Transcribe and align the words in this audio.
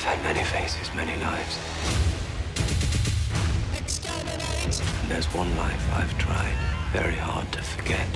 I've 0.00 0.16
had 0.16 0.34
many 0.34 0.42
faces, 0.42 0.88
many 0.94 1.14
lives. 1.20 1.58
And 5.02 5.10
there's 5.10 5.26
one 5.26 5.54
life 5.58 5.94
I've 5.94 6.16
tried 6.16 6.54
very 6.90 7.16
hard 7.16 7.52
to 7.52 7.60
forget. 7.60 8.08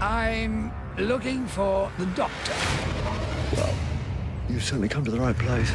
I'm 0.00 0.72
looking 0.96 1.46
for 1.46 1.92
the 1.98 2.06
doctor. 2.06 2.54
Well, 3.54 3.74
you've 4.48 4.64
certainly 4.64 4.88
come 4.88 5.04
to 5.04 5.10
the 5.10 5.20
right 5.20 5.36
place. 5.36 5.70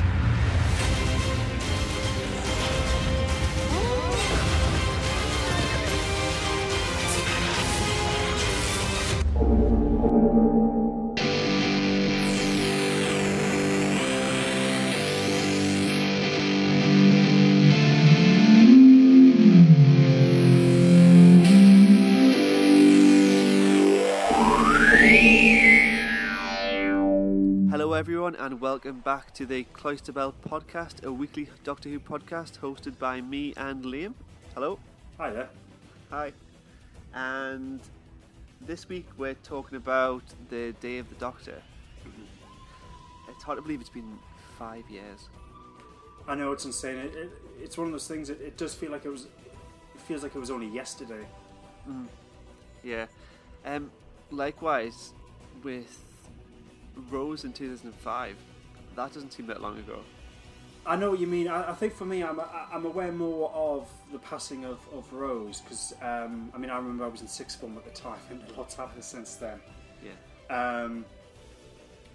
And 28.48 28.62
welcome 28.62 29.02
back 29.02 29.34
to 29.34 29.46
the 29.46 29.66
Cloister 29.74 30.14
Bell 30.14 30.34
podcast, 30.48 31.04
a 31.04 31.12
weekly 31.12 31.50
Doctor 31.66 31.90
Who 31.90 32.00
podcast 32.00 32.58
hosted 32.60 32.98
by 32.98 33.20
me 33.20 33.54
and 33.58 33.84
Liam. 33.84 34.14
Hello. 34.54 34.80
Hi 35.18 35.32
there. 35.32 35.50
Hi. 36.12 36.32
And 37.14 37.82
this 38.62 38.88
week 38.88 39.06
we're 39.18 39.34
talking 39.34 39.76
about 39.76 40.23
the 40.50 40.72
Day 40.80 40.98
of 40.98 41.10
the 41.10 41.16
Doctor. 41.16 41.62
It's 43.28 43.44
hard 43.44 43.58
to 43.58 43.62
believe 43.62 43.82
it's 43.82 43.90
been 43.90 44.18
five 44.58 44.90
years. 44.90 45.28
I 46.26 46.36
know 46.36 46.54
it's 46.54 46.64
insane. 46.64 47.00
It, 47.00 47.16
it, 47.16 47.32
it's 47.61 47.78
one 47.78 47.88
of 47.88 47.92
those 47.92 48.08
things. 48.08 48.30
It, 48.30 48.39
it 48.39 48.56
does 48.56 48.73
feel 48.73 48.94
like 48.94 49.04
it 49.04 49.09
was. 49.09 49.26
It 49.26 50.02
feels 50.08 50.23
like 50.23 50.34
it 50.34 50.39
was 50.39 50.52
only 50.52 50.67
yesterday. 50.67 51.28
Yeah. 52.82 53.08
Um, 53.66 53.92
likewise, 54.32 55.11
with 55.64 56.06
Rose 57.09 57.44
in 57.44 57.53
2005, 57.53 58.36
that 58.95 59.14
doesn't 59.14 59.31
seem 59.31 59.48
that 59.48 59.62
long 59.62 59.78
ago. 59.78 60.00
I 60.86 60.95
know 60.95 61.12
what 61.12 61.20
you 61.20 61.28
mean. 61.28 61.50
I, 61.50 61.72
I 61.72 61.73
think 61.73 61.94
for 61.94 62.06
me, 62.06 62.23
I'm 62.23 62.39
I'm 62.72 62.86
aware 62.86 63.12
more 63.12 63.52
of 63.54 63.89
the 64.12 64.20
passing 64.20 64.64
of, 64.64 64.80
of 64.94 65.12
Rose 65.12 65.59
because 65.59 65.94
um, 66.02 66.50
I 66.54 66.58
mean 66.58 66.70
I 66.70 66.78
remember 66.78 67.04
I 67.04 67.08
was 67.09 67.22
in 67.22 67.28
sixth 67.28 67.59
form 67.59 67.78
at 67.78 67.84
the 67.84 67.92
time, 67.92 68.20
and 68.30 68.42
a 68.50 68.58
lot's 68.58 68.76
happened 68.76 69.04
since 69.04 69.36
then. 69.36 69.59
Yeah. 70.02 70.84
Um, 70.84 71.06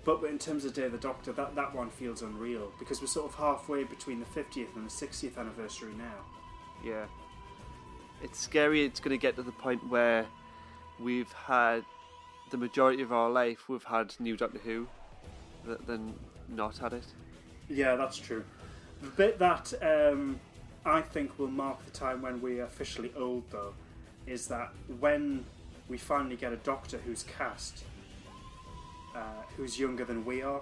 but 0.05 0.25
in 0.25 0.39
terms 0.39 0.65
of 0.65 0.75
Day 0.75 0.85
of 0.85 0.93
the 0.93 0.99
Doctor, 0.99 1.33
that, 1.33 1.55
that 1.55 1.75
one 1.75 1.89
feels 1.91 2.23
unreal 2.23 2.73
because 2.79 3.01
we're 3.01 3.07
sort 3.07 3.31
of 3.31 3.37
halfway 3.37 3.85
between 3.85 4.19
the 4.19 4.27
50th 4.27 4.75
and 4.75 4.85
the 4.85 4.91
60th 4.91 5.39
anniversary 5.39 5.93
now. 5.97 6.25
Yeah. 6.85 7.05
It's 8.21 8.39
scary 8.39 8.85
it's 8.85 8.99
going 8.99 9.17
to 9.17 9.21
get 9.21 9.37
to 9.37 9.43
the 9.43 9.53
point 9.53 9.89
where 9.89 10.27
we've 10.99 11.33
had 11.33 11.85
the 12.53 12.59
majority 12.59 13.03
of 13.03 13.13
our 13.13 13.31
life 13.31 13.69
we've 13.69 13.83
had 13.83 14.15
new 14.21 14.37
Doctor 14.37 14.59
Who 14.59 14.87
th- 15.67 15.79
than 15.87 16.15
not 16.49 16.79
had 16.79 16.93
it. 16.93 17.07
Yeah, 17.69 17.97
that's 17.97 18.19
true. 18.19 18.45
The 19.01 19.09
bit 19.09 19.39
that 19.39 19.73
um, 19.83 20.39
I 20.85 21.01
think 21.01 21.39
will 21.39 21.49
mark 21.49 21.85
the 21.85 21.91
time 21.91 22.21
when 22.23 22.41
we're 22.41 22.63
officially 22.65 23.11
old, 23.17 23.43
though, 23.51 23.73
is 24.27 24.47
that 24.49 24.71
when 25.01 25.45
we 25.89 25.97
finally 25.97 26.37
get 26.37 26.53
a 26.53 26.57
doctor 26.57 26.99
who's 26.99 27.25
cast, 27.25 27.85
uh, 29.17 29.21
who's 29.57 29.81
younger 29.81 30.05
than 30.05 30.25
we 30.25 30.43
are 30.43 30.61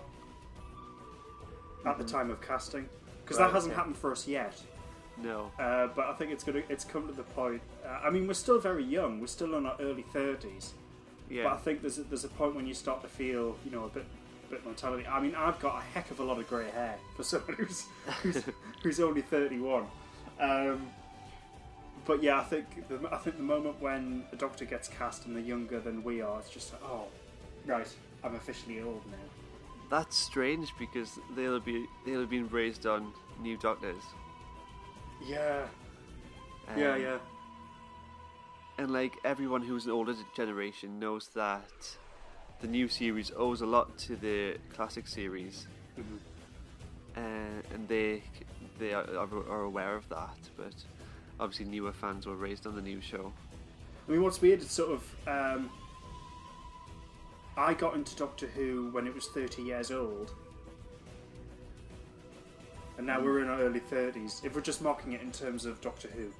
at 1.84 1.98
the 1.98 2.04
time 2.04 2.30
of 2.30 2.40
casting, 2.40 2.88
because 3.24 3.38
Right, 3.38 3.46
that 3.48 3.52
hasn't 3.52 3.72
okay. 3.72 3.78
happened 3.78 3.96
for 3.96 4.12
us 4.12 4.28
yet. 4.28 4.62
No. 5.16 5.50
Uh, 5.58 5.88
but 5.88 6.06
I 6.06 6.14
think 6.14 6.30
it's 6.30 6.44
gonna 6.44 6.62
it's 6.68 6.84
come 6.84 7.06
to 7.08 7.12
the 7.12 7.24
point. 7.24 7.60
Uh, 7.84 7.98
I 8.04 8.10
mean, 8.10 8.26
we're 8.28 8.34
still 8.34 8.60
very 8.60 8.84
young. 8.84 9.20
We're 9.20 9.26
still 9.26 9.54
in 9.56 9.66
our 9.66 9.76
early 9.80 10.04
thirties. 10.12 10.72
But 11.44 11.52
I 11.54 11.56
think 11.58 11.80
there's 11.82 11.98
a, 11.98 12.02
there's 12.02 12.24
a 12.24 12.28
point 12.28 12.54
when 12.54 12.66
you 12.66 12.74
start 12.74 13.02
to 13.02 13.08
feel, 13.08 13.56
you 13.64 13.70
know, 13.70 13.84
a 13.84 13.88
bit 13.88 14.04
a 14.48 14.50
bit 14.50 14.64
mortality. 14.64 15.06
I 15.06 15.20
mean, 15.20 15.34
I've 15.34 15.58
got 15.60 15.78
a 15.78 15.82
heck 15.82 16.10
of 16.10 16.20
a 16.20 16.24
lot 16.24 16.38
of 16.38 16.48
grey 16.48 16.68
hair 16.70 16.96
for 17.16 17.22
someone 17.30 17.54
who's 17.54 17.86
who's, 18.22 18.44
who's 18.82 19.00
only 19.00 19.22
31. 19.22 19.86
Um, 20.40 20.90
but 22.06 22.22
yeah, 22.22 22.40
I 22.40 22.44
think 22.44 22.88
the, 22.88 22.98
I 23.12 23.18
think 23.18 23.36
the 23.36 23.42
moment 23.42 23.80
when 23.80 24.24
the 24.30 24.36
Doctor 24.36 24.64
gets 24.64 24.88
cast 24.88 25.26
and 25.26 25.36
they're 25.36 25.42
younger 25.42 25.78
than 25.80 26.02
we 26.02 26.20
are, 26.20 26.38
it's 26.40 26.50
just 26.50 26.72
like, 26.72 26.82
oh, 26.84 27.04
right, 27.66 27.86
I'm 28.24 28.34
officially 28.34 28.80
old 28.80 29.02
now. 29.10 29.18
That's 29.90 30.16
strange 30.16 30.72
because 30.78 31.18
they'll 31.36 31.60
be 31.60 31.86
they'll 32.06 32.20
have 32.20 32.30
been 32.30 32.48
raised 32.48 32.86
on 32.86 33.12
new 33.40 33.56
Doctors. 33.56 34.02
Yeah, 35.24 35.66
yeah, 36.76 36.92
Um, 36.94 37.00
yeah. 37.02 37.18
And 38.80 38.90
like 38.90 39.12
everyone 39.26 39.60
who's 39.60 39.84
an 39.84 39.92
older 39.92 40.14
generation 40.34 40.98
knows 40.98 41.28
that 41.34 41.98
the 42.62 42.66
new 42.66 42.88
series 42.88 43.30
owes 43.36 43.60
a 43.60 43.66
lot 43.66 43.98
to 43.98 44.16
the 44.16 44.56
classic 44.72 45.06
series, 45.06 45.66
uh, 47.14 47.20
and 47.20 47.86
they 47.88 48.22
they 48.78 48.94
are, 48.94 49.04
are 49.50 49.64
aware 49.64 49.94
of 49.94 50.08
that. 50.08 50.38
But 50.56 50.72
obviously, 51.38 51.66
newer 51.66 51.92
fans 51.92 52.26
were 52.26 52.36
raised 52.36 52.66
on 52.66 52.74
the 52.74 52.80
new 52.80 53.02
show. 53.02 53.30
I 54.08 54.12
mean, 54.12 54.22
what's 54.22 54.40
weird 54.40 54.62
is 54.62 54.70
sort 54.70 54.92
of. 54.92 55.14
Um, 55.28 55.70
I 57.58 57.74
got 57.74 57.96
into 57.96 58.16
Doctor 58.16 58.46
Who 58.46 58.88
when 58.92 59.06
it 59.06 59.14
was 59.14 59.26
30 59.26 59.60
years 59.60 59.90
old. 59.90 60.32
And 62.96 63.06
now 63.06 63.20
we're 63.20 63.42
in 63.42 63.48
our 63.50 63.60
early 63.60 63.80
30s. 63.80 64.42
If 64.42 64.54
we're 64.54 64.62
just 64.62 64.80
mocking 64.80 65.12
it 65.12 65.20
in 65.20 65.32
terms 65.32 65.66
of 65.66 65.82
Doctor 65.82 66.08
Who. 66.08 66.32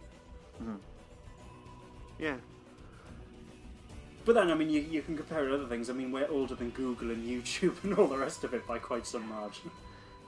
Yeah, 2.21 2.37
But 4.27 4.35
then, 4.35 4.51
I 4.51 4.55
mean, 4.55 4.69
you, 4.69 4.81
you 4.83 5.01
can 5.03 5.17
compare 5.17 5.45
it 5.47 5.49
to 5.49 5.55
other 5.55 5.67
things. 5.67 5.89
I 5.89 5.95
mean, 5.95 6.13
we're 6.13 6.29
older 6.29 6.55
than 6.55 6.71
Google 6.71 7.11
and 7.11 7.27
YouTube 7.27 7.75
and 7.85 7.95
all 7.95 8.07
the 8.07 8.19
rest 8.19 8.45
of 8.45 8.53
it 8.53 8.67
by 8.67 8.79
quite 8.79 9.07
some 9.07 9.27
margin. 9.29 9.71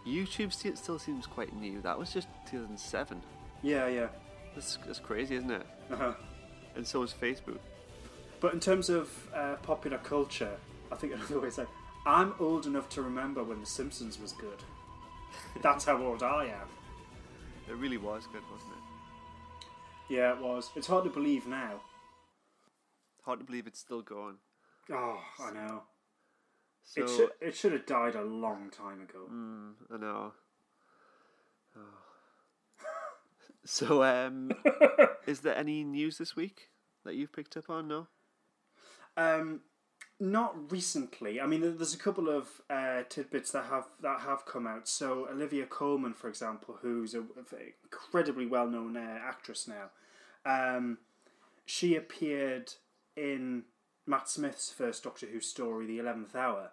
YouTube 0.06 0.52
sti- 0.52 0.74
still 0.74 0.98
seems 0.98 1.26
quite 1.26 1.54
new. 1.54 1.80
That 1.82 1.98
was 1.98 2.12
just 2.12 2.28
2007. 2.50 3.20
yeah, 3.62 3.86
yeah. 3.88 4.08
That's, 4.54 4.76
that's 4.86 4.98
crazy, 4.98 5.36
isn't 5.36 5.50
it? 5.50 5.66
Uh-huh. 5.90 6.12
And 6.76 6.86
so 6.86 7.02
is 7.02 7.12
Facebook. 7.14 7.58
But 8.40 8.52
in 8.54 8.60
terms 8.60 8.88
of 8.90 9.10
uh, 9.34 9.54
popular 9.62 9.98
culture, 9.98 10.56
I 10.90 10.96
think 10.96 11.12
another 11.14 11.38
way 11.40 11.46
to 11.48 11.52
say, 11.52 11.64
I'm 12.04 12.34
old 12.40 12.66
enough 12.66 12.88
to 12.90 13.02
remember 13.02 13.44
when 13.44 13.60
The 13.60 13.66
Simpsons 13.66 14.18
was 14.20 14.32
good. 14.32 14.58
That's 15.62 15.84
how 15.84 16.02
old 16.02 16.22
I 16.22 16.46
am. 16.46 16.68
It 17.68 17.76
really 17.76 17.96
was 17.98 18.26
good, 18.32 18.42
wasn't 18.52 18.72
it? 18.72 18.81
Yeah, 20.12 20.34
it 20.34 20.42
was. 20.42 20.70
It's 20.76 20.88
hard 20.88 21.04
to 21.04 21.10
believe 21.10 21.46
now. 21.46 21.80
Hard 23.24 23.38
to 23.38 23.46
believe 23.46 23.66
it's 23.66 23.78
still 23.78 24.02
going. 24.02 24.36
Oh, 24.92 25.18
I 25.40 25.52
know. 25.52 25.84
So 26.84 27.02
it 27.02 27.08
should 27.08 27.30
it 27.40 27.56
should 27.56 27.72
have 27.72 27.86
died 27.86 28.14
a 28.14 28.22
long 28.22 28.68
time 28.68 29.00
ago. 29.00 29.20
Mm, 29.32 29.72
I 29.90 29.96
know. 29.96 30.32
Oh. 31.74 32.84
so, 33.64 34.02
um, 34.02 34.52
is 35.26 35.40
there 35.40 35.56
any 35.56 35.82
news 35.82 36.18
this 36.18 36.36
week 36.36 36.68
that 37.06 37.14
you've 37.14 37.32
picked 37.32 37.56
up 37.56 37.70
on? 37.70 37.88
No. 37.88 38.08
Um, 39.16 39.62
not 40.22 40.70
recently. 40.70 41.40
I 41.40 41.46
mean, 41.46 41.60
there's 41.60 41.94
a 41.94 41.98
couple 41.98 42.28
of 42.28 42.48
uh, 42.70 43.02
tidbits 43.08 43.50
that 43.50 43.64
have 43.64 43.86
that 44.02 44.20
have 44.20 44.46
come 44.46 44.68
out. 44.68 44.86
So 44.86 45.26
Olivia 45.28 45.66
Colman, 45.66 46.14
for 46.14 46.28
example, 46.28 46.78
who's 46.80 47.14
a, 47.14 47.22
a 47.22 47.72
incredibly 47.84 48.46
well 48.46 48.68
known 48.68 48.96
uh, 48.96 49.18
actress 49.20 49.68
now, 49.68 49.90
um, 50.46 50.98
she 51.66 51.96
appeared 51.96 52.72
in 53.16 53.64
Matt 54.06 54.28
Smith's 54.28 54.70
first 54.70 55.02
Doctor 55.02 55.26
Who 55.26 55.40
story, 55.40 55.86
The 55.86 55.98
Eleventh 55.98 56.36
Hour, 56.36 56.70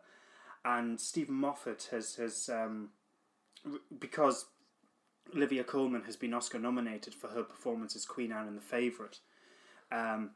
and 0.64 1.02
Steven 1.02 1.36
Moffat 1.36 1.88
has 1.90 2.16
has 2.16 2.50
um, 2.54 2.90
because 4.00 4.46
Olivia 5.36 5.64
Colman 5.64 6.04
has 6.04 6.16
been 6.16 6.36
Oscar 6.36 6.60
nominated 6.60 7.16
for 7.16 7.30
her 7.30 7.44
performance 7.44 7.96
as 7.96 8.06
Queen 8.06 8.32
Anne 8.32 8.48
in 8.48 8.56
The 8.56 8.62
Favourite. 8.62 9.18
Um, 9.92 10.32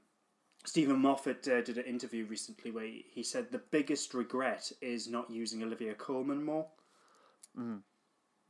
Steven 0.66 0.98
Moffat 1.00 1.48
uh, 1.48 1.62
did 1.62 1.78
an 1.78 1.86
interview 1.86 2.26
recently 2.26 2.72
where 2.72 2.88
he 2.88 3.22
said 3.22 3.52
the 3.52 3.62
biggest 3.72 4.14
regret 4.14 4.72
is 4.82 5.10
not 5.10 5.30
using 5.30 5.62
Olivia 5.62 5.94
Colman 5.94 6.44
more. 6.44 6.66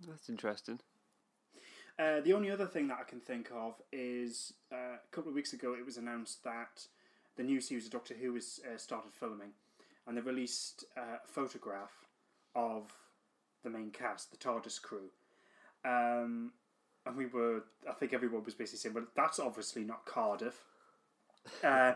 That's 0.07 0.30
interesting. 0.30 0.80
Uh, 1.98 2.21
the 2.21 2.33
only 2.33 2.50
other 2.50 2.65
thing 2.65 2.88
that 2.88 3.00
I 3.00 3.04
can 3.04 3.19
think 3.19 3.50
of 3.54 3.81
is 3.92 4.54
uh, 4.71 4.95
a 4.95 5.12
couple 5.12 5.30
of 5.30 5.36
weeks 5.36 5.54
ago 5.54 5.74
it 5.74 5.86
was 5.86 5.98
announced 5.98 6.44
that 6.44 6.88
the 7.36 7.44
new 7.44 7.62
series 7.62 7.86
of 7.86 7.92
Doctor 7.92 8.13
Who 8.15 8.36
has 8.36 8.60
uh, 8.65 8.77
started 8.77 9.12
filming, 9.12 9.51
and 10.07 10.18
they 10.18 10.21
released 10.21 10.86
uh, 10.98 11.18
a 11.24 11.27
photograph 11.27 12.06
of 12.56 12.94
the 13.63 13.69
main 13.69 13.92
cast, 13.92 14.31
the 14.31 14.38
TARDIS 14.38 14.81
crew. 14.81 15.10
Um, 15.86 16.51
and 17.06 17.15
we 17.18 17.25
were, 17.25 17.63
I 17.89 17.94
think 17.94 18.13
everyone 18.13 18.44
was 18.44 18.54
basically 18.54 18.80
saying, 18.80 18.95
well, 18.95 19.06
that's 19.15 19.39
obviously 19.39 19.83
not 19.83 20.06
Cardiff. 20.06 20.65
Uh, 21.63 21.94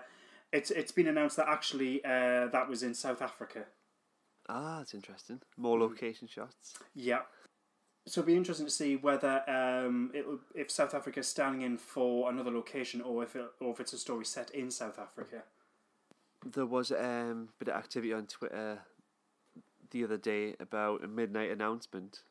it's 0.51 0.71
it's 0.71 0.91
been 0.91 1.07
announced 1.07 1.35
that 1.38 1.47
actually 1.47 2.03
uh, 2.05 2.47
that 2.47 2.67
was 2.69 2.83
in 2.83 2.94
South 2.94 3.21
Africa. 3.21 3.65
Ah, 4.49 4.77
that's 4.79 4.94
interesting. 4.94 5.41
More 5.57 5.77
location 5.79 6.27
shots. 6.27 6.73
Yeah. 6.95 7.21
So 8.05 8.21
it'll 8.21 8.27
be 8.27 8.35
interesting 8.38 8.65
to 8.67 8.71
see 8.71 8.95
whether 8.95 9.41
um, 9.49 10.11
it 10.13 10.25
will, 10.25 10.39
if 10.55 10.71
South 10.71 10.94
Africa 10.94 11.19
is 11.19 11.27
standing 11.27 11.61
in 11.63 11.77
for 11.77 12.29
another 12.29 12.51
location 12.51 13.01
or 13.01 13.23
if 13.23 13.35
it, 13.35 13.45
or 13.59 13.71
if 13.73 13.81
it's 13.81 13.91
a 13.91 13.97
story 13.97 14.23
set 14.23 14.49
in 14.51 14.71
South 14.71 14.97
Africa. 14.97 15.44
There 16.45 16.65
was 16.65 16.91
um, 16.91 17.50
a 17.59 17.63
bit 17.65 17.67
of 17.73 17.77
activity 17.77 18.13
on 18.13 18.27
Twitter 18.27 18.79
the 19.91 20.03
other 20.05 20.17
day 20.17 20.55
about 20.61 21.03
a 21.03 21.07
midnight 21.09 21.51
announcement, 21.51 22.21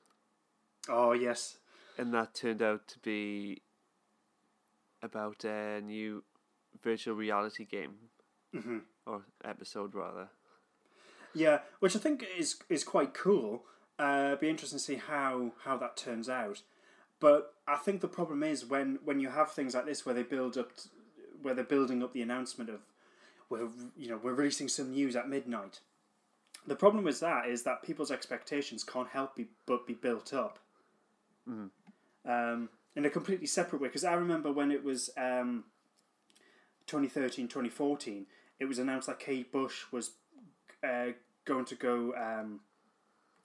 Oh 0.88 1.12
yes. 1.12 1.58
and 1.98 2.14
that 2.14 2.32
turned 2.34 2.62
out 2.62 2.88
to 2.88 2.98
be 3.00 3.60
about 5.02 5.44
a 5.44 5.80
new 5.82 6.22
virtual 6.82 7.14
reality 7.14 7.64
game 7.64 7.94
hmm 8.52 8.78
or 9.06 9.22
episode 9.44 9.94
rather. 9.94 10.28
Yeah, 11.34 11.60
which 11.80 11.94
I 11.94 11.98
think 11.98 12.24
is 12.38 12.56
is 12.68 12.84
quite 12.84 13.14
cool. 13.14 13.64
Uh, 13.98 14.36
be 14.36 14.48
interesting 14.48 14.78
to 14.78 14.84
see 14.84 14.96
how 14.96 15.52
how 15.64 15.76
that 15.76 15.96
turns 15.96 16.28
out. 16.28 16.62
But 17.20 17.54
I 17.66 17.76
think 17.76 18.00
the 18.00 18.08
problem 18.08 18.42
is 18.42 18.64
when 18.64 18.98
when 19.04 19.20
you 19.20 19.30
have 19.30 19.52
things 19.52 19.74
like 19.74 19.86
this 19.86 20.04
where 20.04 20.14
they 20.14 20.22
build 20.22 20.56
up, 20.56 20.76
t- 20.76 20.90
where 21.42 21.54
they're 21.54 21.64
building 21.64 22.02
up 22.02 22.12
the 22.12 22.22
announcement 22.22 22.70
of, 22.70 22.80
we're 23.48 23.68
you 23.96 24.08
know 24.08 24.20
we're 24.22 24.34
releasing 24.34 24.68
some 24.68 24.90
news 24.92 25.16
at 25.16 25.28
midnight. 25.28 25.80
The 26.66 26.76
problem 26.76 27.04
with 27.04 27.20
that 27.20 27.46
is 27.46 27.62
that 27.62 27.82
people's 27.82 28.10
expectations 28.10 28.82
can't 28.82 29.08
help 29.08 29.36
be, 29.36 29.46
but 29.66 29.86
be 29.86 29.94
built 29.94 30.34
up. 30.34 30.58
Um, 32.24 32.70
in 32.96 33.04
a 33.04 33.10
completely 33.10 33.46
separate 33.46 33.80
way, 33.80 33.88
because 33.88 34.04
I 34.04 34.14
remember 34.14 34.50
when 34.50 34.72
it 34.72 34.82
was 34.82 35.10
um, 35.16 35.64
2013, 36.86 37.48
2014, 37.48 38.26
it 38.58 38.64
was 38.64 38.78
announced 38.78 39.08
that 39.08 39.18
Kate 39.18 39.50
Bush 39.50 39.84
was 39.90 40.12
uh, 40.82 41.08
going 41.44 41.64
to 41.66 41.74
go. 41.74 42.14
Um, 42.14 42.60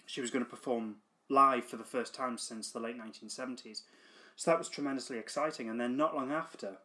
she 0.05 0.21
was 0.21 0.31
going 0.31 0.43
to 0.43 0.49
perform 0.49 0.97
live 1.29 1.65
for 1.65 1.77
the 1.77 1.83
first 1.83 2.13
time 2.13 2.38
since 2.38 2.71
the 2.71 2.79
late 2.79 2.97
1970s. 2.99 3.83
So 4.35 4.51
that 4.51 4.57
was 4.57 4.69
tremendously 4.69 5.17
exciting. 5.17 5.69
And 5.69 5.79
then 5.79 5.95
not 5.95 6.15
long 6.15 6.31
after, 6.31 6.77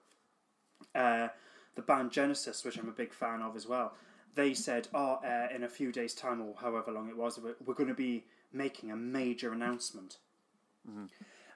uh, 0.94 1.28
the 1.74 1.82
band 1.82 2.10
Genesis, 2.10 2.64
which 2.64 2.78
I'm 2.78 2.88
a 2.88 2.92
big 2.92 3.12
fan 3.12 3.42
of 3.42 3.56
as 3.56 3.66
well, 3.66 3.94
they 4.34 4.54
said, 4.54 4.88
"Oh, 4.92 5.20
uh, 5.24 5.48
in 5.54 5.62
a 5.62 5.68
few 5.68 5.92
days' 5.92 6.14
time, 6.14 6.40
or 6.40 6.54
however 6.60 6.92
long 6.92 7.08
it 7.08 7.16
was, 7.16 7.38
we're, 7.38 7.56
we're 7.64 7.74
going 7.74 7.88
to 7.88 7.94
be 7.94 8.24
making 8.52 8.90
a 8.90 8.96
major 8.96 9.52
announcement." 9.52 10.18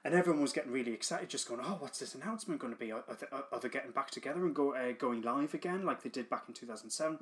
And 0.05 0.15
everyone 0.15 0.41
was 0.41 0.53
getting 0.53 0.73
really 0.73 0.93
excited, 0.93 1.29
just 1.29 1.49
going, 1.49 1.61
"Oh, 1.63 1.77
what's 1.79 1.99
this 1.99 2.15
announcement 2.15 2.61
going 2.61 2.73
to 2.73 2.79
be? 2.79 2.91
Are, 2.91 3.05
are, 3.07 3.15
they, 3.15 3.27
are 3.31 3.61
they 3.61 3.69
getting 3.69 3.91
back 3.91 4.11
together 4.11 4.45
and 4.45 4.55
go 4.55 4.75
uh, 4.75 4.93
going 4.93 5.23
live 5.23 5.53
again, 5.53 5.85
like 5.85 6.03
they 6.03 6.09
did 6.09 6.31
back 6.31 6.45
in 6.49 6.55
2007?" 6.55 7.19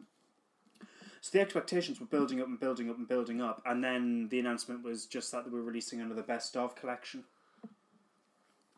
So 1.21 1.31
the 1.33 1.41
expectations 1.41 1.99
were 1.99 2.07
building 2.07 2.41
up 2.41 2.47
and 2.47 2.61
building 2.61 2.89
up 2.89 2.97
and 2.97 3.09
building 3.09 3.41
up, 3.43 3.61
and 3.67 3.83
then 3.83 4.29
the 4.29 4.39
announcement 4.39 4.85
was 4.85 5.07
just 5.07 5.33
that 5.33 5.45
they 5.45 5.51
were 5.51 5.63
releasing 5.63 6.01
another 6.01 6.23
best 6.23 6.57
of 6.57 6.77
collection. 6.77 7.25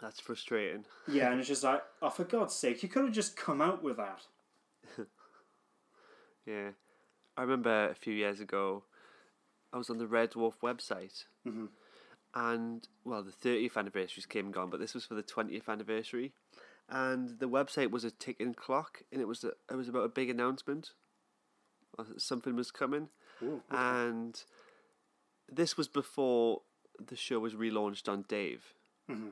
That's 0.00 0.18
frustrating. 0.18 0.86
Yeah, 1.06 1.30
and 1.30 1.38
it's 1.40 1.48
just 1.48 1.64
like, 1.64 1.82
oh, 2.00 2.08
for 2.08 2.24
God's 2.24 2.54
sake, 2.54 2.82
you 2.82 2.88
could 2.88 3.04
have 3.04 3.12
just 3.12 3.36
come 3.36 3.60
out 3.60 3.82
with 3.82 3.98
that. 3.98 4.22
Yeah, 6.46 6.70
I 7.36 7.42
remember 7.42 7.90
a 7.90 7.94
few 7.94 8.14
years 8.14 8.40
ago, 8.40 8.82
I 9.72 9.76
was 9.76 9.90
on 9.90 9.98
the 9.98 10.06
Red 10.06 10.32
Dwarf 10.32 10.54
website, 10.62 11.24
and 12.34 12.86
well, 13.04 13.22
the 13.22 13.32
30th 13.32 13.76
anniversaries 13.76 14.26
came 14.26 14.46
and 14.46 14.54
gone, 14.54 14.70
but 14.70 14.80
this 14.80 14.94
was 14.94 15.04
for 15.04 15.14
the 15.14 15.22
20th 15.22 15.68
anniversary, 15.68 16.32
and 16.88 17.38
the 17.38 17.48
website 17.48 17.90
was 17.90 18.04
a 18.04 18.10
ticking 18.10 18.54
clock, 18.54 19.02
and 19.12 19.20
it 19.20 19.26
was 19.26 19.44
a, 19.44 19.52
it 19.70 19.76
was 19.76 19.88
about 19.88 20.04
a 20.04 20.08
big 20.08 20.30
announcement, 20.30 20.90
uh, 21.98 22.04
something 22.16 22.56
was 22.56 22.70
coming, 22.70 23.08
and 23.70 24.44
this 25.48 25.76
was 25.76 25.88
before 25.88 26.62
the 27.04 27.16
show 27.16 27.38
was 27.40 27.54
relaunched 27.54 28.08
on 28.08 28.24
Dave. 28.28 28.74
Mm-hmm. 29.10 29.28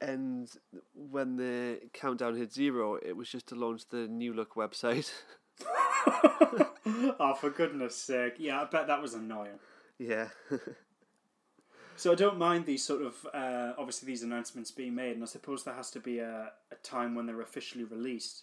And 0.00 0.50
when 0.94 1.36
the 1.36 1.80
countdown 1.94 2.36
hit 2.36 2.52
zero, 2.52 2.96
it 2.96 3.16
was 3.16 3.30
just 3.30 3.46
to 3.48 3.54
launch 3.54 3.88
the 3.88 4.06
New 4.08 4.34
Look 4.34 4.54
website. 4.54 5.10
oh, 6.86 7.34
for 7.40 7.50
goodness 7.50 7.96
sake. 7.96 8.34
Yeah, 8.38 8.60
I 8.60 8.64
bet 8.66 8.88
that 8.88 9.00
was 9.00 9.14
annoying. 9.14 9.58
yeah. 9.98 10.28
So 11.96 12.12
I 12.12 12.14
don't 12.14 12.38
mind 12.38 12.66
these 12.66 12.84
sort 12.84 13.02
of, 13.02 13.26
uh, 13.32 13.72
obviously, 13.78 14.06
these 14.06 14.22
announcements 14.22 14.70
being 14.70 14.94
made, 14.94 15.12
and 15.12 15.22
I 15.22 15.26
suppose 15.26 15.64
there 15.64 15.74
has 15.74 15.90
to 15.92 16.00
be 16.00 16.18
a, 16.18 16.52
a 16.70 16.74
time 16.82 17.14
when 17.14 17.26
they're 17.26 17.40
officially 17.40 17.84
released. 17.84 18.42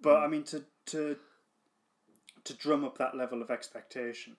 But, 0.00 0.22
I 0.22 0.26
mean, 0.26 0.42
to, 0.44 0.64
to, 0.86 1.16
to 2.44 2.54
drum 2.54 2.84
up 2.84 2.98
that 2.98 3.16
level 3.16 3.42
of 3.42 3.50
expectation. 3.50 4.36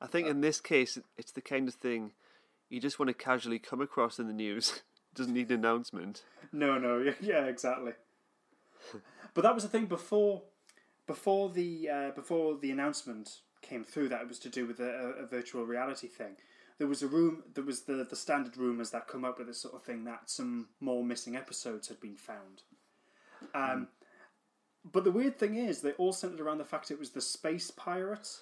I 0.00 0.06
think 0.06 0.26
in 0.26 0.40
this 0.40 0.60
case, 0.60 0.98
it's 1.16 1.32
the 1.32 1.40
kind 1.40 1.68
of 1.68 1.74
thing 1.74 2.12
you 2.68 2.80
just 2.80 2.98
want 2.98 3.08
to 3.08 3.14
casually 3.14 3.58
come 3.58 3.80
across 3.80 4.18
in 4.18 4.26
the 4.26 4.32
news. 4.32 4.82
Doesn't 5.14 5.32
need 5.32 5.50
an 5.50 5.60
announcement. 5.60 6.22
No, 6.52 6.78
no, 6.78 6.98
yeah, 7.02 7.12
yeah, 7.20 7.44
exactly. 7.46 7.92
but 9.34 9.42
that 9.42 9.54
was 9.54 9.62
the 9.62 9.70
thing 9.70 9.86
before, 9.86 10.42
before 11.06 11.48
the 11.48 11.88
uh, 11.88 12.10
before 12.10 12.58
the 12.58 12.70
announcement 12.70 13.40
came 13.62 13.82
through 13.82 14.08
that 14.08 14.20
it 14.20 14.28
was 14.28 14.38
to 14.40 14.48
do 14.48 14.66
with 14.66 14.78
a, 14.80 15.14
a 15.22 15.26
virtual 15.26 15.64
reality 15.64 16.08
thing. 16.08 16.36
There 16.78 16.86
was 16.86 17.02
a 17.02 17.08
room. 17.08 17.42
There 17.54 17.64
was 17.64 17.82
the 17.82 18.06
the 18.08 18.16
standard 18.16 18.56
rumors 18.56 18.90
that 18.90 19.08
come 19.08 19.24
up 19.24 19.38
with 19.38 19.46
this 19.46 19.60
sort 19.60 19.74
of 19.74 19.82
thing 19.82 20.04
that 20.04 20.28
some 20.30 20.68
more 20.80 21.04
missing 21.04 21.36
episodes 21.36 21.88
had 21.88 22.00
been 22.00 22.16
found. 22.16 22.62
Um, 23.54 23.88
but 24.92 25.04
the 25.04 25.10
weird 25.10 25.38
thing 25.38 25.56
is, 25.56 25.80
they 25.80 25.92
all 25.92 26.12
centered 26.12 26.40
around 26.40 26.58
the 26.58 26.64
fact 26.64 26.90
it 26.90 26.98
was 26.98 27.10
the 27.10 27.20
space 27.20 27.70
pirates. 27.70 28.40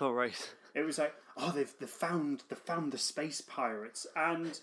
Oh 0.00 0.10
right. 0.10 0.54
It 0.74 0.86
was 0.86 0.98
like, 0.98 1.14
oh, 1.36 1.50
they've 1.50 1.72
they 1.80 1.86
found 1.86 2.44
they 2.48 2.56
found 2.56 2.92
the 2.92 2.98
space 2.98 3.40
pirates, 3.40 4.06
and 4.16 4.58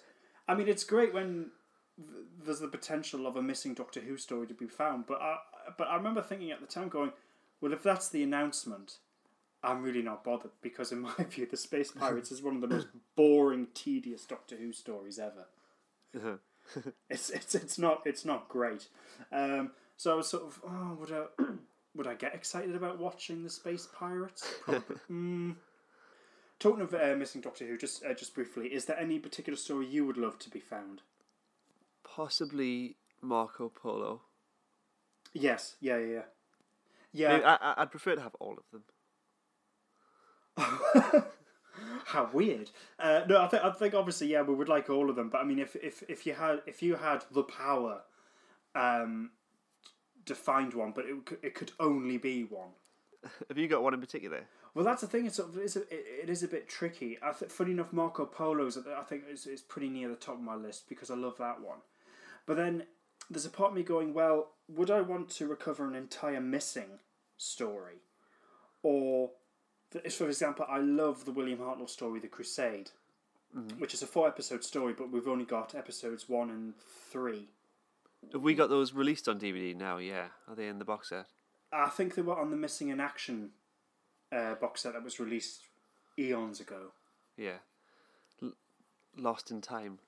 I 0.47 0.55
mean, 0.55 0.67
it's 0.67 0.83
great 0.83 1.13
when 1.13 1.51
th- 1.97 2.25
there's 2.43 2.59
the 2.59 2.67
potential 2.67 3.27
of 3.27 3.35
a 3.35 3.41
missing 3.41 3.73
Doctor 3.73 3.99
Who 3.99 4.17
story 4.17 4.47
to 4.47 4.53
be 4.53 4.67
found. 4.67 5.05
But 5.05 5.21
I 5.21 5.37
but 5.77 5.87
I 5.87 5.95
remember 5.95 6.21
thinking 6.21 6.51
at 6.51 6.61
the 6.61 6.67
time, 6.67 6.89
going, 6.89 7.11
well, 7.61 7.73
if 7.73 7.83
that's 7.83 8.09
the 8.09 8.23
announcement, 8.23 8.97
I'm 9.63 9.83
really 9.83 10.01
not 10.01 10.23
bothered 10.23 10.51
because 10.61 10.91
in 10.91 10.99
my 11.01 11.13
view, 11.29 11.45
the 11.45 11.57
space 11.57 11.91
pirates 11.91 12.31
is 12.31 12.41
one 12.41 12.55
of 12.55 12.61
the 12.61 12.67
most 12.67 12.87
boring, 13.15 13.67
tedious 13.73 14.25
Doctor 14.25 14.55
Who 14.55 14.71
stories 14.73 15.19
ever. 15.19 15.47
it's 17.09 17.29
it's 17.29 17.55
it's 17.55 17.77
not 17.79 18.01
it's 18.05 18.25
not 18.25 18.49
great. 18.49 18.87
Um, 19.31 19.71
so 19.97 20.11
I 20.11 20.15
was 20.15 20.27
sort 20.27 20.43
of, 20.43 20.59
oh, 20.65 20.97
would 20.99 21.11
I 21.11 21.25
would 21.95 22.07
I 22.07 22.13
get 22.15 22.33
excited 22.35 22.75
about 22.75 22.99
watching 22.99 23.43
the 23.43 23.49
space 23.49 23.87
pirates? 23.93 24.47
Mm. 25.11 25.55
Talking 26.59 26.81
of 26.81 26.93
uh, 26.93 27.15
missing 27.17 27.39
Doctor 27.41 27.65
Who, 27.65 27.77
just 27.77 28.03
uh, 28.03 28.13
just 28.13 28.35
briefly, 28.35 28.67
is 28.67 28.85
there 28.85 28.99
any 28.99 29.17
particular 29.17 29.55
story 29.55 29.87
you 29.87 30.05
would 30.05 30.17
love 30.17 30.37
to 30.39 30.49
be 30.49 30.59
found? 30.59 31.01
Possibly 32.03 32.97
Marco 33.21 33.69
Polo. 33.69 34.21
Yes, 35.33 35.75
yeah, 35.79 35.97
yeah, 35.97 36.05
yeah. 36.07 36.21
Yeah, 37.11 37.57
I, 37.61 37.71
I- 37.71 37.81
I'd 37.81 37.91
prefer 37.91 38.15
to 38.15 38.21
have 38.21 38.35
all 38.39 38.53
of 38.57 38.63
them. 38.71 38.83
how 42.05 42.29
weird. 42.33 42.69
Uh, 42.97 43.21
no, 43.27 43.41
I 43.41 43.47
think 43.47 43.63
I 43.63 43.71
think 43.71 43.93
obviously, 43.93 44.27
yeah, 44.27 44.41
we 44.41 44.53
would 44.53 44.69
like 44.69 44.89
all 44.89 45.09
of 45.09 45.15
them. 45.15 45.29
But 45.29 45.41
I 45.41 45.43
mean, 45.43 45.59
if 45.59 45.75
if 45.75 46.03
if 46.07 46.25
you 46.25 46.33
had 46.33 46.61
if 46.65 46.81
you 46.81 46.95
had 46.95 47.23
the 47.31 47.43
power, 47.43 48.01
um, 48.75 49.31
to 50.25 50.35
find 50.35 50.73
one, 50.73 50.91
but 50.91 51.05
it 51.05 51.25
could, 51.25 51.37
it 51.41 51.55
could 51.55 51.71
only 51.79 52.17
be 52.17 52.43
one. 52.43 52.69
Have 53.47 53.57
you 53.57 53.67
got 53.67 53.83
one 53.83 53.93
in 53.93 53.99
particular? 53.99 54.45
Well, 54.73 54.85
that's 54.85 55.01
the 55.01 55.07
thing. 55.07 55.25
It's 55.25 55.35
sort 55.35 55.49
of, 55.49 55.57
it's 55.57 55.75
a, 55.75 55.81
it, 55.81 56.05
it 56.23 56.29
is 56.29 56.43
a 56.43 56.47
bit 56.47 56.69
tricky. 56.69 57.17
I 57.21 57.31
th- 57.31 57.51
funny 57.51 57.71
enough, 57.71 57.91
Marco 57.91 58.25
Polo's 58.25 58.77
I 58.77 59.03
think 59.03 59.23
is, 59.29 59.45
is 59.45 59.61
pretty 59.61 59.89
near 59.89 60.07
the 60.07 60.15
top 60.15 60.35
of 60.35 60.41
my 60.41 60.55
list 60.55 60.87
because 60.87 61.09
I 61.09 61.15
love 61.15 61.35
that 61.39 61.61
one. 61.61 61.79
But 62.45 62.57
then 62.57 62.83
there's 63.29 63.45
a 63.45 63.49
part 63.49 63.71
of 63.71 63.75
me 63.75 63.83
going, 63.83 64.13
well, 64.13 64.49
would 64.67 64.91
I 64.91 65.01
want 65.01 65.29
to 65.31 65.47
recover 65.47 65.87
an 65.87 65.95
entire 65.95 66.39
missing 66.39 66.99
story, 67.37 67.97
or 68.83 69.31
for 70.11 70.27
example, 70.27 70.65
I 70.69 70.79
love 70.79 71.25
the 71.25 71.31
William 71.31 71.59
Hartnell 71.59 71.89
story, 71.89 72.19
The 72.19 72.27
Crusade, 72.27 72.91
which 73.77 73.93
is 73.93 74.01
a 74.01 74.07
four 74.07 74.27
episode 74.27 74.63
story, 74.63 74.93
but 74.93 75.11
we've 75.11 75.27
only 75.27 75.45
got 75.45 75.75
episodes 75.75 76.29
one 76.29 76.49
and 76.49 76.73
three. 77.11 77.47
Have 78.33 78.41
we 78.41 78.53
got 78.53 78.69
those 78.69 78.93
released 78.93 79.27
on 79.27 79.39
DVD 79.39 79.75
now? 79.75 79.97
Yeah. 79.97 80.27
Are 80.47 80.55
they 80.55 80.67
in 80.67 80.77
the 80.79 80.85
box 80.85 81.09
set? 81.09 81.25
I 81.71 81.89
think 81.89 82.15
they 82.15 82.21
were 82.21 82.37
on 82.37 82.51
the 82.51 82.57
Missing 82.57 82.89
in 82.89 82.99
Action 82.99 83.51
uh, 84.31 84.55
box 84.55 84.81
set 84.81 84.93
that 84.93 85.03
was 85.03 85.19
released 85.19 85.61
eons 86.17 86.59
ago. 86.59 86.91
Yeah. 87.37 87.59
L- 88.43 88.53
Lost 89.17 89.51
in 89.51 89.61
Time. 89.61 89.99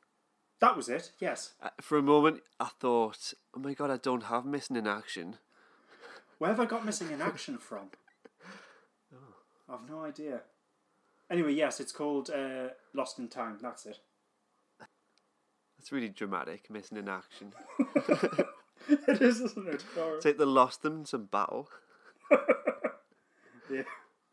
That 0.60 0.76
was 0.76 0.90
it. 0.90 1.12
Yes. 1.20 1.54
Uh, 1.64 1.70
for 1.80 1.98
a 1.98 2.04
moment, 2.04 2.42
I 2.60 2.70
thought, 2.80 3.34
oh 3.56 3.60
my 3.60 3.74
god, 3.74 3.90
I 3.90 3.98
don't 3.98 4.24
have 4.24 4.46
Missing 4.46 4.76
in 4.76 4.88
Action. 4.88 5.38
Where 6.38 6.50
have 6.50 6.60
I 6.60 6.66
got 6.66 6.84
missing 6.84 7.12
in 7.12 7.22
action 7.22 7.60
from? 7.60 7.92
I've 9.72 9.90
no 9.90 10.04
idea. 10.04 10.42
Anyway, 11.30 11.54
yes, 11.54 11.80
it's 11.80 11.92
called 11.92 12.30
uh, 12.30 12.70
Lost 12.94 13.20
in 13.20 13.28
Time. 13.30 13.58
That's 13.62 13.86
it. 13.86 14.00
That's 15.78 15.92
really 15.92 16.10
dramatic, 16.10 16.70
Missing 16.70 16.98
in 16.98 17.10
Action. 17.10 17.54
it 18.90 19.22
is, 19.22 19.40
isn't 19.42 19.68
it? 19.68 19.84
It's 19.96 20.25
like 20.25 20.38
they 20.38 20.44
lost 20.46 20.82
them 20.84 21.00
in 21.00 21.06
some 21.06 21.25
battle. 21.25 21.70
yeah. 23.72 23.84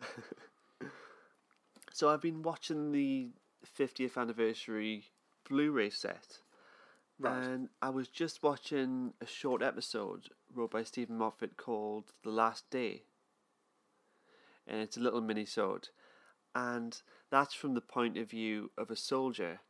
So 1.93 2.09
I've 2.11 2.21
been 2.21 2.43
watching 2.43 2.93
the 2.93 3.31
50th 3.77 4.17
anniversary 4.17 5.07
Blu-ray 5.49 5.91
set, 5.91 6.39
Right. 7.19 7.45
and 7.45 7.71
I 7.83 7.91
was 7.91 8.07
just 8.07 8.41
watching 8.41 9.15
a 9.21 9.27
short 9.27 9.63
episode 9.63 10.29
wrote 10.55 10.71
by 10.71 10.85
Steven 10.85 11.19
Moffat 11.19 11.57
called 11.57 12.13
"The 12.23 12.31
Last 12.31 12.71
Day," 12.71 13.03
and 14.69 14.81
it's 14.81 14.97
a 14.97 15.01
little 15.01 15.21
mini-sode, 15.21 15.89
and 16.55 17.01
that's 17.31 17.55
from 17.55 17.75
the 17.75 17.81
point 17.81 18.17
of 18.17 18.31
view 18.31 18.71
of 18.77 18.91
a 18.91 18.97
soldier, 18.97 19.61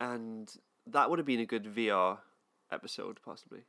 and 0.00 0.54
that 0.86 1.10
would 1.10 1.18
have 1.18 1.26
been 1.26 1.40
a 1.40 1.46
good 1.46 1.64
VR 1.64 2.18
episode, 2.70 3.18
possibly. 3.24 3.64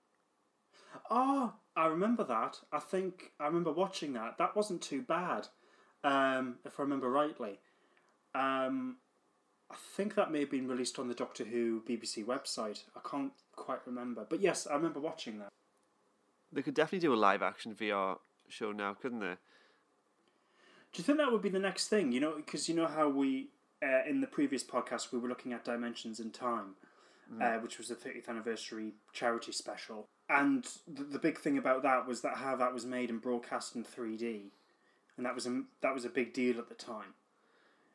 Oh, 1.09 1.53
I 1.75 1.87
remember 1.87 2.23
that. 2.23 2.59
I 2.71 2.79
think 2.79 3.31
I 3.39 3.45
remember 3.45 3.71
watching 3.71 4.13
that. 4.13 4.37
That 4.37 4.55
wasn't 4.55 4.81
too 4.81 5.01
bad, 5.01 5.47
um, 6.03 6.55
if 6.65 6.79
I 6.79 6.83
remember 6.83 7.09
rightly. 7.09 7.59
Um, 8.33 8.97
I 9.69 9.75
think 9.95 10.15
that 10.15 10.31
may 10.31 10.41
have 10.41 10.51
been 10.51 10.67
released 10.67 10.97
on 10.97 11.07
the 11.07 11.13
Doctor 11.13 11.43
Who 11.43 11.81
BBC 11.81 12.25
website. 12.25 12.83
I 12.95 13.07
can't 13.07 13.33
quite 13.55 13.79
remember, 13.85 14.25
but 14.29 14.41
yes, 14.41 14.67
I 14.67 14.75
remember 14.75 14.99
watching 14.99 15.39
that. 15.39 15.49
They 16.51 16.61
could 16.61 16.75
definitely 16.75 17.05
do 17.05 17.13
a 17.13 17.15
live-action 17.15 17.75
VR 17.75 18.17
show 18.47 18.71
now, 18.71 18.93
couldn't 18.93 19.19
they? 19.19 19.35
Do 20.93 21.01
you 21.01 21.03
think 21.03 21.17
that 21.19 21.31
would 21.31 21.41
be 21.41 21.49
the 21.49 21.59
next 21.59 21.87
thing? 21.87 22.11
You 22.11 22.19
know, 22.19 22.33
because 22.35 22.67
you 22.67 22.75
know 22.75 22.87
how 22.87 23.09
we 23.09 23.49
uh, 23.83 24.07
in 24.07 24.21
the 24.21 24.27
previous 24.27 24.63
podcast 24.63 25.11
we 25.11 25.19
were 25.19 25.27
looking 25.29 25.53
at 25.53 25.63
Dimensions 25.63 26.19
in 26.19 26.31
Time, 26.31 26.75
uh, 27.41 27.57
which 27.57 27.77
was 27.77 27.89
the 27.89 27.95
30th 27.95 28.29
anniversary 28.29 28.93
charity 29.13 29.51
special, 29.51 30.07
and 30.29 30.67
the, 30.87 31.03
the 31.03 31.19
big 31.19 31.37
thing 31.37 31.57
about 31.57 31.83
that 31.83 32.07
was 32.07 32.21
that 32.21 32.37
how 32.37 32.55
that 32.55 32.73
was 32.73 32.85
made 32.85 33.09
and 33.09 33.21
broadcast 33.21 33.75
in 33.75 33.83
3D, 33.83 34.45
and 35.17 35.25
that 35.25 35.35
was 35.35 35.45
a 35.45 35.63
that 35.81 35.93
was 35.93 36.05
a 36.05 36.09
big 36.09 36.33
deal 36.33 36.57
at 36.57 36.69
the 36.69 36.75
time. 36.75 37.13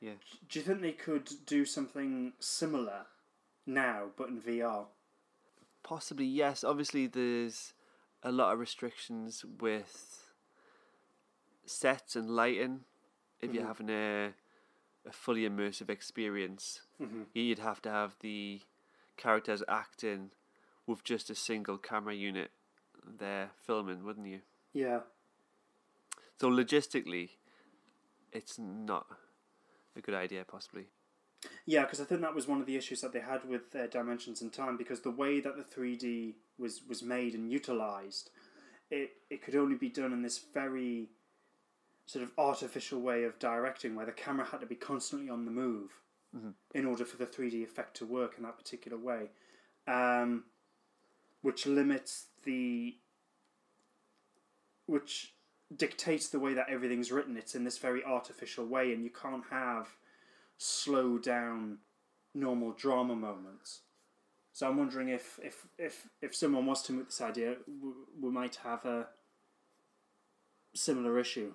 Yeah. 0.00 0.14
Do 0.48 0.58
you 0.58 0.64
think 0.64 0.80
they 0.80 0.92
could 0.92 1.30
do 1.46 1.64
something 1.64 2.32
similar 2.40 3.06
now, 3.66 4.06
but 4.16 4.28
in 4.28 4.40
VR? 4.40 4.86
Possibly, 5.84 6.26
yes. 6.26 6.64
Obviously, 6.64 7.06
there's 7.06 7.72
a 8.22 8.32
lot 8.32 8.52
of 8.52 8.58
restrictions 8.58 9.44
with 9.60 10.21
sets 11.72 12.16
and 12.16 12.30
lighting. 12.30 12.80
If 13.40 13.52
you're 13.52 13.66
having 13.66 13.90
a 13.90 14.34
a 15.06 15.12
fully 15.12 15.42
immersive 15.42 15.90
experience, 15.90 16.82
you'd 17.34 17.58
have 17.58 17.82
to 17.82 17.90
have 17.90 18.16
the 18.20 18.60
characters 19.16 19.62
acting 19.68 20.30
with 20.86 21.04
just 21.04 21.30
a 21.30 21.34
single 21.34 21.78
camera 21.78 22.14
unit 22.14 22.50
there 23.18 23.50
filming, 23.66 24.04
wouldn't 24.04 24.26
you? 24.26 24.40
Yeah. 24.72 25.00
So 26.40 26.50
logistically, 26.50 27.30
it's 28.32 28.58
not 28.58 29.06
a 29.96 30.00
good 30.00 30.14
idea, 30.14 30.44
possibly. 30.44 30.86
Yeah, 31.66 31.82
because 31.82 32.00
I 32.00 32.04
think 32.04 32.20
that 32.20 32.34
was 32.34 32.46
one 32.46 32.60
of 32.60 32.66
the 32.66 32.76
issues 32.76 33.00
that 33.00 33.12
they 33.12 33.20
had 33.20 33.44
with 33.48 33.74
uh, 33.74 33.88
Dimensions 33.88 34.42
in 34.42 34.50
Time 34.50 34.76
because 34.76 35.00
the 35.00 35.10
way 35.10 35.40
that 35.40 35.56
the 35.56 35.62
3D 35.64 36.34
was, 36.58 36.82
was 36.88 37.02
made 37.02 37.34
and 37.34 37.50
utilized, 37.50 38.30
it, 38.90 39.10
it 39.28 39.42
could 39.42 39.56
only 39.56 39.76
be 39.76 39.88
done 39.88 40.12
in 40.12 40.22
this 40.22 40.38
very 40.54 41.08
sort 42.06 42.24
of 42.24 42.30
artificial 42.36 43.00
way 43.00 43.24
of 43.24 43.38
directing 43.38 43.94
where 43.94 44.06
the 44.06 44.12
camera 44.12 44.44
had 44.44 44.60
to 44.60 44.66
be 44.66 44.74
constantly 44.74 45.30
on 45.30 45.44
the 45.44 45.50
move 45.50 45.90
in 46.74 46.86
order 46.86 47.04
for 47.04 47.16
the 47.16 47.26
3D 47.26 47.62
effect 47.62 47.96
to 47.98 48.06
work 48.06 48.34
in 48.36 48.42
that 48.42 48.56
particular 48.58 48.96
way, 48.98 49.30
um, 49.86 50.44
which 51.42 51.66
limits 51.66 52.26
the. 52.44 52.96
which 54.86 55.34
dictates 55.76 56.28
the 56.28 56.38
way 56.38 56.54
that 56.54 56.68
everything's 56.68 57.10
written. 57.10 57.36
It's 57.36 57.54
in 57.54 57.64
this 57.64 57.78
very 57.78 58.04
artificial 58.04 58.66
way, 58.66 58.92
and 58.92 59.02
you 59.04 59.10
can't 59.10 59.44
have 59.50 59.96
slow 60.58 61.18
down 61.18 61.78
normal 62.34 62.72
drama 62.72 63.14
moments. 63.16 63.80
So 64.52 64.68
I'm 64.68 64.76
wondering 64.76 65.08
if 65.08 65.38
if 65.42 65.66
if 65.78 66.08
if 66.20 66.34
someone 66.34 66.66
was 66.66 66.82
to 66.84 66.92
move 66.92 67.06
this 67.06 67.20
idea, 67.20 67.56
we, 67.66 67.92
we 68.20 68.30
might 68.30 68.56
have 68.56 68.84
a 68.84 69.08
similar 70.74 71.18
issue. 71.18 71.54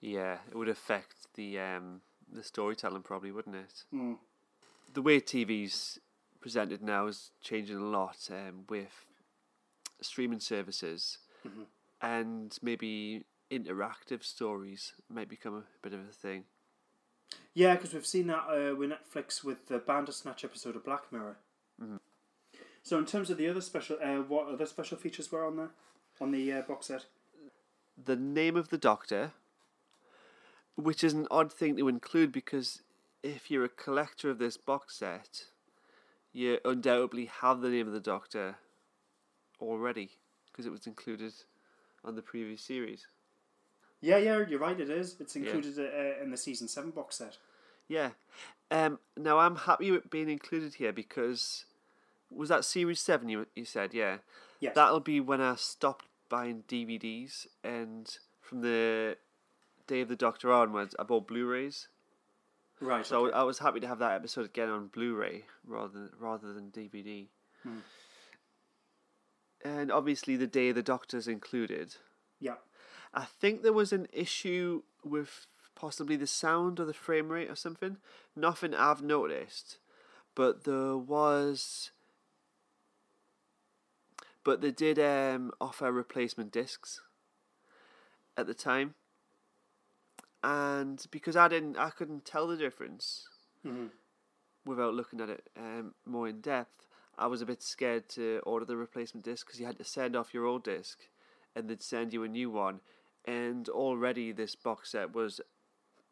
Yeah, 0.00 0.38
it 0.50 0.56
would 0.56 0.68
affect 0.68 1.14
the 1.34 1.58
um, 1.58 2.00
the 2.32 2.42
storytelling, 2.42 3.02
probably, 3.02 3.30
wouldn't 3.32 3.56
it? 3.56 3.84
Hmm. 3.90 4.14
The 4.92 5.02
way 5.02 5.20
TV's 5.20 5.98
presented 6.40 6.82
now 6.82 7.06
is 7.06 7.30
changing 7.42 7.76
a 7.76 7.84
lot 7.84 8.28
um, 8.30 8.64
with 8.68 9.04
streaming 10.00 10.40
services, 10.40 11.18
Mm-hmm. 11.46 11.62
and 12.02 12.58
maybe 12.62 13.24
interactive 13.50 14.22
stories 14.22 14.92
might 15.08 15.28
become 15.28 15.54
a 15.54 15.64
bit 15.82 15.94
of 15.94 16.00
a 16.00 16.12
thing. 16.12 16.44
Yeah, 17.54 17.76
because 17.76 17.94
we've 17.94 18.06
seen 18.06 18.26
that 18.26 18.44
uh, 18.48 18.74
with 18.76 18.90
Netflix 18.90 19.42
with 19.42 19.68
the 19.68 19.78
Bandersnatch 19.78 20.44
episode 20.44 20.76
of 20.76 20.84
Black 20.84 21.10
Mirror. 21.10 21.36
So 22.82 22.98
in 22.98 23.06
terms 23.06 23.30
of 23.30 23.38
the 23.38 23.48
other 23.48 23.60
special, 23.62 23.96
uh, 24.02 24.16
what 24.16 24.48
other 24.48 24.66
special 24.66 24.98
features 24.98 25.32
were 25.32 25.46
on 25.46 25.56
there 25.56 25.70
on 26.20 26.30
the 26.30 26.52
uh, 26.52 26.62
box 26.62 26.86
set? 26.86 27.06
The 28.02 28.16
name 28.16 28.56
of 28.56 28.68
the 28.68 28.78
Doctor, 28.78 29.32
which 30.82 31.04
is 31.04 31.12
an 31.12 31.26
odd 31.30 31.52
thing 31.52 31.76
to 31.76 31.88
include 31.88 32.32
because 32.32 32.82
if 33.22 33.50
you're 33.50 33.64
a 33.64 33.68
collector 33.68 34.30
of 34.30 34.38
this 34.38 34.56
box 34.56 34.96
set, 34.96 35.44
you 36.32 36.58
undoubtedly 36.64 37.26
have 37.26 37.60
the 37.60 37.68
name 37.68 37.86
of 37.86 37.92
the 37.92 38.00
Doctor 38.00 38.56
already 39.60 40.10
because 40.50 40.66
it 40.66 40.72
was 40.72 40.86
included 40.86 41.32
on 42.04 42.14
the 42.14 42.22
previous 42.22 42.62
series. 42.62 43.06
Yeah, 44.00 44.16
yeah, 44.16 44.44
you're 44.48 44.58
right. 44.58 44.78
It 44.78 44.88
is. 44.88 45.16
It's 45.20 45.36
included 45.36 45.78
uh, 45.78 46.22
in 46.22 46.30
the 46.30 46.36
season 46.36 46.68
seven 46.68 46.90
box 46.90 47.16
set. 47.16 47.36
Yeah. 47.88 48.10
Um, 48.70 48.98
now 49.16 49.38
I'm 49.38 49.56
happy 49.56 49.90
with 49.90 50.08
being 50.08 50.30
included 50.30 50.74
here 50.74 50.92
because 50.92 51.66
was 52.30 52.48
that 52.48 52.64
series 52.64 53.00
seven 53.00 53.28
you 53.28 53.46
you 53.54 53.64
said 53.64 53.92
yeah. 53.92 54.18
Yes. 54.60 54.74
That'll 54.74 55.00
be 55.00 55.20
when 55.20 55.40
I 55.40 55.56
stopped 55.56 56.06
buying 56.28 56.64
DVDs 56.68 57.46
and 57.64 58.10
from 58.40 58.60
the 58.62 59.16
Day 59.90 60.00
of 60.02 60.08
the 60.08 60.14
Doctor 60.14 60.52
onwards 60.52 60.94
I 61.00 61.02
bought 61.02 61.26
Blu-rays. 61.26 61.88
Right. 62.80 63.04
So 63.04 63.26
okay. 63.26 63.36
I 63.36 63.42
was 63.42 63.58
happy 63.58 63.80
to 63.80 63.88
have 63.88 63.98
that 63.98 64.12
episode 64.12 64.46
again 64.46 64.68
on 64.68 64.86
Blu-ray 64.86 65.46
rather 65.66 65.92
than 65.92 66.10
rather 66.18 66.52
than 66.52 66.70
DVD. 66.70 67.26
Hmm. 67.64 67.78
And 69.64 69.90
obviously 69.90 70.36
the 70.36 70.46
Day 70.46 70.68
of 70.68 70.76
the 70.76 70.82
Doctor's 70.82 71.26
included. 71.26 71.96
yeah. 72.38 72.54
I 73.12 73.24
think 73.24 73.62
there 73.62 73.72
was 73.72 73.92
an 73.92 74.06
issue 74.12 74.82
with 75.04 75.48
possibly 75.74 76.14
the 76.14 76.28
sound 76.28 76.78
or 76.78 76.84
the 76.84 76.94
frame 76.94 77.28
rate 77.28 77.50
or 77.50 77.56
something. 77.56 77.96
Nothing 78.36 78.72
I've 78.72 79.02
noticed, 79.02 79.78
but 80.36 80.62
there 80.62 80.96
was. 80.96 81.90
But 84.44 84.60
they 84.60 84.70
did 84.70 85.00
um, 85.00 85.50
offer 85.60 85.90
replacement 85.90 86.52
discs 86.52 87.00
at 88.36 88.46
the 88.46 88.54
time, 88.54 88.94
and 90.42 91.04
because 91.10 91.36
I 91.36 91.48
didn't, 91.48 91.76
I 91.76 91.90
couldn't 91.90 92.24
tell 92.24 92.46
the 92.46 92.56
difference 92.56 93.26
without 94.64 94.94
looking 94.94 95.20
at 95.20 95.28
it 95.28 95.48
um, 95.56 95.94
more 96.06 96.28
in 96.28 96.40
depth. 96.40 96.86
I 97.18 97.26
was 97.26 97.42
a 97.42 97.46
bit 97.46 97.62
scared 97.62 98.08
to 98.10 98.40
order 98.44 98.64
the 98.64 98.76
replacement 98.76 99.24
disc 99.24 99.46
because 99.46 99.60
you 99.60 99.66
had 99.66 99.76
to 99.78 99.84
send 99.84 100.16
off 100.16 100.32
your 100.32 100.46
old 100.46 100.64
disc, 100.64 100.98
and 101.54 101.68
they'd 101.68 101.82
send 101.82 102.12
you 102.12 102.24
a 102.24 102.28
new 102.28 102.50
one, 102.50 102.80
and 103.26 103.68
already 103.68 104.32
this 104.32 104.54
box 104.54 104.92
set 104.92 105.14
was 105.14 105.40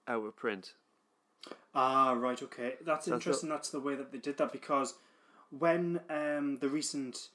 out 0.07 0.25
of 0.25 0.37
print. 0.37 0.75
Ah, 1.75 2.13
right, 2.13 2.43
okay. 2.43 2.75
That's 2.85 3.07
So 3.07 3.15
interesting. 3.15 3.49
That's 3.49 3.71
the 3.71 3.81
way 3.81 3.95
that 3.95 4.13
they 4.13 4.19
did 4.19 4.37
that 4.39 4.53
because 4.53 4.95
when 5.51 6.01
um, 6.11 6.59
the 6.59 6.69
recent 6.69 7.29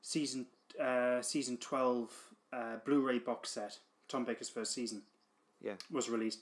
season 0.00 0.46
uh, 0.80 1.20
season 1.20 1.56
twelve 1.58 2.12
uh, 2.52 2.76
Blu-ray 2.84 3.18
box 3.18 3.50
set, 3.50 3.78
Tom 4.08 4.24
Baker's 4.24 4.48
first 4.48 4.72
season, 4.72 5.02
Yeah. 5.62 5.74
was 5.90 6.08
released, 6.08 6.40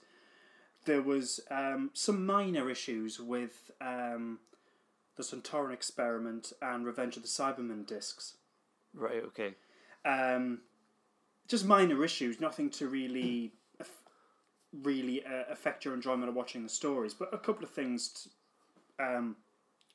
there 0.85 1.03
was 1.03 1.41
um, 1.51 1.91
some 1.95 2.27
minor 2.27 2.71
issues 2.71 3.19
with 3.19 3.71
um, 3.81 4.39
the 5.17 5.23
Sontaran 5.23 5.73
Experiment 5.73 6.53
and 6.61 6.85
Revenge 6.85 7.17
of 7.17 7.23
the 7.23 7.29
Cybermen 7.29 7.87
discs. 7.87 8.37
Right. 8.95 9.23
Okay. 9.25 9.55
Um, 10.05 10.61
just 11.49 11.65
minor 11.65 12.05
issues, 12.05 12.41
nothing 12.41 12.71
to 12.71 12.89
really 12.89 13.53
really 14.83 15.25
uh, 15.25 15.45
affect 15.51 15.85
your 15.85 15.95
enjoyment 15.95 16.29
of 16.29 16.35
watching 16.35 16.63
the 16.63 16.69
stories, 16.69 17.15
but 17.15 17.33
a 17.33 17.39
couple 17.39 17.65
of 17.65 17.71
things. 17.71 18.09
t- 18.09 18.31
um, 19.03 19.37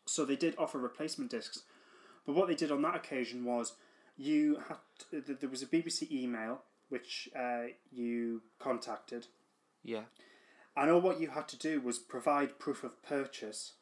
so 0.05 0.25
they 0.25 0.35
did 0.35 0.55
offer 0.57 0.77
replacement 0.77 1.31
discs, 1.31 1.63
but 2.25 2.35
what 2.35 2.47
they 2.47 2.55
did 2.55 2.71
on 2.71 2.81
that 2.81 2.95
occasion 2.95 3.45
was 3.45 3.73
you 4.17 4.57
had 4.67 4.77
to, 5.11 5.35
there 5.35 5.49
was 5.49 5.61
a 5.61 5.67
BBC 5.67 6.11
email 6.11 6.61
which 6.91 7.29
uh, 7.35 7.67
you 7.91 8.41
contacted, 8.59 9.27
Yeah. 9.83 10.03
and 10.75 10.91
all 10.91 10.99
what 11.01 11.19
you 11.21 11.29
had 11.29 11.47
to 11.49 11.57
do 11.57 11.79
was 11.79 11.97
provide 11.99 12.59
proof 12.59 12.83
of 12.83 13.01
purchase. 13.01 13.73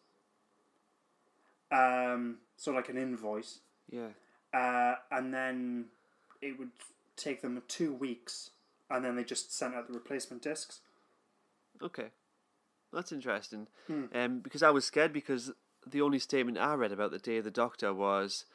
Um, 1.72 2.38
so 2.58 2.72
like 2.72 2.90
an 2.90 2.98
invoice, 2.98 3.60
Yeah. 3.90 4.10
uh, 4.54 4.96
and 5.12 5.34
then 5.34 5.86
it 6.42 6.58
would 6.58 6.72
take 7.16 7.42
them 7.42 7.62
two 7.68 7.94
weeks, 7.94 8.52
and 8.90 9.04
then 9.04 9.16
they 9.16 9.24
just 9.24 9.52
sent 9.54 9.76
out 9.76 9.88
the 9.88 9.94
replacement 9.94 10.42
discs. 10.42 10.80
Okay. 11.82 12.08
That's 12.92 13.12
interesting. 13.12 13.68
Hmm. 13.88 14.06
Um, 14.14 14.40
because 14.40 14.64
I 14.64 14.72
was 14.72 14.84
scared 14.86 15.14
because 15.14 15.52
the 15.86 16.02
only 16.02 16.18
statement 16.20 16.58
I 16.58 16.74
read 16.74 16.92
about 16.92 17.12
the 17.12 17.20
Day 17.20 17.38
of 17.38 17.44
the 17.44 17.52
Doctor 17.52 17.94
was, 17.94 18.46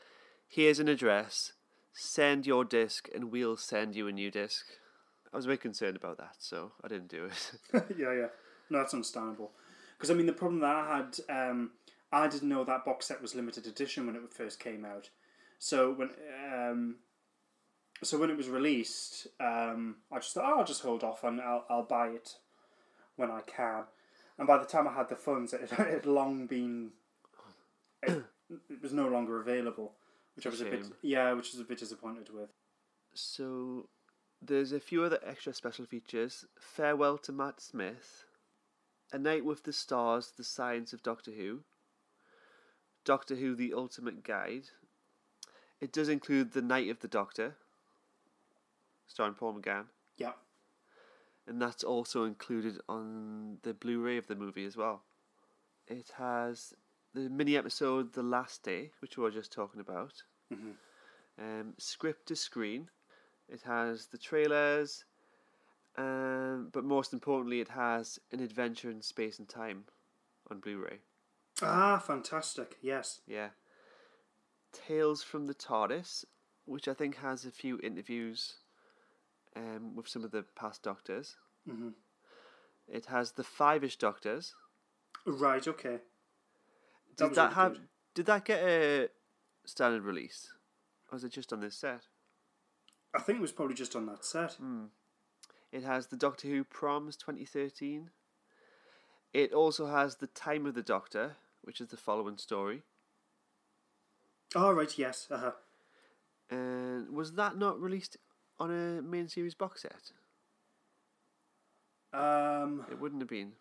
"Here's 0.49 0.81
an 0.81 0.89
address. 0.89 1.53
Send 1.95 2.47
your 2.47 2.65
disc, 2.65 3.09
and 3.15 3.31
we'll 3.31 3.57
send 3.57 3.95
you 3.95 4.09
a 4.09 4.13
new 4.13 4.31
disc. 4.31 4.67
I 5.33 5.37
was 5.37 5.47
bit 5.47 5.61
concerned 5.61 5.97
about 5.97 6.19
that, 6.19 6.37
so 6.39 6.73
I 6.83 6.89
didn't 6.89 7.09
do 7.09 7.25
it. 7.25 7.53
yeah, 7.97 8.13
yeah. 8.13 8.27
No, 8.69 8.79
that's 8.79 8.95
understandable. 8.95 9.53
Because 9.97 10.11
I 10.11 10.15
mean, 10.15 10.27
the 10.27 10.33
problem 10.33 10.61
that 10.61 10.75
I 10.75 10.97
had, 10.97 11.51
um, 11.51 11.71
I 12.13 12.27
didn't 12.27 12.49
know 12.49 12.65
that 12.65 12.85
box 12.85 13.07
set 13.07 13.23
was 13.23 13.35
limited 13.35 13.67
edition 13.67 14.07
when 14.07 14.17
it 14.17 14.33
first 14.33 14.59
came 14.59 14.85
out. 14.85 15.11
So 15.59 15.93
when, 15.93 16.11
um, 16.53 16.97
so 18.03 18.19
when 18.19 18.31
it 18.31 18.37
was 18.37 18.49
released, 18.49 19.29
um, 19.41 19.97
I 20.13 20.19
just 20.19 20.35
thought, 20.35 20.45
oh, 20.45 20.59
I'll 20.59 20.65
just 20.65 20.83
hold 20.83 21.05
off 21.05 21.25
and 21.25 21.41
I'll 21.41 21.65
I'll 21.71 21.85
buy 21.85 22.09
it 22.09 22.37
when 23.17 23.31
I 23.31 23.41
can. 23.47 23.85
And 24.39 24.49
by 24.49 24.59
the 24.59 24.65
time 24.65 24.89
I 24.89 24.93
had 24.95 25.09
the 25.09 25.17
funds, 25.17 25.53
it 25.53 25.63
it 25.63 25.71
had 25.71 26.07
long 26.07 26.47
been, 26.47 26.91
it, 28.03 28.25
it 28.69 28.83
was 28.83 28.93
no 28.93 29.09
longer 29.09 29.41
available, 29.41 29.95
which 30.35 30.47
I 30.47 30.51
was 30.51 30.61
a 30.61 30.65
bit, 30.65 30.87
yeah, 31.03 31.33
which 31.33 31.53
was 31.53 31.61
a 31.61 31.65
bit 31.65 31.79
disappointed 31.79 32.29
with. 32.33 32.51
so 33.15 33.89
there's 34.43 34.73
a 34.73 34.81
few 34.81 35.03
other 35.03 35.19
extra 35.25 35.55
special 35.55 35.87
features. 35.87 36.45
Farewell 36.59 37.17
to 37.19 37.33
Matt 37.33 37.61
Smith, 37.61 38.25
A 39.13 39.19
Night 39.19 39.45
with 39.45 39.63
the 39.65 39.73
Stars, 39.73 40.33
The 40.37 40.45
Science 40.45 40.93
of 40.93 41.03
Doctor 41.03 41.31
Who, 41.31 41.61
Doctor 43.05 43.37
Who: 43.37 43.55
The 43.55 43.73
Ultimate 43.75 44.23
Guide. 44.25 44.65
It 45.81 45.93
does 45.93 46.09
include 46.09 46.53
The 46.53 46.63
Night 46.63 46.89
of 46.91 47.01
the 47.01 47.09
Doctor, 47.09 47.57
starring 49.07 49.35
Paul 49.35 49.55
McGann. 49.55 49.87
Yeah. 50.17 50.33
and 51.47 51.61
that's 51.61 51.85
also 51.85 52.25
included 52.25 52.79
on 52.89 53.59
the 53.63 53.75
Blu-ray 53.75 54.17
of 54.17 54.27
the 54.29 54.35
movie 54.37 54.65
as 54.65 54.77
well. 54.77 55.03
It 55.87 56.13
has 56.17 56.73
the 57.15 57.31
mini 57.31 57.57
episode 57.57 58.13
"The 58.13 58.23
Last 58.23 58.63
Day," 58.65 58.91
which 59.01 59.17
we 59.17 59.23
were 59.23 59.31
just 59.31 59.53
talking 59.53 59.81
about. 59.81 60.25
Um, 61.39 61.75
script 61.79 62.27
to 62.29 62.37
screen. 62.37 62.91
It 63.49 63.63
has 63.63 64.07
the 64.07 64.19
trailers, 64.19 65.05
um, 65.97 66.71
but 66.73 66.85
most 66.85 67.13
importantly, 67.13 67.61
it 67.61 67.69
has 67.69 68.19
an 68.33 68.41
adventure 68.41 68.91
in 68.91 69.03
space 69.03 69.39
and 69.39 69.49
time 69.49 69.85
on 70.51 70.61
Blu-ray. 70.61 71.01
Ah, 71.63 71.99
fantastic! 71.99 72.77
Yes. 72.83 73.21
Yeah. 73.27 73.51
Tales 74.73 75.23
from 75.23 75.47
the 75.47 75.55
TARDIS, 75.55 76.25
which 76.65 76.89
I 76.89 76.95
think 76.95 77.17
has 77.19 77.45
a 77.45 77.51
few 77.51 77.79
interviews 77.81 78.57
um, 79.55 79.95
with 79.95 80.09
some 80.09 80.25
of 80.25 80.33
the 80.33 80.45
past 80.57 80.83
Doctors. 80.83 81.37
hmm 81.69 81.91
It 82.89 83.07
has 83.07 83.33
the 83.33 83.45
Five-ish 83.45 83.97
Doctors. 83.99 84.55
Right. 85.27 85.67
Okay. 85.67 86.01
Did 87.17 87.35
that 87.35 87.53
have? 87.55 87.75
good. 87.75 87.89
Did 88.15 88.27
that 88.27 88.45
get 88.45 88.63
a 88.63 89.09
standard 89.65 90.03
release, 90.03 90.49
or 91.11 91.17
was 91.17 91.25
it 91.25 91.33
just 91.33 91.53
on 91.53 91.61
this 91.61 91.77
set? 91.77 92.03
I 93.15 93.21
think 93.21 93.39
it 93.39 93.43
was 93.43 93.53
probably 93.53 93.75
just 93.75 93.95
on 93.97 94.07
that 94.07 94.25
set. 94.25 94.57
It 95.73 95.83
has 95.83 96.09
the 96.09 96.17
Doctor 96.17 96.49
Who 96.49 96.65
Proms 96.65 97.17
2013. 97.17 98.11
It 99.33 99.53
also 99.53 99.87
has 99.87 100.17
the 100.17 100.29
Time 100.29 100.67
of 100.67 100.75
the 100.75 100.83
Doctor, 100.83 101.37
which 101.63 101.81
is 101.81 101.89
the 101.89 101.97
following 101.97 102.39
story. 102.39 102.83
Oh, 104.55 104.71
right, 104.73 104.97
yes. 104.97 105.27
Uh-huh. 105.31 105.51
And 106.51 107.11
was 107.11 107.33
that 107.33 107.57
not 107.59 107.81
released 107.81 108.17
on 108.61 108.71
a 108.71 109.03
main 109.03 109.29
series 109.29 109.55
box 109.55 109.83
set? 109.83 110.13
Um, 112.13 112.87
It 112.91 113.01
wouldn't 113.01 113.21
have 113.23 113.29
been. 113.29 113.53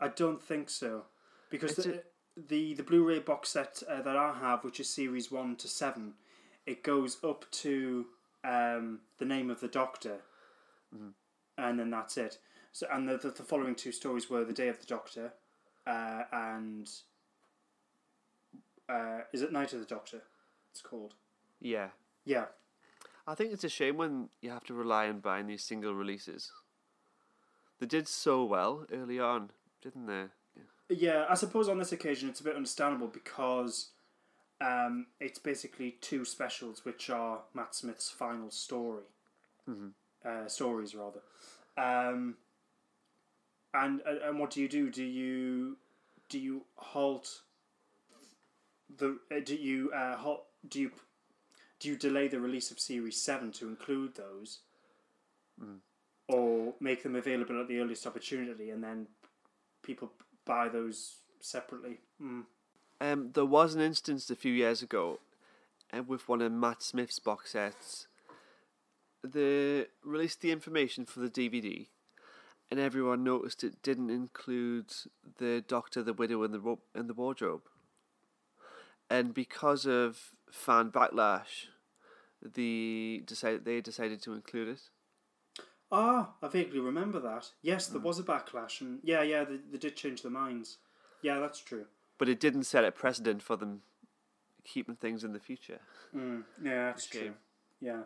I 0.00 0.08
don't 0.08 0.42
think 0.42 0.70
so. 0.70 1.04
Because 1.50 1.76
the, 1.76 2.02
the, 2.48 2.74
the 2.74 2.82
Blu-ray 2.82 3.20
box 3.20 3.50
set 3.50 3.82
uh, 3.88 4.02
that 4.02 4.16
I 4.16 4.34
have, 4.40 4.64
which 4.64 4.80
is 4.80 4.88
series 4.88 5.30
1 5.30 5.56
to 5.56 5.68
7, 5.68 6.14
it 6.66 6.82
goes 6.82 7.18
up 7.24 7.44
to 7.50 8.06
um, 8.44 9.00
the 9.18 9.24
name 9.24 9.50
of 9.50 9.60
the 9.60 9.68
Doctor. 9.68 10.18
And 11.56 11.78
then 11.78 11.90
that's 11.90 12.16
it. 12.16 12.38
So, 12.72 12.86
and 12.92 13.08
the, 13.08 13.16
the, 13.16 13.30
the 13.30 13.42
following 13.42 13.74
two 13.74 13.92
stories 13.92 14.30
were 14.30 14.44
The 14.44 14.52
Day 14.52 14.68
of 14.68 14.78
the 14.80 14.86
Doctor 14.86 15.32
uh, 15.86 16.22
and... 16.32 16.88
Uh, 18.88 19.20
is 19.34 19.42
it 19.42 19.52
Night 19.52 19.74
of 19.74 19.80
the 19.80 19.86
Doctor? 19.86 20.22
It's 20.70 20.80
called. 20.80 21.14
Yeah. 21.60 21.88
Yeah. 22.24 22.46
I 23.26 23.34
think 23.34 23.52
it's 23.52 23.64
a 23.64 23.68
shame 23.68 23.98
when 23.98 24.30
you 24.40 24.50
have 24.50 24.64
to 24.64 24.74
rely 24.74 25.08
on 25.08 25.20
buying 25.20 25.46
these 25.46 25.62
single 25.62 25.92
releases. 25.92 26.52
They 27.80 27.86
did 27.86 28.08
so 28.08 28.44
well 28.44 28.86
early 28.90 29.20
on, 29.20 29.50
didn't 29.82 30.06
they? 30.06 30.24
Yeah, 30.88 31.26
I 31.28 31.34
suppose 31.34 31.68
on 31.68 31.78
this 31.78 31.92
occasion 31.92 32.28
it's 32.28 32.40
a 32.40 32.44
bit 32.44 32.56
understandable 32.56 33.08
because 33.08 33.90
um, 34.60 35.06
it's 35.20 35.38
basically 35.38 35.96
two 36.00 36.24
specials, 36.24 36.84
which 36.84 37.10
are 37.10 37.40
Matt 37.54 37.74
Smith's 37.74 38.10
final 38.10 38.50
story, 38.50 39.04
uh, 40.24 40.48
stories 40.48 40.94
rather. 40.94 41.20
Um, 41.76 42.36
and 43.74 44.00
and 44.00 44.38
what 44.38 44.50
do 44.50 44.60
you 44.62 44.68
do? 44.68 44.90
Do 44.90 45.04
you 45.04 45.76
do 46.30 46.38
you 46.38 46.62
halt 46.76 47.42
the? 48.96 49.18
Uh, 49.30 49.40
do 49.44 49.54
you 49.54 49.90
uh, 49.92 50.16
halt? 50.16 50.44
Do 50.68 50.80
you 50.80 50.90
do 51.80 51.88
you 51.90 51.96
delay 51.96 52.28
the 52.28 52.40
release 52.40 52.70
of 52.70 52.80
series 52.80 53.20
seven 53.20 53.52
to 53.52 53.68
include 53.68 54.14
those, 54.16 54.60
or 56.28 56.74
make 56.80 57.02
them 57.02 57.14
available 57.14 57.60
at 57.60 57.68
the 57.68 57.78
earliest 57.78 58.06
opportunity, 58.06 58.70
and 58.70 58.82
then 58.82 59.06
people 59.82 60.10
buy 60.48 60.68
those 60.68 61.18
separately? 61.40 61.98
Mm. 62.20 62.44
Um, 63.00 63.30
there 63.34 63.44
was 63.44 63.74
an 63.74 63.80
instance 63.80 64.28
a 64.28 64.34
few 64.34 64.52
years 64.52 64.82
ago 64.82 65.20
uh, 65.96 66.02
with 66.02 66.28
one 66.28 66.42
of 66.42 66.50
Matt 66.50 66.82
Smith's 66.82 67.20
box 67.20 67.52
sets. 67.52 68.08
They 69.22 69.86
released 70.02 70.40
the 70.40 70.50
information 70.50 71.04
for 71.04 71.20
the 71.20 71.28
DVD, 71.28 71.86
and 72.70 72.80
everyone 72.80 73.22
noticed 73.22 73.62
it 73.62 73.82
didn't 73.82 74.10
include 74.10 74.92
the 75.38 75.62
Doctor, 75.66 76.02
the 76.02 76.12
Widow, 76.12 76.42
and 76.42 76.54
the 76.54 76.60
ro- 76.60 76.80
and 76.94 77.08
the 77.08 77.14
wardrobe. 77.14 77.62
And 79.10 79.34
because 79.34 79.86
of 79.86 80.30
fan 80.50 80.90
backlash, 80.90 81.66
the 82.42 83.22
decided 83.26 83.64
they 83.64 83.80
decided 83.80 84.22
to 84.22 84.34
include 84.34 84.68
it. 84.68 84.80
Ah, 85.90 86.32
I 86.42 86.48
vaguely 86.48 86.80
remember 86.80 87.18
that. 87.20 87.48
Yes, 87.62 87.86
there 87.86 88.00
was 88.00 88.18
a 88.18 88.22
backlash, 88.22 88.80
and 88.80 89.00
yeah, 89.02 89.22
yeah, 89.22 89.44
they, 89.44 89.56
they 89.70 89.78
did 89.78 89.96
change 89.96 90.22
their 90.22 90.30
minds. 90.30 90.78
Yeah, 91.22 91.38
that's 91.38 91.60
true. 91.60 91.86
But 92.18 92.28
it 92.28 92.40
didn't 92.40 92.64
set 92.64 92.84
a 92.84 92.92
precedent 92.92 93.42
for 93.42 93.56
them 93.56 93.82
keeping 94.64 94.96
things 94.96 95.24
in 95.24 95.32
the 95.32 95.40
future. 95.40 95.80
Mm, 96.14 96.44
yeah, 96.62 96.86
that's 96.86 97.06
true. 97.06 97.32
Yeah. 97.80 98.02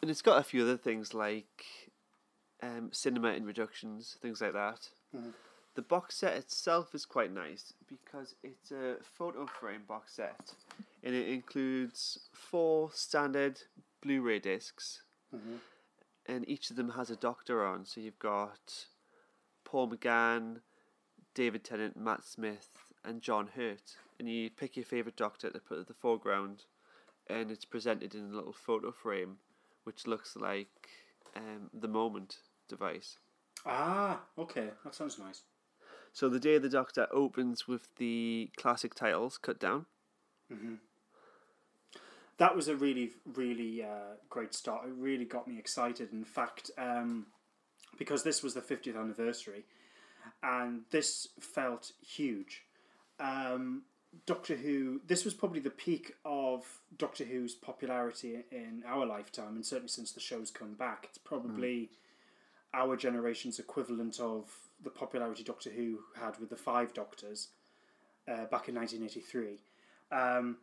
And 0.00 0.10
it's 0.10 0.22
got 0.22 0.38
a 0.38 0.44
few 0.44 0.62
other 0.62 0.76
things 0.76 1.14
like 1.14 1.64
um, 2.62 2.90
cinema 2.92 3.32
introductions, 3.32 4.16
things 4.20 4.40
like 4.40 4.52
that. 4.52 4.88
The 5.74 5.82
box 5.82 6.16
set 6.16 6.36
itself 6.36 6.94
is 6.94 7.04
quite 7.04 7.32
nice 7.32 7.74
because 7.86 8.34
it's 8.42 8.70
a 8.70 8.96
photo 9.02 9.46
frame 9.46 9.82
box 9.86 10.14
set 10.14 10.54
and 11.04 11.14
it 11.14 11.28
includes 11.28 12.18
four 12.32 12.90
standard 12.92 13.60
Blu 14.02 14.22
ray 14.22 14.38
discs. 14.38 15.02
And 16.28 16.48
each 16.48 16.70
of 16.70 16.76
them 16.76 16.90
has 16.90 17.10
a 17.10 17.16
doctor 17.16 17.64
on. 17.64 17.86
So 17.86 18.00
you've 18.00 18.18
got 18.18 18.86
Paul 19.64 19.90
McGann, 19.90 20.60
David 21.34 21.64
Tennant, 21.64 21.96
Matt 21.96 22.24
Smith, 22.24 22.68
and 23.04 23.22
John 23.22 23.50
Hurt. 23.54 23.96
And 24.18 24.28
you 24.28 24.50
pick 24.50 24.76
your 24.76 24.84
favourite 24.84 25.16
doctor 25.16 25.50
to 25.50 25.58
put 25.58 25.78
at 25.78 25.88
the 25.88 25.94
foreground, 25.94 26.64
and 27.28 27.50
it's 27.50 27.64
presented 27.64 28.14
in 28.14 28.30
a 28.30 28.34
little 28.34 28.52
photo 28.52 28.90
frame, 28.90 29.36
which 29.84 30.06
looks 30.06 30.36
like 30.36 30.88
um, 31.36 31.70
the 31.72 31.88
Moment 31.88 32.38
device. 32.68 33.18
Ah, 33.64 34.20
okay, 34.38 34.70
that 34.84 34.94
sounds 34.94 35.18
nice. 35.18 35.42
So 36.12 36.28
the 36.28 36.40
Day 36.40 36.54
of 36.54 36.62
the 36.62 36.68
Doctor 36.68 37.06
opens 37.12 37.68
with 37.68 37.88
the 37.96 38.50
classic 38.56 38.94
titles 38.94 39.36
cut 39.36 39.60
down. 39.60 39.86
That 42.38 42.54
was 42.54 42.68
a 42.68 42.76
really, 42.76 43.12
really 43.34 43.82
uh, 43.82 44.16
great 44.28 44.54
start. 44.54 44.86
It 44.86 44.94
really 44.96 45.24
got 45.24 45.48
me 45.48 45.58
excited. 45.58 46.12
In 46.12 46.24
fact, 46.24 46.70
um, 46.76 47.26
because 47.98 48.22
this 48.22 48.42
was 48.42 48.54
the 48.54 48.60
50th 48.60 48.98
anniversary, 48.98 49.64
and 50.42 50.82
this 50.90 51.28
felt 51.40 51.92
huge. 52.00 52.64
Um, 53.18 53.82
Doctor 54.24 54.56
Who, 54.56 55.00
this 55.06 55.24
was 55.24 55.34
probably 55.34 55.60
the 55.60 55.70
peak 55.70 56.14
of 56.24 56.64
Doctor 56.96 57.24
Who's 57.24 57.54
popularity 57.54 58.44
in 58.50 58.82
our 58.86 59.04
lifetime, 59.04 59.56
and 59.56 59.64
certainly 59.64 59.88
since 59.88 60.12
the 60.12 60.20
show's 60.20 60.50
come 60.50 60.74
back. 60.74 61.06
It's 61.08 61.18
probably 61.18 61.90
our 62.72 62.96
generation's 62.96 63.58
equivalent 63.58 64.20
of 64.20 64.50
the 64.82 64.90
popularity 64.90 65.42
Doctor 65.42 65.70
Who 65.70 66.00
had 66.18 66.38
with 66.38 66.50
the 66.50 66.56
Five 66.56 66.94
Doctors 66.94 67.48
uh, 68.28 68.46
back 68.46 68.68
in 68.68 68.74
1983. 68.74 69.58
Um, 70.12 70.58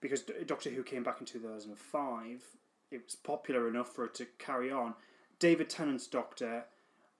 because 0.00 0.22
Doctor 0.46 0.70
Who 0.70 0.82
came 0.82 1.02
back 1.02 1.20
in 1.20 1.26
2005, 1.26 2.44
it 2.90 3.02
was 3.04 3.16
popular 3.16 3.68
enough 3.68 3.94
for 3.94 4.04
it 4.04 4.14
to 4.14 4.26
carry 4.38 4.70
on. 4.70 4.94
David 5.38 5.68
Tennant's 5.68 6.06
Doctor 6.06 6.64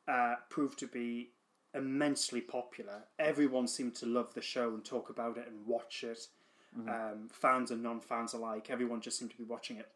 uh, 0.07 0.35
proved 0.49 0.79
to 0.81 0.87
be 0.87 1.31
immensely 1.75 2.41
popular. 2.41 3.05
Everyone 3.19 3.67
seemed 3.67 3.95
to 3.97 4.07
love 4.07 4.35
the 4.35 4.41
show 4.41 4.71
and 4.71 4.85
talk 4.85 5.11
about 5.11 5.37
it 5.37 5.47
and 5.47 5.67
watch 5.67 6.05
it. 6.05 6.27
Um, 6.89 7.29
fans 7.33 7.71
and 7.71 7.83
non-fans 7.83 8.35
alike, 8.35 8.69
everyone 8.71 9.01
just 9.01 9.19
seemed 9.19 9.31
to 9.33 9.37
be 9.37 9.45
watching 9.45 9.79
it. 9.79 9.89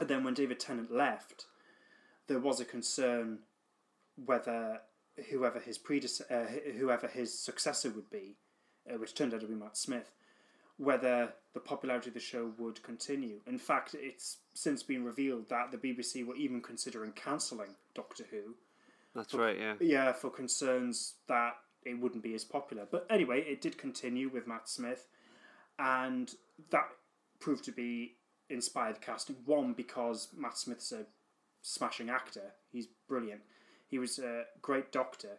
And 0.00 0.08
then 0.08 0.24
when 0.24 0.34
David 0.34 0.60
Tennant 0.60 0.92
left, 0.92 1.46
there 2.26 2.38
was 2.38 2.60
a 2.60 2.64
concern 2.64 3.40
whether 4.24 4.80
whoever 5.30 5.58
his 5.58 5.78
predecessor, 5.78 6.26
uh, 6.32 6.70
whoever 6.78 7.06
his 7.06 7.38
successor 7.38 7.90
would 7.90 8.10
be, 8.10 8.36
uh, 8.88 8.98
which 8.98 9.14
turned 9.14 9.34
out 9.34 9.40
to 9.40 9.46
be 9.46 9.54
Matt 9.54 9.76
Smith, 9.76 10.10
whether 10.78 11.32
the 11.54 11.60
popularity 11.60 12.08
of 12.08 12.14
the 12.14 12.20
show 12.20 12.52
would 12.58 12.82
continue. 12.82 13.40
In 13.46 13.58
fact, 13.58 13.94
it's 13.98 14.38
since 14.54 14.82
been 14.82 15.04
revealed 15.04 15.48
that 15.48 15.70
the 15.70 15.78
BBC 15.78 16.26
were 16.26 16.36
even 16.36 16.60
considering 16.60 17.12
cancelling 17.12 17.76
Doctor 17.94 18.24
Who. 18.30 18.54
That's 19.14 19.32
right. 19.32 19.58
Yeah. 19.58 19.74
Yeah, 19.80 20.12
for 20.12 20.28
concerns 20.30 21.14
that 21.28 21.54
it 21.84 21.98
wouldn't 21.98 22.22
be 22.22 22.34
as 22.34 22.44
popular. 22.44 22.86
But 22.90 23.06
anyway, 23.08 23.40
it 23.40 23.62
did 23.62 23.78
continue 23.78 24.28
with 24.28 24.46
Matt 24.46 24.68
Smith, 24.68 25.06
and 25.78 26.34
that 26.70 26.88
proved 27.40 27.64
to 27.64 27.72
be 27.72 28.16
inspired 28.50 29.00
casting. 29.00 29.36
One, 29.46 29.72
because 29.72 30.28
Matt 30.36 30.58
Smith's 30.58 30.92
a 30.92 31.06
smashing 31.62 32.10
actor, 32.10 32.52
he's 32.70 32.88
brilliant. 33.08 33.40
He 33.88 33.98
was 33.98 34.18
a 34.18 34.42
great 34.60 34.92
doctor 34.92 35.38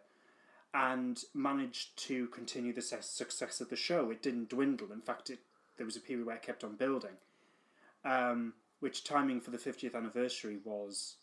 and 0.74 1.22
managed 1.34 1.96
to 1.96 2.26
continue 2.28 2.72
the 2.72 2.82
success 2.82 3.60
of 3.60 3.70
the 3.70 3.76
show. 3.76 4.10
It 4.10 4.22
didn't 4.22 4.50
dwindle. 4.50 4.92
In 4.92 5.00
fact, 5.00 5.30
it, 5.30 5.40
there 5.76 5.86
was 5.86 5.96
a 5.96 6.00
period 6.00 6.26
where 6.26 6.36
it 6.36 6.42
kept 6.42 6.64
on 6.64 6.76
building, 6.76 7.16
um, 8.04 8.54
which 8.80 9.04
timing 9.04 9.40
for 9.40 9.50
the 9.50 9.58
50th 9.58 9.94
anniversary 9.94 10.58
was 10.64 11.16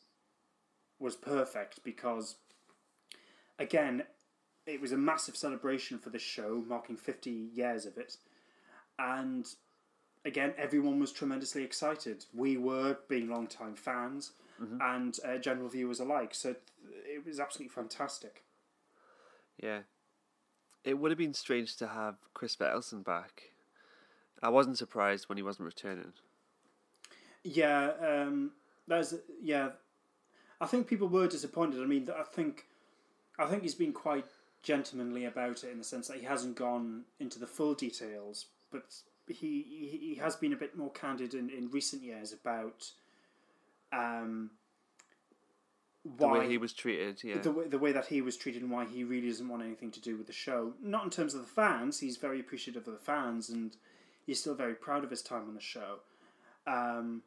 was 0.97 1.15
perfect 1.15 1.83
because 1.83 2.35
again, 3.59 4.03
it 4.65 4.81
was 4.81 4.91
a 4.91 4.97
massive 4.97 5.35
celebration 5.35 5.99
for 5.99 6.09
the 6.09 6.19
show, 6.19 6.63
marking 6.67 6.97
50 6.97 7.29
years 7.29 7.85
of 7.85 7.97
it. 7.97 8.17
And 8.97 9.45
again, 10.23 10.53
everyone 10.57 10.99
was 10.99 11.11
tremendously 11.11 11.63
excited. 11.63 12.25
We 12.33 12.57
were, 12.57 12.97
being 13.07 13.29
long-time 13.29 13.75
fans, 13.75 14.31
and 14.81 15.19
uh, 15.25 15.37
general 15.37 15.69
viewers 15.69 15.99
alike. 15.99 16.33
So 16.33 16.53
th- 16.53 16.63
it 17.05 17.25
was 17.25 17.39
absolutely 17.39 17.73
fantastic. 17.73 18.43
Yeah. 19.61 19.79
It 20.83 20.99
would 20.99 21.11
have 21.11 21.17
been 21.17 21.33
strange 21.33 21.75
to 21.77 21.87
have 21.87 22.15
Chris 22.33 22.55
Eccleston 22.59 23.01
back. 23.01 23.51
I 24.43 24.49
wasn't 24.49 24.77
surprised 24.77 25.27
when 25.27 25.37
he 25.37 25.43
wasn't 25.43 25.65
returning. 25.65 26.13
Yeah, 27.43 27.91
um, 28.01 28.51
yeah. 29.41 29.69
I 30.61 30.65
think 30.65 30.87
people 30.87 31.07
were 31.07 31.27
disappointed. 31.27 31.81
I 31.81 31.85
mean, 31.85 32.09
I 32.15 32.23
think, 32.23 32.65
I 33.39 33.45
think 33.45 33.63
he's 33.63 33.75
been 33.75 33.93
quite 33.93 34.25
gentlemanly 34.61 35.25
about 35.25 35.63
it 35.63 35.71
in 35.71 35.77
the 35.77 35.83
sense 35.83 36.07
that 36.07 36.17
he 36.17 36.25
hasn't 36.25 36.55
gone 36.55 37.03
into 37.19 37.39
the 37.39 37.47
full 37.47 37.73
details, 37.73 38.47
but 38.71 38.95
he 39.27 39.63
he, 39.63 39.97
he 40.09 40.15
has 40.15 40.35
been 40.35 40.53
a 40.53 40.57
bit 40.57 40.75
more 40.75 40.91
candid 40.91 41.33
in, 41.33 41.49
in 41.49 41.69
recent 41.71 42.03
years 42.03 42.33
about, 42.33 42.91
um, 43.93 44.51
The 46.05 46.27
why 46.27 46.39
way 46.39 46.47
he 46.47 46.59
was 46.59 46.71
treated, 46.71 47.23
yeah. 47.23 47.39
the 47.39 47.51
way, 47.51 47.67
the 47.67 47.79
way 47.79 47.91
that 47.91 48.05
he 48.05 48.21
was 48.21 48.37
treated 48.37 48.61
and 48.61 48.69
why 48.69 48.85
he 48.85 49.03
really 49.03 49.27
doesn't 49.27 49.49
want 49.49 49.63
anything 49.63 49.89
to 49.91 49.99
do 49.99 50.15
with 50.15 50.27
the 50.27 50.33
show. 50.33 50.73
Not 50.79 51.03
in 51.03 51.09
terms 51.09 51.33
of 51.33 51.41
the 51.41 51.47
fans, 51.47 51.99
he's 51.99 52.17
very 52.17 52.39
appreciative 52.39 52.87
of 52.87 52.93
the 52.93 52.99
fans 52.99 53.49
and 53.49 53.75
he's 54.25 54.39
still 54.39 54.53
very 54.53 54.75
proud 54.75 55.03
of 55.03 55.09
his 55.09 55.23
time 55.23 55.47
on 55.47 55.55
the 55.55 55.61
show. 55.61 55.99
Um, 56.67 57.23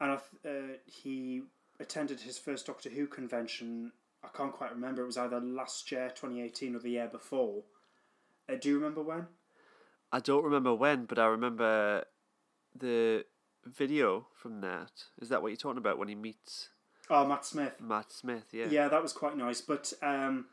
and 0.00 0.12
uh, 0.12 0.50
he 0.86 1.42
attended 1.78 2.20
his 2.20 2.38
first 2.38 2.66
Doctor 2.66 2.88
Who 2.88 3.06
convention. 3.06 3.92
I 4.24 4.28
can't 4.34 4.52
quite 4.52 4.72
remember. 4.72 5.02
It 5.02 5.06
was 5.06 5.18
either 5.18 5.40
last 5.40 5.92
year, 5.92 6.08
2018, 6.08 6.76
or 6.76 6.78
the 6.78 6.90
year 6.90 7.08
before. 7.08 7.62
Uh, 8.48 8.54
do 8.60 8.70
you 8.70 8.76
remember 8.76 9.02
when? 9.02 9.26
I 10.12 10.20
don't 10.20 10.44
remember 10.44 10.74
when, 10.74 11.04
but 11.04 11.18
I 11.18 11.26
remember 11.26 12.04
the 12.74 13.24
video 13.64 14.28
from 14.34 14.60
that. 14.60 14.92
Is 15.20 15.28
that 15.28 15.42
what 15.42 15.48
you're 15.48 15.56
talking 15.56 15.78
about 15.78 15.98
when 15.98 16.08
he 16.08 16.14
meets 16.14 16.70
Oh, 17.08 17.26
Matt 17.26 17.44
Smith. 17.44 17.74
Matt 17.80 18.12
Smith? 18.12 18.46
Yeah. 18.52 18.66
Yeah, 18.68 18.88
that 18.88 19.02
was 19.02 19.12
quite 19.12 19.36
nice. 19.36 19.60
But 19.60 19.92
um, 20.02 20.46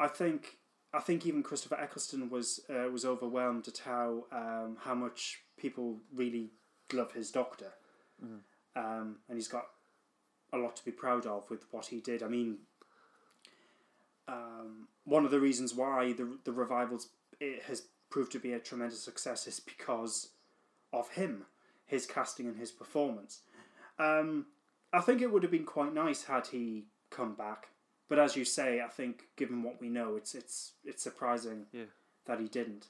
I 0.00 0.08
think 0.08 0.58
I 0.92 1.00
think 1.00 1.26
even 1.26 1.42
Christopher 1.42 1.78
Eccleston 1.78 2.30
was 2.30 2.60
uh, 2.70 2.90
was 2.90 3.04
overwhelmed 3.04 3.68
at 3.68 3.78
how 3.78 4.24
um, 4.32 4.78
how 4.80 4.94
much 4.94 5.40
people 5.58 5.98
really 6.14 6.50
love 6.92 7.12
his 7.12 7.30
Doctor, 7.30 7.72
um, 8.74 9.16
and 9.28 9.36
he's 9.36 9.48
got 9.48 9.66
a 10.52 10.56
lot 10.56 10.76
to 10.76 10.84
be 10.84 10.92
proud 10.92 11.26
of 11.26 11.50
with 11.50 11.64
what 11.70 11.86
he 11.86 12.00
did. 12.00 12.22
I 12.22 12.28
mean, 12.28 12.58
um, 14.26 14.88
one 15.04 15.26
of 15.26 15.30
the 15.30 15.40
reasons 15.40 15.74
why 15.74 16.14
the 16.14 16.38
the 16.44 16.52
revivals 16.52 17.08
it 17.38 17.64
has 17.64 17.82
proved 18.10 18.32
to 18.32 18.38
be 18.38 18.52
a 18.52 18.58
tremendous 18.58 19.02
success 19.02 19.46
is 19.46 19.60
because 19.60 20.30
of 20.92 21.10
him, 21.10 21.44
his 21.84 22.06
casting 22.06 22.46
and 22.46 22.56
his 22.56 22.70
performance. 22.70 23.40
Um, 23.98 24.46
I 24.92 25.00
think 25.00 25.20
it 25.20 25.30
would 25.32 25.42
have 25.42 25.52
been 25.52 25.64
quite 25.64 25.92
nice 25.94 26.24
had 26.24 26.46
he 26.48 26.86
come 27.10 27.34
back, 27.34 27.68
but 28.08 28.18
as 28.18 28.36
you 28.36 28.44
say, 28.44 28.80
I 28.80 28.88
think 28.88 29.24
given 29.36 29.62
what 29.62 29.80
we 29.80 29.88
know, 29.88 30.16
it's 30.16 30.34
it's 30.34 30.72
it's 30.84 31.02
surprising 31.02 31.66
Yeah. 31.72 31.84
that 32.26 32.40
he 32.40 32.48
didn't. 32.48 32.88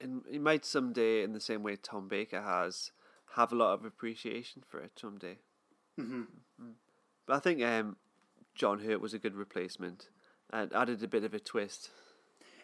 And 0.00 0.22
he 0.28 0.38
might 0.38 0.64
someday, 0.64 1.22
in 1.22 1.32
the 1.32 1.40
same 1.40 1.62
way 1.62 1.76
Tom 1.76 2.08
Baker 2.08 2.42
has, 2.42 2.90
have 3.36 3.52
a 3.52 3.56
lot 3.56 3.74
of 3.74 3.84
appreciation 3.84 4.62
for 4.66 4.80
it 4.80 4.92
someday. 4.96 5.38
hmm 5.96 6.22
But 7.26 7.36
I 7.36 7.38
think 7.40 7.62
um, 7.62 7.96
John 8.54 8.80
Hurt 8.80 9.00
was 9.00 9.14
a 9.14 9.18
good 9.18 9.34
replacement 9.34 10.08
and 10.52 10.72
added 10.74 11.02
a 11.02 11.08
bit 11.08 11.24
of 11.24 11.32
a 11.34 11.40
twist. 11.40 11.90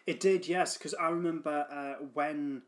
It 0.05 0.19
did, 0.19 0.47
yes, 0.47 0.77
because 0.77 0.93
I 0.93 1.09
remember 1.09 1.65
uh, 1.71 2.05
when 2.13 2.63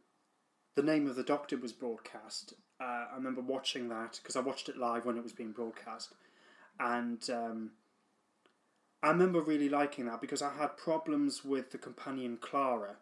the 0.75 0.84
name 0.84 1.08
of 1.08 1.15
the 1.15 1.23
Doctor 1.23 1.58
was 1.58 1.73
broadcast. 1.73 2.54
Uh, 2.80 3.06
I 3.12 3.16
remember 3.16 3.42
watching 3.42 3.90
that 3.90 4.20
because 4.22 4.36
I 4.36 4.42
watched 4.42 4.70
it 4.70 4.78
live 4.78 5.06
when 5.06 5.18
it 5.18 5.24
was 5.24 5.34
being 5.34 5.52
broadcast, 5.52 6.14
and 6.80 7.22
um, 7.30 7.72
I 9.02 9.10
remember 9.10 9.40
really 9.40 9.70
liking 9.70 10.06
that 10.06 10.20
because 10.20 10.42
I 10.42 10.54
had 10.54 10.78
problems 10.78 11.46
with 11.46 11.72
the 11.72 11.78
companion 11.78 12.38
Clara 12.42 12.96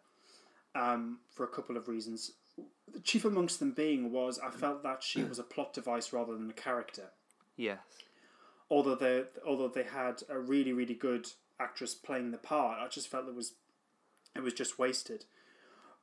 um, 0.74 1.20
for 1.30 1.44
a 1.44 1.48
couple 1.48 1.76
of 1.76 1.88
reasons. 1.88 2.32
The 2.92 3.00
chief 3.00 3.24
amongst 3.24 3.58
them 3.58 3.72
being 3.72 4.12
was 4.12 4.38
I 4.38 4.50
felt 4.50 4.82
that 4.82 5.02
she 5.02 5.24
was 5.24 5.38
a 5.38 5.42
plot 5.42 5.72
device 5.72 6.12
rather 6.12 6.34
than 6.34 6.50
a 6.50 6.54
character. 6.54 7.10
Yes. 7.56 7.78
Although 8.70 8.94
they 8.94 9.24
although 9.46 9.68
they 9.68 9.84
had 9.84 10.22
a 10.28 10.38
really 10.38 10.72
really 10.72 10.94
good 10.94 11.28
actress 11.58 11.94
playing 11.94 12.30
the 12.30 12.38
part, 12.38 12.80
I 12.80 12.88
just 12.88 13.08
felt 13.08 13.26
it 13.26 13.34
was 13.34 13.54
it 14.36 14.42
was 14.42 14.52
just 14.52 14.78
wasted. 14.78 15.24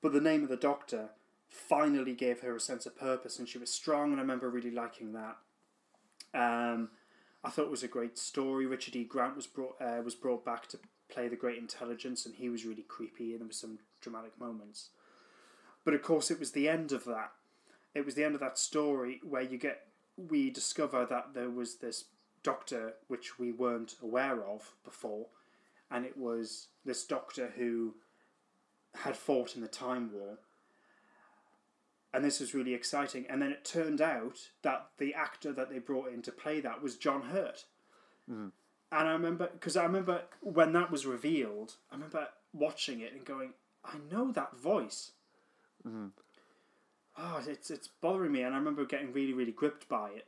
But 0.01 0.13
the 0.13 0.21
name 0.21 0.43
of 0.43 0.49
the 0.49 0.57
Doctor 0.57 1.09
finally 1.51 2.13
gave 2.13 2.39
her 2.41 2.55
a 2.55 2.59
sense 2.59 2.85
of 2.85 2.97
purpose, 2.97 3.37
and 3.37 3.47
she 3.47 3.57
was 3.57 3.69
strong, 3.69 4.11
and 4.11 4.19
I 4.19 4.23
remember 4.23 4.49
really 4.49 4.71
liking 4.71 5.13
that. 5.13 5.37
Um, 6.33 6.89
I 7.43 7.49
thought 7.49 7.65
it 7.65 7.71
was 7.71 7.83
a 7.83 7.89
great 7.89 8.17
story. 8.17 8.65
Richard 8.65 8.95
E. 8.95 9.03
Grant 9.03 9.35
was 9.35 9.47
brought 9.47 9.75
uh, 9.81 10.01
was 10.03 10.15
brought 10.15 10.45
back 10.45 10.67
to 10.67 10.79
play 11.09 11.27
the 11.27 11.35
Great 11.35 11.57
Intelligence, 11.57 12.25
and 12.25 12.35
he 12.35 12.49
was 12.49 12.65
really 12.65 12.85
creepy, 12.87 13.31
and 13.31 13.41
there 13.41 13.47
were 13.47 13.53
some 13.53 13.79
dramatic 13.99 14.39
moments. 14.39 14.89
But 15.83 15.93
of 15.93 16.01
course, 16.01 16.31
it 16.31 16.39
was 16.39 16.51
the 16.51 16.69
end 16.69 16.91
of 16.91 17.03
that. 17.05 17.31
It 17.93 18.05
was 18.05 18.15
the 18.15 18.23
end 18.23 18.35
of 18.35 18.41
that 18.41 18.57
story 18.57 19.19
where 19.23 19.41
you 19.41 19.57
get 19.57 19.87
we 20.17 20.49
discover 20.49 21.05
that 21.05 21.33
there 21.33 21.49
was 21.49 21.75
this 21.75 22.05
doctor 22.43 22.93
which 23.07 23.39
we 23.39 23.51
weren't 23.51 23.95
aware 24.01 24.43
of 24.43 24.73
before, 24.85 25.27
and 25.89 26.05
it 26.05 26.17
was 26.17 26.67
this 26.85 27.03
doctor 27.03 27.51
who 27.57 27.95
had 28.95 29.17
fought 29.17 29.55
in 29.55 29.61
the 29.61 29.67
Time 29.67 30.11
War. 30.13 30.37
And 32.13 32.25
this 32.25 32.39
was 32.39 32.53
really 32.53 32.73
exciting. 32.73 33.25
And 33.29 33.41
then 33.41 33.51
it 33.51 33.63
turned 33.63 34.01
out 34.01 34.49
that 34.63 34.89
the 34.97 35.13
actor 35.13 35.53
that 35.53 35.69
they 35.69 35.79
brought 35.79 36.11
in 36.11 36.21
to 36.23 36.31
play 36.31 36.59
that 36.59 36.81
was 36.81 36.97
John 36.97 37.21
Hurt. 37.23 37.65
Mm-hmm. 38.29 38.49
And 38.93 39.07
I 39.07 39.11
remember, 39.13 39.49
because 39.53 39.77
I 39.77 39.83
remember 39.83 40.23
when 40.41 40.73
that 40.73 40.91
was 40.91 41.05
revealed, 41.05 41.75
I 41.89 41.95
remember 41.95 42.27
watching 42.51 42.99
it 42.99 43.13
and 43.13 43.23
going, 43.23 43.53
I 43.85 43.95
know 44.11 44.31
that 44.33 44.57
voice. 44.57 45.11
Oh, 45.85 47.43
it's 47.47 47.71
it's 47.71 47.87
bothering 47.87 48.31
me, 48.31 48.41
and 48.41 48.53
I 48.53 48.57
remember 48.57 48.85
getting 48.85 49.13
really, 49.13 49.33
really 49.33 49.51
gripped 49.51 49.87
by 49.89 50.09
it. 50.09 50.27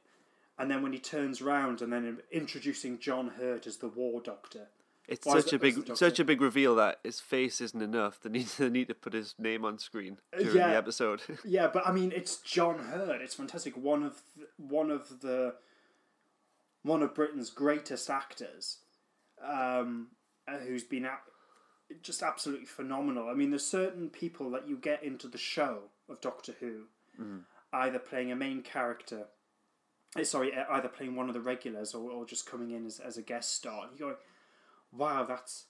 And 0.57 0.69
then 0.69 0.81
when 0.81 0.93
he 0.93 0.99
turns 0.99 1.41
round 1.41 1.81
and 1.81 1.91
then 1.91 2.19
introducing 2.31 2.99
John 2.99 3.33
Hurt 3.37 3.67
as 3.67 3.77
the 3.77 3.87
War 3.87 4.21
Doctor, 4.21 4.67
It's 5.07 5.25
Why 5.25 5.41
such 5.41 5.51
a 5.53 5.59
big, 5.59 5.95
such 5.97 6.19
a 6.19 6.23
big 6.23 6.39
reveal 6.41 6.75
that 6.75 6.99
his 7.03 7.19
face 7.19 7.59
isn't 7.59 7.81
enough. 7.81 8.19
They 8.21 8.29
need, 8.29 8.45
they 8.57 8.69
need 8.69 8.87
to 8.87 8.93
put 8.95 9.13
his 9.13 9.35
name 9.37 9.65
on 9.65 9.77
screen 9.77 10.17
during 10.37 10.49
Uh, 10.49 10.53
yeah. 10.59 10.69
the 10.71 10.77
episode. 10.77 11.21
Yeah, 11.45 11.67
but 11.73 11.85
I 11.85 11.91
mean, 11.91 12.11
it's 12.15 12.37
John 12.37 12.79
Hurt. 12.79 13.21
It's 13.21 13.33
fantastic. 13.35 13.75
One 13.75 14.03
of 14.03 14.21
the, 14.37 14.47
one 14.57 14.91
of 14.91 15.19
the 15.21 15.55
one 16.83 17.01
of 17.01 17.13
Britain's 17.15 17.49
greatest 17.49 18.09
actors, 18.09 18.79
um, 19.45 20.09
uh, 20.47 20.57
who's 20.59 20.83
been 20.83 21.05
a- 21.05 21.19
just 22.01 22.21
absolutely 22.23 22.65
phenomenal. 22.65 23.29
I 23.29 23.33
mean, 23.33 23.51
there's 23.51 23.65
certain 23.65 24.09
people 24.09 24.49
that 24.51 24.67
you 24.67 24.77
get 24.77 25.03
into 25.03 25.27
the 25.27 25.37
show 25.37 25.83
of 26.09 26.19
Doctor 26.21 26.53
Who, 26.59 26.85
either 27.71 27.99
playing 27.99 28.31
a 28.31 28.35
main 28.35 28.61
character, 28.63 29.25
eh, 30.17 30.23
sorry, 30.23 30.53
eh, 30.53 30.63
either 30.71 30.89
playing 30.89 31.15
one 31.15 31.27
of 31.29 31.33
the 31.33 31.39
regulars 31.41 31.93
or, 31.93 32.09
or 32.11 32.25
just 32.25 32.45
coming 32.49 32.71
in 32.71 32.85
as, 32.85 32.99
as 32.99 33.17
a 33.17 33.21
guest 33.21 33.53
star. 33.55 33.85
You're 33.95 34.09
going, 34.09 34.19
wow, 34.95 35.23
that's 35.23 35.65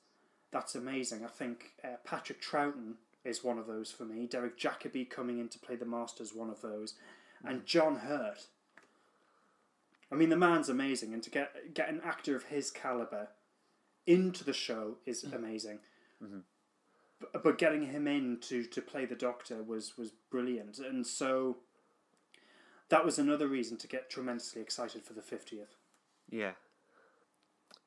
that's 0.52 0.76
amazing. 0.76 1.26
I 1.26 1.30
think 1.30 1.72
uh, 1.84 1.98
Patrick 2.06 2.42
Troughton 2.42 2.94
is 3.26 3.44
one 3.44 3.58
of 3.58 3.68
those 3.68 3.92
for 3.92 4.06
me. 4.06 4.28
Derek 4.28 4.60
Jacobi 4.60 5.10
coming 5.10 5.40
in 5.40 5.50
to 5.50 5.60
play 5.60 5.76
the 5.76 5.86
Master 5.86 6.24
is 6.24 6.36
one 6.36 6.50
of 6.50 6.62
those, 6.62 6.96
and 7.44 7.62
mm. 7.62 7.66
John 7.66 7.98
Hurt. 7.98 8.48
I 10.12 10.16
mean, 10.16 10.30
the 10.30 10.38
man's 10.38 10.70
amazing, 10.70 11.14
and 11.14 11.24
to 11.24 11.30
get 11.30 11.74
get 11.74 11.90
an 11.90 12.02
actor 12.04 12.36
of 12.36 12.44
his 12.44 12.70
caliber 12.70 13.30
into 14.06 14.44
the 14.44 14.54
show 14.54 14.98
is 15.06 15.24
mm. 15.24 15.36
amazing. 15.36 15.80
Mm-hmm. 16.24 16.40
But, 17.20 17.44
but 17.44 17.58
getting 17.58 17.88
him 17.88 18.08
in 18.08 18.38
to, 18.42 18.64
to 18.66 18.82
play 18.82 19.06
the 19.06 19.16
Doctor 19.16 19.64
was 19.64 19.98
was 19.98 20.12
brilliant, 20.30 20.78
and 20.78 21.08
so 21.08 21.58
that 22.90 23.06
was 23.06 23.18
another 23.18 23.48
reason 23.48 23.78
to 23.78 23.88
get 23.88 24.10
tremendously 24.10 24.62
excited 24.62 25.04
for 25.04 25.14
the 25.14 25.22
fiftieth. 25.22 25.76
Yeah. 26.30 26.52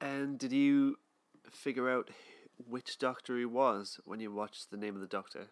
And 0.01 0.39
did 0.39 0.53
you 0.53 0.99
figure 1.51 1.91
out 1.91 2.11
which 2.57 2.99
Doctor 2.99 3.37
he 3.39 3.45
was 3.45 4.01
when 4.05 4.21
you 4.21 4.33
watched 4.33 4.71
the 4.71 4.77
name 4.77 4.95
of 4.95 5.01
the 5.01 5.07
Doctor? 5.07 5.49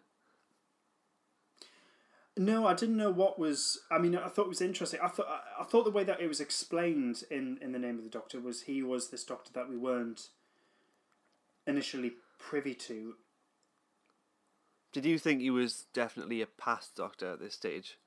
No, 2.37 2.67
I 2.67 2.73
didn't 2.73 2.97
know 2.97 3.11
what 3.11 3.39
was. 3.39 3.79
I 3.89 3.97
mean, 3.97 4.15
I 4.15 4.27
thought 4.27 4.45
it 4.45 4.49
was 4.49 4.61
interesting. 4.61 4.99
I 5.01 5.07
thought 5.07 5.27
I, 5.29 5.61
I 5.61 5.63
thought 5.63 5.85
the 5.85 5.91
way 5.91 6.03
that 6.03 6.19
it 6.19 6.27
was 6.27 6.41
explained 6.41 7.23
in 7.31 7.57
in 7.61 7.71
the 7.71 7.79
name 7.79 7.97
of 7.97 8.03
the 8.03 8.09
Doctor 8.09 8.41
was 8.41 8.63
he 8.63 8.83
was 8.83 9.09
this 9.09 9.23
Doctor 9.23 9.51
that 9.53 9.69
we 9.69 9.77
weren't 9.77 10.29
initially 11.65 12.13
privy 12.37 12.75
to. 12.75 13.15
Did 14.91 15.05
you 15.05 15.17
think 15.17 15.41
he 15.41 15.49
was 15.49 15.85
definitely 15.93 16.41
a 16.41 16.47
past 16.47 16.95
Doctor 16.95 17.33
at 17.33 17.39
this 17.39 17.53
stage? 17.53 17.97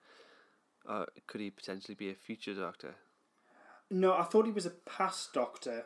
Or 0.87 1.07
could 1.27 1.41
he 1.41 1.51
potentially 1.51 1.95
be 1.95 2.11
a 2.11 2.15
future 2.15 2.55
Doctor? 2.55 2.97
No, 3.91 4.15
I 4.15 4.25
thought 4.25 4.47
he 4.47 4.53
was 4.53 4.67
a 4.67 4.71
past 4.71 5.33
Doctor. 5.33 5.85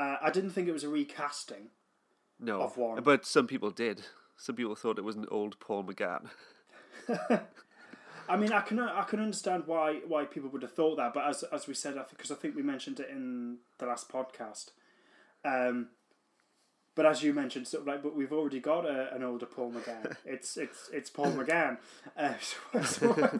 Uh, 0.00 0.16
I 0.22 0.30
didn't 0.30 0.50
think 0.50 0.66
it 0.66 0.72
was 0.72 0.84
a 0.84 0.88
recasting. 0.88 1.68
No. 2.38 2.62
Of 2.62 2.78
one. 2.78 3.02
But 3.02 3.26
some 3.26 3.46
people 3.46 3.70
did. 3.70 4.02
Some 4.38 4.56
people 4.56 4.74
thought 4.74 4.98
it 4.98 5.04
was 5.04 5.16
an 5.16 5.26
old 5.30 5.60
Paul 5.60 5.84
McGann. 5.84 6.30
I 8.28 8.36
mean, 8.36 8.52
I 8.52 8.60
can 8.62 8.78
I 8.78 9.02
can 9.02 9.20
understand 9.20 9.64
why 9.66 10.00
why 10.06 10.24
people 10.24 10.48
would 10.50 10.62
have 10.62 10.72
thought 10.72 10.96
that, 10.96 11.12
but 11.12 11.26
as 11.26 11.42
as 11.42 11.66
we 11.66 11.74
said, 11.74 11.94
I 11.98 12.02
think 12.04 12.16
because 12.16 12.30
I 12.30 12.36
think 12.36 12.56
we 12.56 12.62
mentioned 12.62 12.98
it 13.00 13.10
in 13.10 13.58
the 13.78 13.86
last 13.86 14.08
podcast. 14.08 14.70
Um, 15.44 15.88
but 16.94 17.04
as 17.04 17.22
you 17.22 17.34
mentioned, 17.34 17.68
sort 17.68 17.82
of 17.82 17.88
like, 17.88 18.02
but 18.02 18.16
we've 18.16 18.32
already 18.32 18.60
got 18.60 18.86
a, 18.86 19.14
an 19.14 19.22
older 19.22 19.46
Paul 19.46 19.72
McGann. 19.72 20.16
It's 20.24 20.56
it's 20.56 20.88
it's 20.92 21.10
Paul 21.10 21.32
McGann. 21.32 21.76
Uh, 22.16 22.34
so, 22.40 22.82
so 22.82 23.08
why, 23.12 23.38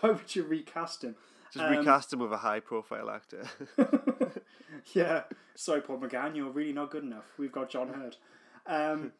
why 0.00 0.10
would 0.10 0.36
you 0.36 0.42
recast 0.42 1.04
him? 1.04 1.14
Just 1.52 1.64
Um, 1.64 1.78
recast 1.78 2.12
him 2.12 2.18
with 2.18 2.32
a 2.32 2.38
high 2.38 2.60
profile 2.60 3.08
actor. 3.08 3.44
yeah, 4.94 5.22
sorry, 5.54 5.80
Paul 5.80 5.98
McGann, 5.98 6.36
you're 6.36 6.50
really 6.50 6.72
not 6.72 6.90
good 6.90 7.04
enough. 7.04 7.26
We've 7.38 7.52
got 7.52 7.70
John 7.70 7.88
Hurt. 7.88 8.16
Um, 8.66 9.12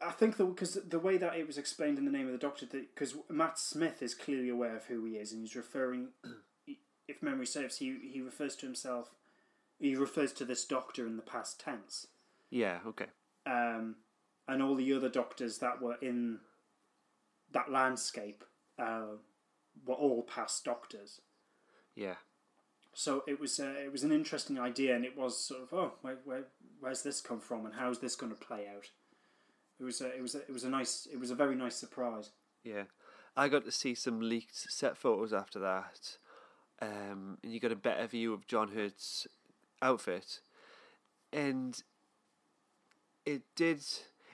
I 0.00 0.12
think 0.12 0.36
the 0.36 0.44
because 0.44 0.74
the 0.74 0.98
way 0.98 1.16
that 1.18 1.36
it 1.36 1.46
was 1.46 1.58
explained 1.58 1.98
in 1.98 2.04
the 2.04 2.10
name 2.10 2.26
of 2.26 2.32
the 2.32 2.38
Doctor, 2.38 2.66
because 2.66 3.14
Matt 3.28 3.58
Smith 3.58 4.02
is 4.02 4.14
clearly 4.14 4.48
aware 4.48 4.76
of 4.76 4.86
who 4.86 5.04
he 5.04 5.12
is, 5.16 5.32
and 5.32 5.42
he's 5.42 5.56
referring, 5.56 6.08
if 7.08 7.22
memory 7.22 7.46
serves, 7.46 7.78
he 7.78 7.98
he 8.10 8.20
refers 8.20 8.56
to 8.56 8.66
himself, 8.66 9.14
he 9.78 9.94
refers 9.94 10.32
to 10.34 10.44
this 10.44 10.64
Doctor 10.64 11.06
in 11.06 11.16
the 11.16 11.22
past 11.22 11.60
tense, 11.60 12.06
yeah, 12.50 12.78
okay. 12.86 13.06
um, 13.46 13.96
and 14.48 14.62
all 14.62 14.74
the 14.74 14.92
other 14.94 15.08
Doctors 15.08 15.58
that 15.58 15.82
were 15.82 15.96
in 16.00 16.38
that 17.52 17.70
landscape 17.70 18.44
uh, 18.78 19.16
were 19.86 19.94
all 19.94 20.22
past 20.22 20.64
Doctors. 20.64 21.20
Yeah. 21.94 22.14
So 22.94 23.24
it 23.26 23.40
was 23.40 23.58
uh, 23.58 23.74
it 23.84 23.90
was 23.90 24.04
an 24.04 24.12
interesting 24.12 24.58
idea, 24.58 24.94
and 24.94 25.04
it 25.04 25.16
was 25.16 25.36
sort 25.36 25.62
of 25.62 25.72
oh 25.72 25.92
where, 26.02 26.18
where 26.24 26.44
where's 26.80 27.02
this 27.02 27.20
come 27.20 27.40
from, 27.40 27.66
and 27.66 27.74
how's 27.74 27.98
this 27.98 28.16
going 28.16 28.32
to 28.32 28.38
play 28.38 28.66
out? 28.74 28.86
It 29.80 29.84
was 29.84 30.00
a, 30.00 30.14
it 30.16 30.22
was 30.22 30.36
a, 30.36 30.38
it 30.38 30.52
was 30.52 30.64
a 30.64 30.70
nice 30.70 31.08
it 31.12 31.18
was 31.18 31.30
a 31.30 31.34
very 31.34 31.56
nice 31.56 31.74
surprise. 31.74 32.30
Yeah, 32.62 32.84
I 33.36 33.48
got 33.48 33.64
to 33.64 33.72
see 33.72 33.94
some 33.94 34.20
leaked 34.20 34.56
set 34.56 34.96
photos 34.96 35.32
after 35.32 35.58
that, 35.58 36.18
um, 36.80 37.38
and 37.42 37.52
you 37.52 37.58
got 37.58 37.72
a 37.72 37.76
better 37.76 38.06
view 38.06 38.32
of 38.32 38.46
John 38.46 38.68
Hurt's 38.68 39.26
outfit, 39.82 40.40
and 41.32 41.82
it 43.26 43.42
did. 43.56 43.82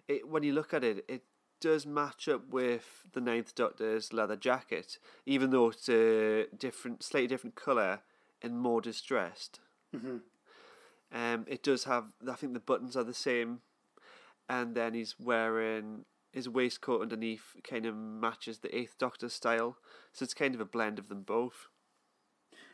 It 0.07 0.29
when 0.29 0.43
you 0.43 0.53
look 0.53 0.75
at 0.75 0.85
it, 0.85 1.05
it 1.09 1.23
does 1.61 1.87
match 1.87 2.29
up 2.29 2.49
with 2.51 3.07
the 3.13 3.21
Ninth 3.21 3.55
Doctor's 3.55 4.13
leather 4.13 4.37
jacket, 4.37 4.99
even 5.25 5.51
though 5.51 5.69
it's 5.69 5.89
a 5.89 6.47
different, 6.57 7.03
slightly 7.03 7.29
different 7.29 7.55
color 7.55 8.01
and 8.43 8.59
more 8.59 8.81
distressed. 8.81 9.61
Mm-hmm. 9.95 10.19
Um, 11.13 11.45
it 11.49 11.63
does 11.63 11.85
have. 11.85 12.13
I 12.29 12.35
think 12.35 12.53
the 12.53 12.61
buttons 12.61 12.97
are 12.97 13.05
the 13.05 13.15
same, 13.15 13.61
and 14.49 14.75
then 14.75 14.95
he's 14.95 15.17
wearing 15.19 16.05
his 16.33 16.49
waistcoat 16.49 17.03
underneath. 17.03 17.57
Kind 17.69 17.87
of 17.87 17.97
matches 17.97 18.59
the 18.59 18.77
Eighth 18.77 18.97
Doctor 18.99 19.29
style, 19.29 19.77
so 20.13 20.23
it's 20.23 20.35
kind 20.35 20.55
of 20.55 20.61
a 20.61 20.65
blend 20.65 20.99
of 20.99 21.09
them 21.09 21.23
both. 21.23 21.69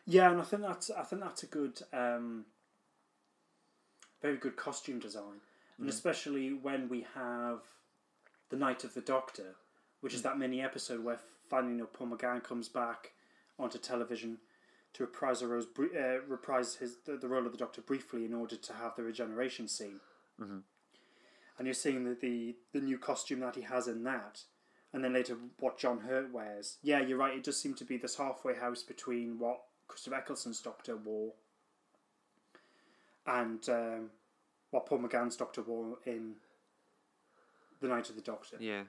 Yeah, 0.04 0.30
and 0.30 0.40
I 0.40 0.44
think 0.44 0.62
that's 0.62 0.90
I 0.90 1.02
think 1.02 1.22
that's 1.22 1.42
a 1.42 1.46
good, 1.46 1.80
um, 1.92 2.44
very 4.22 4.36
good 4.36 4.56
costume 4.56 4.98
design, 4.98 5.40
and 5.78 5.88
especially 5.88 6.52
when 6.52 6.88
we 6.88 7.06
have 7.14 7.60
the 8.50 8.56
Night 8.56 8.84
of 8.84 8.94
the 8.94 9.00
Doctor, 9.00 9.56
which 10.00 10.14
is 10.14 10.22
that 10.22 10.38
mini 10.38 10.60
episode 10.60 11.02
where 11.02 11.18
finally 11.48 11.72
you 11.72 11.78
know, 11.78 11.86
Paul 11.86 12.08
McGann 12.08 12.44
comes 12.44 12.68
back 12.68 13.12
onto 13.58 13.78
television 13.78 14.38
to 14.96 15.02
reprise 15.02 15.42
a 15.42 15.46
rose, 15.46 15.66
uh, 15.78 16.20
reprise 16.26 16.76
his 16.76 16.96
the, 17.04 17.16
the 17.16 17.28
role 17.28 17.44
of 17.44 17.52
the 17.52 17.58
Doctor 17.58 17.82
briefly 17.82 18.24
in 18.24 18.32
order 18.32 18.56
to 18.56 18.72
have 18.72 18.96
the 18.96 19.02
regeneration 19.02 19.68
scene. 19.68 20.00
Mm-hmm. 20.40 20.58
And 21.58 21.66
you're 21.66 21.74
seeing 21.74 22.04
the, 22.04 22.14
the 22.14 22.56
the 22.72 22.80
new 22.80 22.98
costume 22.98 23.40
that 23.40 23.56
he 23.56 23.62
has 23.62 23.88
in 23.88 24.04
that, 24.04 24.42
and 24.92 25.04
then 25.04 25.12
later 25.12 25.36
what 25.58 25.78
John 25.78 26.00
Hurt 26.00 26.32
wears. 26.32 26.78
Yeah, 26.82 27.00
you're 27.00 27.18
right. 27.18 27.36
It 27.36 27.44
does 27.44 27.60
seem 27.60 27.74
to 27.74 27.84
be 27.84 27.98
this 27.98 28.16
halfway 28.16 28.56
house 28.56 28.82
between 28.82 29.38
what 29.38 29.60
Christopher 29.86 30.16
Eccleston's 30.16 30.60
Doctor 30.60 30.96
wore 30.96 31.32
and 33.26 33.68
um, 33.68 34.10
what 34.70 34.86
Paul 34.86 35.00
McGann's 35.00 35.36
Doctor 35.36 35.62
wore 35.62 35.98
in 36.06 36.36
the 37.80 37.88
Night 37.88 38.08
of 38.08 38.16
the 38.16 38.22
Doctor. 38.22 38.56
Yeah, 38.58 38.84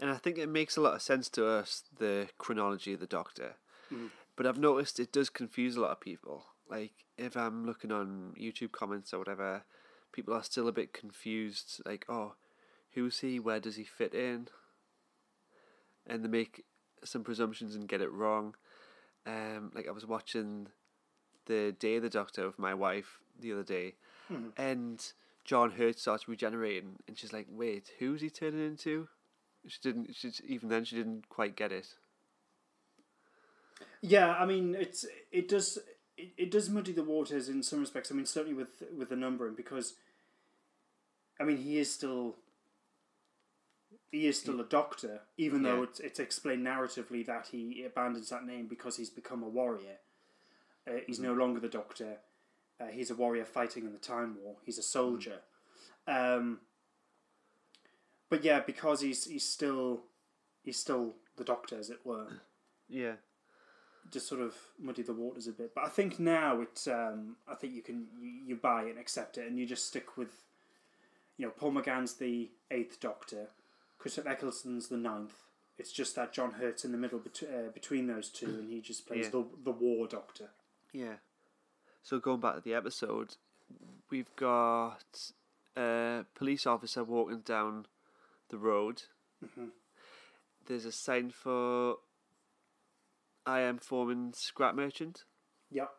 and 0.00 0.10
I 0.10 0.16
think 0.16 0.38
it 0.38 0.48
makes 0.48 0.78
a 0.78 0.80
lot 0.80 0.94
of 0.94 1.02
sense 1.02 1.28
to 1.30 1.46
us 1.46 1.84
the 1.98 2.28
chronology 2.38 2.94
of 2.94 3.00
the 3.00 3.06
Doctor, 3.06 3.56
Mm. 3.92 4.10
But 4.38 4.46
I've 4.46 4.56
noticed 4.58 5.00
it 5.00 5.12
does 5.12 5.28
confuse 5.28 5.76
a 5.76 5.80
lot 5.80 5.90
of 5.90 6.00
people. 6.00 6.46
Like 6.70 6.92
if 7.18 7.36
I'm 7.36 7.66
looking 7.66 7.90
on 7.90 8.34
YouTube 8.40 8.70
comments 8.72 9.12
or 9.12 9.18
whatever, 9.18 9.64
people 10.12 10.32
are 10.32 10.44
still 10.44 10.68
a 10.68 10.72
bit 10.72 10.92
confused. 10.92 11.82
Like, 11.84 12.04
oh, 12.08 12.34
who's 12.92 13.18
he? 13.18 13.40
Where 13.40 13.58
does 13.58 13.74
he 13.74 13.84
fit 13.84 14.14
in? 14.14 14.48
And 16.06 16.24
they 16.24 16.28
make 16.28 16.64
some 17.04 17.24
presumptions 17.24 17.74
and 17.74 17.88
get 17.88 18.00
it 18.00 18.12
wrong. 18.12 18.54
Um, 19.26 19.72
like 19.74 19.88
I 19.88 19.90
was 19.90 20.06
watching 20.06 20.68
the 21.46 21.74
Day 21.78 21.96
of 21.96 22.02
the 22.02 22.08
Doctor 22.08 22.46
with 22.46 22.58
my 22.60 22.74
wife 22.74 23.18
the 23.40 23.52
other 23.52 23.64
day, 23.64 23.96
Mhm. 24.30 24.52
and 24.56 25.12
John 25.44 25.72
Hurt 25.72 25.98
starts 25.98 26.28
regenerating, 26.28 26.98
and 27.06 27.18
she's 27.18 27.32
like, 27.32 27.46
"Wait, 27.50 27.92
who's 27.98 28.20
he 28.20 28.30
turning 28.30 28.64
into?" 28.64 29.08
She 29.66 29.80
didn't. 29.82 30.14
She 30.14 30.30
even 30.44 30.68
then 30.68 30.84
she 30.84 30.96
didn't 30.96 31.28
quite 31.28 31.56
get 31.56 31.72
it. 31.72 31.96
Yeah, 34.00 34.34
I 34.34 34.46
mean 34.46 34.74
it's 34.78 35.06
it 35.32 35.48
does 35.48 35.78
it, 36.16 36.30
it 36.36 36.50
does 36.50 36.68
muddy 36.70 36.92
the 36.92 37.02
waters 37.02 37.48
in 37.48 37.62
some 37.62 37.80
respects. 37.80 38.10
I 38.10 38.14
mean 38.14 38.26
certainly 38.26 38.56
with 38.56 38.82
with 38.96 39.08
the 39.08 39.16
numbering 39.16 39.54
because 39.54 39.94
I 41.40 41.44
mean 41.44 41.58
he 41.58 41.78
is 41.78 41.92
still 41.92 42.36
he 44.10 44.26
is 44.26 44.38
still 44.38 44.60
a 44.60 44.64
doctor, 44.64 45.20
even 45.36 45.62
though 45.62 45.82
it's 45.82 46.00
it's 46.00 46.18
explained 46.18 46.66
narratively 46.66 47.26
that 47.26 47.48
he 47.52 47.84
abandons 47.84 48.30
that 48.30 48.46
name 48.46 48.66
because 48.66 48.96
he's 48.96 49.10
become 49.10 49.42
a 49.42 49.48
warrior. 49.48 49.98
Uh, 50.86 51.00
he's 51.06 51.20
no 51.20 51.34
longer 51.34 51.60
the 51.60 51.68
doctor. 51.68 52.16
Uh, 52.80 52.86
he's 52.86 53.10
a 53.10 53.14
warrior 53.14 53.44
fighting 53.44 53.84
in 53.84 53.92
the 53.92 53.98
Time 53.98 54.36
War. 54.42 54.56
He's 54.64 54.78
a 54.78 54.82
soldier. 54.82 55.40
Um, 56.06 56.60
but 58.30 58.44
yeah, 58.44 58.60
because 58.60 59.00
he's 59.02 59.24
he's 59.26 59.46
still 59.46 60.04
he's 60.62 60.78
still 60.78 61.14
the 61.36 61.44
doctor, 61.44 61.78
as 61.78 61.90
it 61.90 62.00
were 62.04 62.28
Yeah, 62.88 63.14
just 64.10 64.26
sort 64.28 64.40
of 64.40 64.54
muddy 64.78 65.02
the 65.02 65.12
waters 65.12 65.46
a 65.48 65.52
bit. 65.52 65.74
But 65.74 65.84
I 65.84 65.88
think 65.88 66.18
now 66.18 66.60
it's 66.60 66.86
um, 66.88 67.36
I 67.46 67.54
think 67.54 67.74
you 67.74 67.82
can 67.82 68.06
you, 68.20 68.56
buy 68.56 68.82
it 68.84 68.90
and 68.90 68.98
accept 68.98 69.38
it, 69.38 69.46
and 69.46 69.58
you 69.58 69.66
just 69.66 69.86
stick 69.86 70.16
with, 70.16 70.42
you 71.36 71.46
know, 71.46 71.52
Paul 71.52 71.72
McGann's 71.72 72.14
the 72.14 72.50
eighth 72.70 73.00
Doctor, 73.00 73.48
Christopher 73.98 74.30
Eccleston's 74.30 74.88
the 74.88 74.96
ninth. 74.96 75.34
It's 75.78 75.92
just 75.92 76.16
that 76.16 76.32
John 76.32 76.52
Hurt's 76.52 76.84
in 76.84 76.90
the 76.92 76.98
middle 76.98 77.18
bet- 77.20 77.42
uh, 77.48 77.68
between 77.72 78.06
those 78.08 78.28
two, 78.30 78.46
and 78.46 78.70
he 78.70 78.80
just 78.80 79.06
plays 79.06 79.26
Yeah. 79.26 79.30
the 79.30 79.46
the 79.64 79.70
War 79.72 80.06
Doctor. 80.08 80.50
yeah. 80.92 81.16
So 82.02 82.18
going 82.18 82.40
back 82.40 82.54
to 82.54 82.60
the 82.62 82.72
episode, 82.74 83.36
we've 84.08 84.34
got 84.36 85.30
a 85.76 86.24
police 86.34 86.66
officer 86.66 87.04
walking 87.04 87.40
down 87.40 87.86
the 88.48 88.56
road. 88.56 89.02
Mhm. 89.44 89.72
There's 90.66 90.86
a 90.86 90.92
sign 90.92 91.30
for 91.30 91.98
I.M. 93.48 93.78
Foreman 93.78 94.32
Scrap 94.34 94.74
Merchant. 94.74 95.24
Yep. 95.70 95.90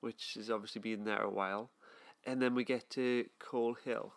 which 0.00 0.32
has 0.36 0.50
obviously 0.50 0.80
been 0.80 1.04
there 1.04 1.22
a 1.22 1.30
while. 1.30 1.70
and 2.26 2.40
then 2.42 2.54
we 2.54 2.64
get 2.64 2.88
to 2.90 3.26
Coal 3.38 3.74
Hill. 3.84 4.12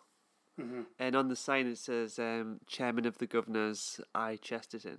And 1.00 1.16
on 1.16 1.28
the 1.28 1.34
sign 1.36 1.66
it 1.66 1.78
says 1.78 2.18
um, 2.18 2.60
Chairman 2.68 3.06
of 3.06 3.18
the 3.18 3.26
Governors 3.26 4.00
I 4.14 4.36
Chesterton. 4.36 4.98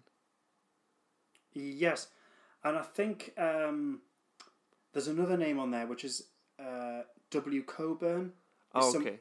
Yes, 1.53 2.07
and 2.63 2.75
I 2.77 2.81
think 2.81 3.31
um, 3.37 4.01
there's 4.91 5.07
another 5.07 5.37
name 5.37 5.57
on 5.59 5.71
there 5.71 5.87
which 5.87 6.03
is 6.03 6.23
uh, 6.59 7.01
W. 7.31 7.63
Coburn. 7.63 8.33
Oh, 8.73 8.91
Some- 8.91 9.01
okay. 9.03 9.19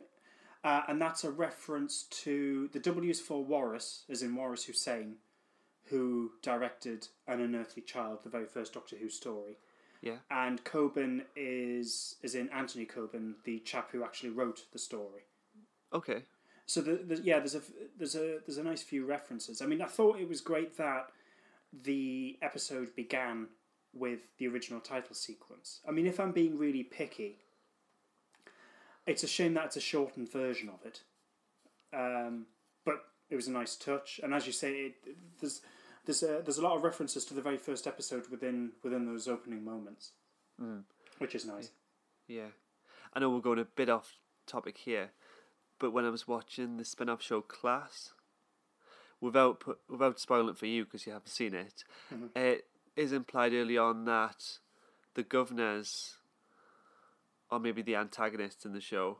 Uh, 0.65 0.83
and 0.89 1.01
that's 1.01 1.25
a 1.25 1.31
reference 1.31 2.05
to 2.11 2.69
the 2.73 2.79
W's 2.81 3.21
for 3.21 3.45
Waris, 3.45 4.05
as 4.09 4.23
in 4.23 4.35
Waris 4.35 4.65
Hussein, 4.65 5.17
who 5.91 6.33
directed 6.43 7.09
An 7.27 7.41
Unearthly 7.41 7.83
Child, 7.83 8.21
the 8.23 8.31
very 8.31 8.47
first 8.47 8.73
Doctor 8.73 8.97
Who 8.97 9.09
story. 9.09 9.57
Yeah. 10.01 10.17
And 10.31 10.63
Coburn 10.65 11.25
is 11.35 12.17
is 12.23 12.35
in 12.35 12.49
Anthony 12.51 12.85
Coburn, 12.85 13.37
the 13.45 13.61
chap 13.61 13.91
who 13.93 14.05
actually 14.05 14.31
wrote 14.31 14.65
the 14.73 14.79
story. 14.79 15.23
Okay. 15.93 16.23
So 16.67 16.81
the, 16.81 16.97
the, 16.97 17.23
yeah, 17.23 17.39
there's 17.39 17.55
a 17.55 17.63
there's 17.97 18.15
a 18.15 18.39
there's 18.47 18.59
a 18.59 18.65
nice 18.65 18.83
few 18.83 19.07
references. 19.07 19.63
I 19.63 19.67
mean, 19.67 19.81
I 19.81 19.87
thought 19.87 20.19
it 20.19 20.29
was 20.29 20.41
great 20.41 20.77
that 20.77 21.11
the 21.73 22.39
episode 22.43 22.95
began 22.95 23.49
with 23.95 24.37
the 24.39 24.49
original 24.49 24.81
title 24.81 25.15
sequence. 25.15 25.81
I 25.89 25.91
mean, 25.93 26.07
if 26.07 26.19
I'm 26.19 26.33
being 26.33 26.59
really 26.59 26.83
picky, 26.83 27.39
it's 29.07 29.23
a 29.23 29.29
shame 29.29 29.55
that 29.55 29.67
it's 29.67 29.77
a 29.77 29.81
shortened 29.81 30.31
version 30.31 30.69
of 30.69 30.85
it. 30.85 31.01
Um, 31.93 32.47
but 32.85 33.05
it 33.31 33.37
was 33.37 33.49
a 33.49 33.53
nice 33.53 33.77
touch, 33.77 34.21
and 34.23 34.35
as 34.35 34.47
you 34.47 34.53
say, 34.53 34.73
it, 34.73 34.95
there's 35.41 35.61
there's 36.05 36.23
a, 36.23 36.43
there's 36.45 36.59
a 36.59 36.63
lot 36.63 36.77
of 36.77 36.85
references 36.85 37.25
to 37.27 37.35
the 37.35 37.43
very 37.43 37.57
first 37.57 37.87
episode 37.87 38.29
within 38.31 38.73
within 38.83 39.07
those 39.07 39.27
opening 39.29 39.65
moments, 39.65 40.13
mm. 40.61 40.83
which 41.19 41.35
is 41.35 41.45
nice. 41.45 41.71
Yeah. 42.29 42.49
I 43.13 43.21
know 43.21 43.31
we're 43.31 43.41
going 43.41 43.61
a 43.61 43.65
bit 43.65 43.89
off 43.89 44.15
topic 44.47 44.79
here, 44.79 45.11
but 45.79 45.93
when 45.93 46.05
I 46.05 46.11
was 46.11 46.27
watching 46.27 46.77
the 46.77 46.85
spin 46.85 47.09
off 47.09 47.23
show 47.23 47.41
Class, 47.41 48.13
without 49.21 49.61
put, 49.61 49.79
without 49.89 50.19
spoiling 50.19 50.51
it 50.51 50.59
for 50.59 50.67
you 50.67 50.85
because 50.85 51.07
you 51.07 51.13
haven't 51.13 51.29
seen 51.29 51.55
it, 51.55 51.85
mm-hmm. 52.13 52.27
it 52.37 52.67
is 52.97 53.13
implied 53.13 53.53
early 53.53 53.79
on 53.79 54.05
that 54.05 54.59
the 55.15 55.23
governors, 55.23 56.17
or 57.51 57.61
maybe 57.61 57.83
the 57.83 57.97
antagonists 57.97 58.65
in 58.65 58.73
the 58.73 58.81
show, 58.81 59.19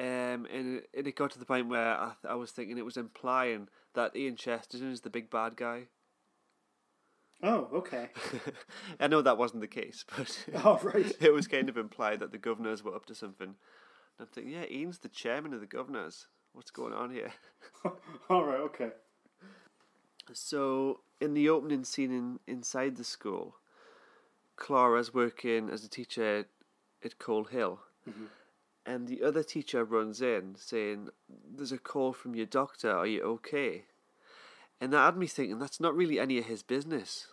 um, 0.00 0.46
and 0.50 0.78
it, 0.78 0.88
and 0.96 1.06
it 1.06 1.14
got 1.14 1.30
to 1.32 1.38
the 1.38 1.44
point 1.44 1.68
where 1.68 1.94
I, 1.94 2.12
I 2.26 2.34
was 2.34 2.52
thinking 2.52 2.78
it 2.78 2.86
was 2.86 2.96
implying 2.96 3.68
that 3.94 4.16
Ian 4.16 4.34
Chesterton 4.34 4.90
is 4.90 5.02
the 5.02 5.10
big 5.10 5.28
bad 5.28 5.56
guy. 5.56 5.88
Oh, 7.42 7.68
okay. 7.74 8.08
I 9.00 9.08
know 9.08 9.20
that 9.20 9.36
wasn't 9.36 9.60
the 9.60 9.66
case, 9.66 10.06
but 10.16 10.46
Oh, 10.64 10.80
right. 10.82 11.14
it 11.20 11.34
was 11.34 11.46
kind 11.46 11.68
of 11.68 11.76
implied 11.76 12.20
that 12.20 12.32
the 12.32 12.38
governors 12.38 12.82
were 12.82 12.94
up 12.94 13.04
to 13.06 13.14
something. 13.14 13.48
And 13.48 13.56
I'm 14.18 14.26
thinking, 14.26 14.54
yeah, 14.54 14.64
Ian's 14.70 15.00
the 15.00 15.08
chairman 15.10 15.52
of 15.52 15.60
the 15.60 15.66
governors. 15.66 16.28
What's 16.54 16.70
going 16.70 16.94
on 16.94 17.10
here? 17.10 17.32
All 18.30 18.44
right. 18.44 18.60
Okay. 18.60 18.90
So, 20.32 21.00
in 21.20 21.34
the 21.34 21.48
opening 21.50 21.84
scene 21.84 22.10
in, 22.10 22.40
inside 22.46 22.96
the 22.96 23.04
school, 23.04 23.56
Clara's 24.56 25.12
working 25.12 25.68
as 25.68 25.84
a 25.84 25.90
teacher 25.90 26.46
at 27.04 27.18
Coal 27.18 27.44
Hill. 27.44 27.80
And 28.90 29.06
the 29.06 29.22
other 29.22 29.44
teacher 29.44 29.84
runs 29.84 30.20
in 30.20 30.56
saying, 30.56 31.10
There's 31.28 31.70
a 31.70 31.78
call 31.78 32.12
from 32.12 32.34
your 32.34 32.46
doctor. 32.46 32.90
Are 32.90 33.06
you 33.06 33.22
okay? 33.22 33.84
And 34.80 34.92
that 34.92 35.04
had 35.04 35.16
me 35.16 35.28
thinking, 35.28 35.60
that's 35.60 35.78
not 35.78 35.94
really 35.94 36.18
any 36.18 36.38
of 36.38 36.46
his 36.46 36.64
business. 36.64 37.28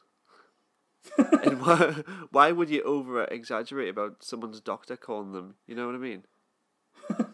and 1.17 1.59
why, 1.59 1.95
why 2.29 2.51
would 2.51 2.69
you 2.69 2.83
over 2.83 3.23
exaggerate 3.23 3.89
about 3.89 4.23
someone's 4.23 4.59
doctor 4.59 4.95
calling 4.95 5.31
them? 5.31 5.55
You 5.65 5.73
know 5.73 5.87
what 5.87 5.95
I 5.95 5.99
mean? 5.99 6.25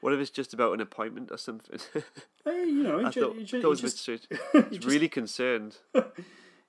what 0.00 0.14
if 0.14 0.20
it's 0.20 0.30
just 0.30 0.54
about 0.54 0.72
an 0.72 0.80
appointment 0.80 1.30
or 1.30 1.38
something? 1.38 1.78
Hey, 2.44 2.64
you 2.66 2.84
know, 2.84 3.00
he, 3.00 3.04
I 3.06 3.10
ju- 3.10 3.20
thought, 3.22 3.34
he 3.34 3.44
ju- 3.44 3.60
thought 3.60 3.72
it 3.72 3.80
he 3.80 3.80
was 3.80 3.80
a 3.80 3.82
bit 3.82 3.90
just, 3.90 3.98
strange. 3.98 4.70
He's 4.70 4.86
really 4.86 5.08
concerned. 5.08 5.78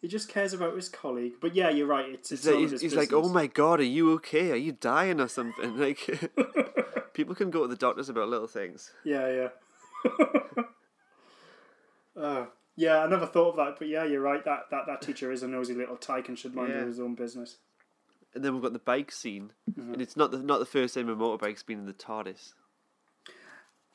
He 0.02 0.08
just 0.08 0.30
cares 0.30 0.54
about 0.54 0.76
his 0.76 0.90
colleague. 0.90 1.34
But 1.42 1.56
yeah, 1.56 1.70
you're 1.70 1.88
right. 1.88 2.06
It's, 2.14 2.32
it's 2.32 2.44
He's, 2.46 2.54
like, 2.54 2.70
he's, 2.72 2.82
he's 2.82 2.96
like, 2.96 3.14
oh 3.14 3.30
my 3.30 3.48
god, 3.48 3.80
are 3.80 3.84
you 3.84 4.14
okay? 4.14 4.52
Are 4.52 4.56
you 4.56 4.72
dying 4.74 5.20
or 5.20 5.28
something? 5.28 5.78
Like, 5.80 6.32
people 7.14 7.36
can 7.36 7.50
go 7.50 7.62
to 7.64 7.68
the 7.68 7.76
doctors 7.76 8.10
about 8.10 8.30
little 8.30 8.48
things. 8.48 8.92
Yeah, 9.04 9.50
yeah. 10.06 10.62
uh, 12.22 12.46
yeah, 12.76 13.00
I 13.00 13.08
never 13.08 13.26
thought 13.26 13.50
of 13.52 13.56
that, 13.58 13.76
but 13.80 13.88
yeah, 13.88 14.04
you're 14.06 14.22
right. 14.22 14.44
That 14.46 14.66
that, 14.72 14.84
that 14.88 15.02
teacher 15.02 15.32
is 15.32 15.44
a 15.44 15.48
nosy 15.48 15.74
little 15.74 15.98
tyke 15.98 16.30
and 16.30 16.38
should 16.38 16.56
mind 16.56 16.74
Yeah. 16.74 16.86
his 16.86 17.00
own 17.00 17.16
business. 17.16 17.58
And 18.36 18.44
then 18.44 18.54
we've 18.54 18.62
got 18.62 18.74
the 18.74 18.80
bike 18.80 19.12
scene, 19.12 19.52
Mm-hmm. 19.72 19.94
and 19.94 20.02
it's 20.02 20.16
not 20.18 20.32
the 20.32 20.40
not 20.40 20.60
the 20.60 20.66
first 20.66 20.94
time 20.96 21.10
a 21.10 21.16
motorbike's 21.16 21.64
been 21.64 21.80
in 21.80 21.86
the 21.86 21.94
TARDIS. 21.94 22.54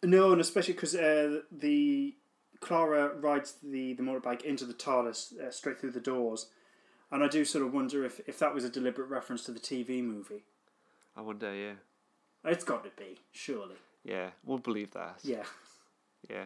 No, 0.03 0.33
and 0.33 0.41
especially 0.41 0.75
because 0.75 0.97
uh, 0.97 1.41
the 1.53 2.17
Clara 2.62 3.14
rides 3.16 3.57
the, 3.62 3.92
the 3.92 4.03
motorbike 4.03 4.42
into 4.42 4.64
the 4.64 4.72
TARDIS 4.72 5.38
uh, 5.38 5.51
straight 5.51 5.79
through 5.79 5.90
the 5.90 6.01
doors, 6.01 6.46
and 7.11 7.22
I 7.22 7.29
do 7.29 7.44
sort 7.44 7.64
of 7.66 7.75
wonder 7.75 8.05
if, 8.05 8.20
if 8.27 8.38
that 8.38 8.55
was 8.55 8.64
a 8.64 8.70
deliberate 8.70 9.09
reference 9.09 9.44
to 9.44 9.53
the 9.53 9.61
TV 9.61 10.03
movie. 10.03 10.44
I 11.16 11.20
wonder, 11.20 11.55
yeah, 11.55 11.72
It's 12.51 12.64
got 12.64 12.85
to 12.85 12.90
be, 12.96 13.18
surely. 13.33 13.75
yeah, 14.05 14.31
won't 14.44 14.64
believe 14.64 14.92
that. 14.92 15.18
Yeah. 15.22 15.44
yeah. 16.31 16.44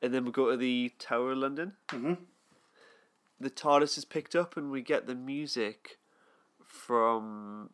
And 0.00 0.14
then 0.14 0.24
we 0.24 0.30
go 0.32 0.50
to 0.50 0.56
the 0.56 0.92
Tower 0.98 1.32
of 1.32 1.38
London. 1.38 1.72
Mhm. 1.88 2.16
The 3.38 3.50
TARDIS 3.50 3.98
is 3.98 4.04
picked 4.04 4.34
up, 4.34 4.56
and 4.56 4.70
we 4.70 4.80
get 4.82 5.06
the 5.06 5.14
music 5.14 5.98
from 6.64 7.70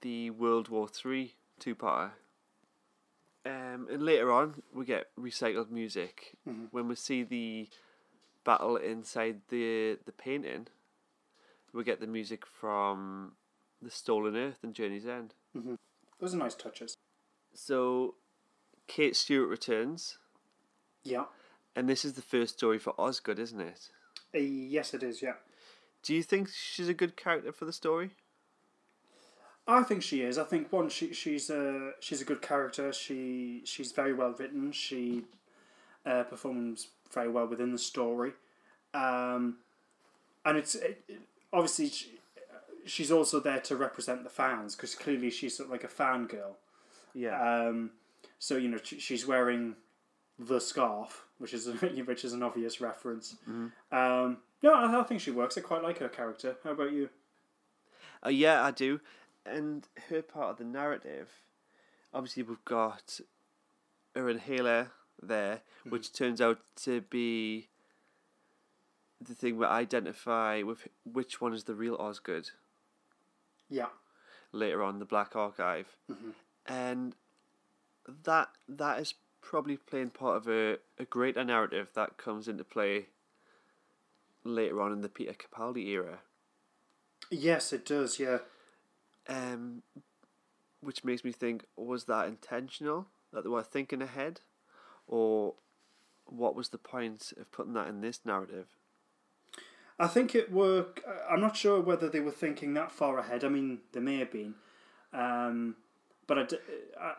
the 0.00 0.30
World 0.30 0.68
War 0.68 0.88
Three 0.88 1.34
two-parter. 1.60 2.12
Um, 3.46 3.86
and 3.92 4.02
later 4.02 4.32
on, 4.32 4.62
we 4.74 4.84
get 4.84 5.06
recycled 5.18 5.70
music 5.70 6.32
when 6.72 6.88
we 6.88 6.96
see 6.96 7.22
the 7.22 7.68
battle 8.44 8.76
inside 8.76 9.42
the 9.48 9.98
the 10.04 10.12
painting. 10.12 10.66
We 11.72 11.84
get 11.84 12.00
the 12.00 12.06
music 12.08 12.44
from 12.46 13.32
the 13.80 13.90
Stolen 13.90 14.34
Earth 14.36 14.58
and 14.62 14.74
Journey's 14.74 15.06
End. 15.06 15.34
Those 16.18 16.34
are 16.34 16.38
nice 16.38 16.54
touches. 16.54 16.96
So, 17.54 18.14
Kate 18.88 19.14
Stewart 19.14 19.48
returns, 19.48 20.18
Yeah. 21.04 21.26
and 21.76 21.88
this 21.88 22.04
is 22.04 22.14
the 22.14 22.22
first 22.22 22.54
story 22.58 22.78
for 22.78 22.94
Osgood, 22.98 23.38
isn't 23.38 23.60
it? 23.60 23.90
Uh, 24.34 24.38
yes, 24.38 24.92
it 24.94 25.02
is, 25.02 25.22
yeah. 25.22 25.34
Do 26.02 26.14
you 26.14 26.22
think 26.22 26.48
she's 26.48 26.88
a 26.88 26.94
good 26.94 27.16
character 27.16 27.52
for 27.52 27.64
the 27.64 27.72
story? 27.72 28.10
I 29.68 29.82
think 29.82 30.02
she 30.02 30.22
is. 30.22 30.38
I 30.38 30.44
think 30.44 30.72
one, 30.72 30.88
she 30.88 31.12
she's 31.12 31.50
a 31.50 31.92
she's 32.00 32.20
a 32.20 32.24
good 32.24 32.40
character. 32.42 32.92
She 32.92 33.62
she's 33.64 33.92
very 33.92 34.12
well 34.12 34.34
written. 34.38 34.70
She 34.72 35.24
uh, 36.04 36.22
performs 36.24 36.88
very 37.12 37.28
well 37.28 37.46
within 37.46 37.72
the 37.72 37.78
story, 37.78 38.32
um, 38.94 39.56
and 40.44 40.56
it's 40.56 40.74
it, 40.76 41.02
it- 41.08 41.20
obviously 41.52 41.88
she, 41.88 42.18
she's 42.84 43.10
also 43.10 43.40
there 43.40 43.60
to 43.60 43.76
represent 43.76 44.22
the 44.24 44.28
fans 44.30 44.74
because 44.76 44.94
clearly 44.94 45.30
she's 45.30 45.56
sort 45.56 45.66
of 45.68 45.72
like 45.72 45.84
a 45.84 45.88
fangirl. 45.88 46.54
Yeah. 47.14 47.66
Um, 47.68 47.90
so 48.38 48.56
you 48.56 48.68
know 48.68 48.78
she, 48.82 48.98
she's 49.00 49.26
wearing 49.26 49.74
the 50.38 50.60
scarf, 50.60 51.24
which 51.38 51.54
is 51.54 51.66
a, 51.66 51.72
which 52.04 52.24
is 52.24 52.32
an 52.34 52.42
obvious 52.42 52.80
reference. 52.80 53.36
Um, 53.90 54.36
no, 54.62 54.74
I, 54.74 55.00
I 55.00 55.02
think 55.02 55.20
she 55.20 55.30
works. 55.32 55.58
I 55.58 55.60
quite 55.62 55.82
like 55.82 55.98
her 55.98 56.08
character. 56.08 56.56
How 56.62 56.70
about 56.70 56.92
you? 56.92 57.08
Uh, 58.24 58.28
yeah, 58.30 58.62
I 58.64 58.70
do. 58.70 59.00
And 59.48 59.86
her 60.08 60.22
part 60.22 60.50
of 60.50 60.56
the 60.58 60.64
narrative, 60.64 61.28
obviously, 62.12 62.42
we've 62.42 62.64
got 62.64 63.20
her 64.14 64.28
inhaler 64.28 64.92
there, 65.22 65.62
hmm. 65.84 65.90
which 65.90 66.12
turns 66.12 66.40
out 66.40 66.58
to 66.82 67.00
be 67.02 67.68
the 69.20 69.34
thing 69.34 69.56
we 69.56 69.64
identify 69.66 70.62
with 70.62 70.88
which 71.04 71.40
one 71.40 71.54
is 71.54 71.64
the 71.64 71.74
real 71.74 71.96
Osgood 71.96 72.50
Yeah. 73.70 73.88
later 74.52 74.82
on, 74.82 74.98
the 74.98 75.04
Black 75.04 75.34
Archive. 75.34 75.96
Mm-hmm. 76.10 76.30
And 76.66 77.14
that 78.24 78.50
that 78.68 79.00
is 79.00 79.14
probably 79.40 79.76
playing 79.76 80.10
part 80.10 80.36
of 80.36 80.48
a, 80.48 80.78
a 80.98 81.04
greater 81.04 81.44
narrative 81.44 81.88
that 81.94 82.16
comes 82.18 82.48
into 82.48 82.64
play 82.64 83.06
later 84.44 84.82
on 84.82 84.92
in 84.92 85.00
the 85.00 85.08
Peter 85.08 85.34
Capaldi 85.34 85.86
era. 85.86 86.18
Yes, 87.30 87.72
it 87.72 87.86
does. 87.86 88.18
Yeah. 88.18 88.38
Um, 89.28 89.82
which 90.80 91.04
makes 91.04 91.24
me 91.24 91.32
think: 91.32 91.64
was 91.76 92.04
that 92.04 92.28
intentional 92.28 93.06
that 93.32 93.44
they 93.44 93.50
were 93.50 93.62
thinking 93.62 94.02
ahead, 94.02 94.40
or 95.06 95.54
what 96.26 96.54
was 96.54 96.70
the 96.70 96.78
point 96.78 97.32
of 97.38 97.50
putting 97.52 97.74
that 97.74 97.88
in 97.88 98.00
this 98.00 98.20
narrative? 98.24 98.66
I 99.98 100.08
think 100.08 100.34
it 100.34 100.52
were. 100.52 100.86
I'm 101.30 101.40
not 101.40 101.56
sure 101.56 101.80
whether 101.80 102.08
they 102.08 102.20
were 102.20 102.30
thinking 102.30 102.74
that 102.74 102.92
far 102.92 103.18
ahead. 103.18 103.44
I 103.44 103.48
mean, 103.48 103.78
they 103.92 104.00
may 104.00 104.18
have 104.18 104.30
been, 104.30 104.54
um, 105.12 105.76
but 106.26 106.52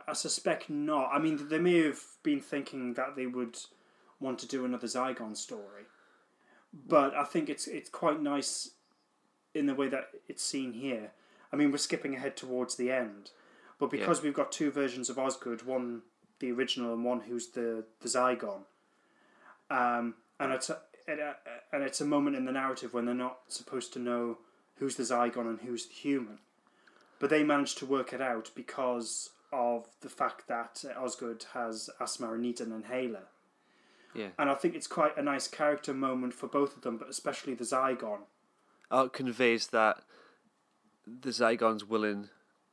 I 0.08 0.14
suspect 0.14 0.70
not. 0.70 1.10
I 1.12 1.20
mean, 1.20 1.48
they 1.50 1.60
may 1.60 1.84
have 1.84 2.02
been 2.24 2.42
thinking 2.42 2.94
that 2.94 3.16
they 3.16 3.26
would 3.26 3.58
want 4.20 4.40
to 4.40 4.48
do 4.48 4.66
another 4.66 4.88
Zygon 4.88 5.36
story, 5.36 5.86
but 6.88 7.16
I 7.16 7.24
think 7.24 7.50
it's 7.50 7.68
it's 7.68 7.90
quite 7.90 8.22
nice 8.22 8.72
in 9.56 9.66
the 9.66 9.76
way 9.76 9.88
that 9.88 10.10
it's 10.28 10.44
seen 10.44 10.74
here. 10.74 11.12
I 11.52 11.56
mean, 11.56 11.72
we're 11.72 11.78
skipping 11.78 12.16
ahead 12.16 12.36
towards 12.36 12.76
the 12.76 12.92
end, 12.92 13.32
But 13.80 13.90
because 13.90 14.22
we've 14.22 14.34
got 14.34 14.52
two 14.52 14.72
versions 14.72 15.10
of 15.10 15.20
Osgood, 15.20 15.64
one 15.64 16.02
the 16.40 16.52
original 16.52 16.94
and 16.94 17.04
one 17.04 17.22
who's 17.22 17.48
the 17.50 17.86
the 18.02 18.10
Zygon, 18.10 18.62
um, 19.70 20.16
and 20.40 20.52
it's 20.52 20.70
a, 20.70 20.80
it, 21.08 21.20
uh, 21.20 21.34
and 21.72 21.84
it's 21.84 22.02
a 22.02 22.06
moment 22.06 22.36
in 22.36 22.46
the 22.46 22.52
narrative 22.52 22.94
when 22.94 23.06
they're 23.06 23.16
not 23.16 23.40
supposed 23.48 23.94
to 23.94 24.00
know 24.00 24.38
who's 24.76 24.96
the 24.96 25.04
Zygon 25.04 25.48
and 25.48 25.60
who's 25.62 25.88
the 25.88 25.94
human, 25.94 26.40
but 27.20 27.30
they 27.30 27.44
manage 27.44 27.76
to 27.76 27.86
work 27.86 28.14
it 28.14 28.22
out 28.22 28.52
because 28.56 29.32
of 29.52 29.88
the 30.02 30.10
fact 30.10 30.48
that 30.48 30.84
Osgood 30.98 31.46
has 31.54 31.90
asthma 32.00 32.34
and 32.34 32.42
needs 32.42 32.62
an 32.62 32.72
inhaler. 32.72 33.28
Yeah. 34.14 34.30
And 34.38 34.50
I 34.50 34.56
think 34.56 34.76
it's 34.76 34.88
quite 34.88 35.16
a 35.18 35.22
nice 35.22 35.48
character 35.48 35.94
moment 35.94 36.34
for 36.34 36.48
both 36.48 36.76
of 36.76 36.82
them, 36.82 36.98
but 36.98 37.10
especially 37.10 37.54
the 37.54 37.64
Zygon. 37.64 38.20
Oh, 38.90 39.06
it 39.06 39.14
conveys 39.14 39.68
that 39.68 40.02
the 41.22 41.30
Zygon's 41.30 41.86
willing 41.86 42.30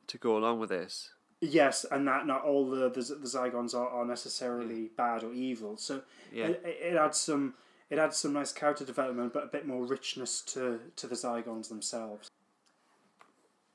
to 0.07 0.17
go 0.17 0.37
along 0.37 0.59
with 0.59 0.69
this. 0.69 1.11
Yes, 1.41 1.85
and 1.89 2.07
that 2.07 2.25
not 2.25 2.43
all 2.43 2.69
the 2.69 2.89
the, 2.89 3.01
the 3.01 3.27
Zygons 3.27 3.73
are, 3.73 3.89
are 3.89 4.05
necessarily 4.05 4.89
bad 4.97 5.23
or 5.23 5.33
evil. 5.33 5.77
So 5.77 6.01
Yeah. 6.31 6.47
it, 6.47 6.61
it 6.65 6.97
adds 6.97 7.19
some 7.19 7.55
it 7.89 7.99
adds 7.99 8.17
some 8.17 8.33
nice 8.33 8.51
character 8.51 8.83
development, 8.85 9.33
but 9.33 9.43
a 9.43 9.47
bit 9.47 9.67
more 9.67 9.85
richness 9.85 10.41
to 10.53 10.79
to 10.95 11.07
the 11.07 11.15
Zygons 11.15 11.69
themselves. 11.69 12.29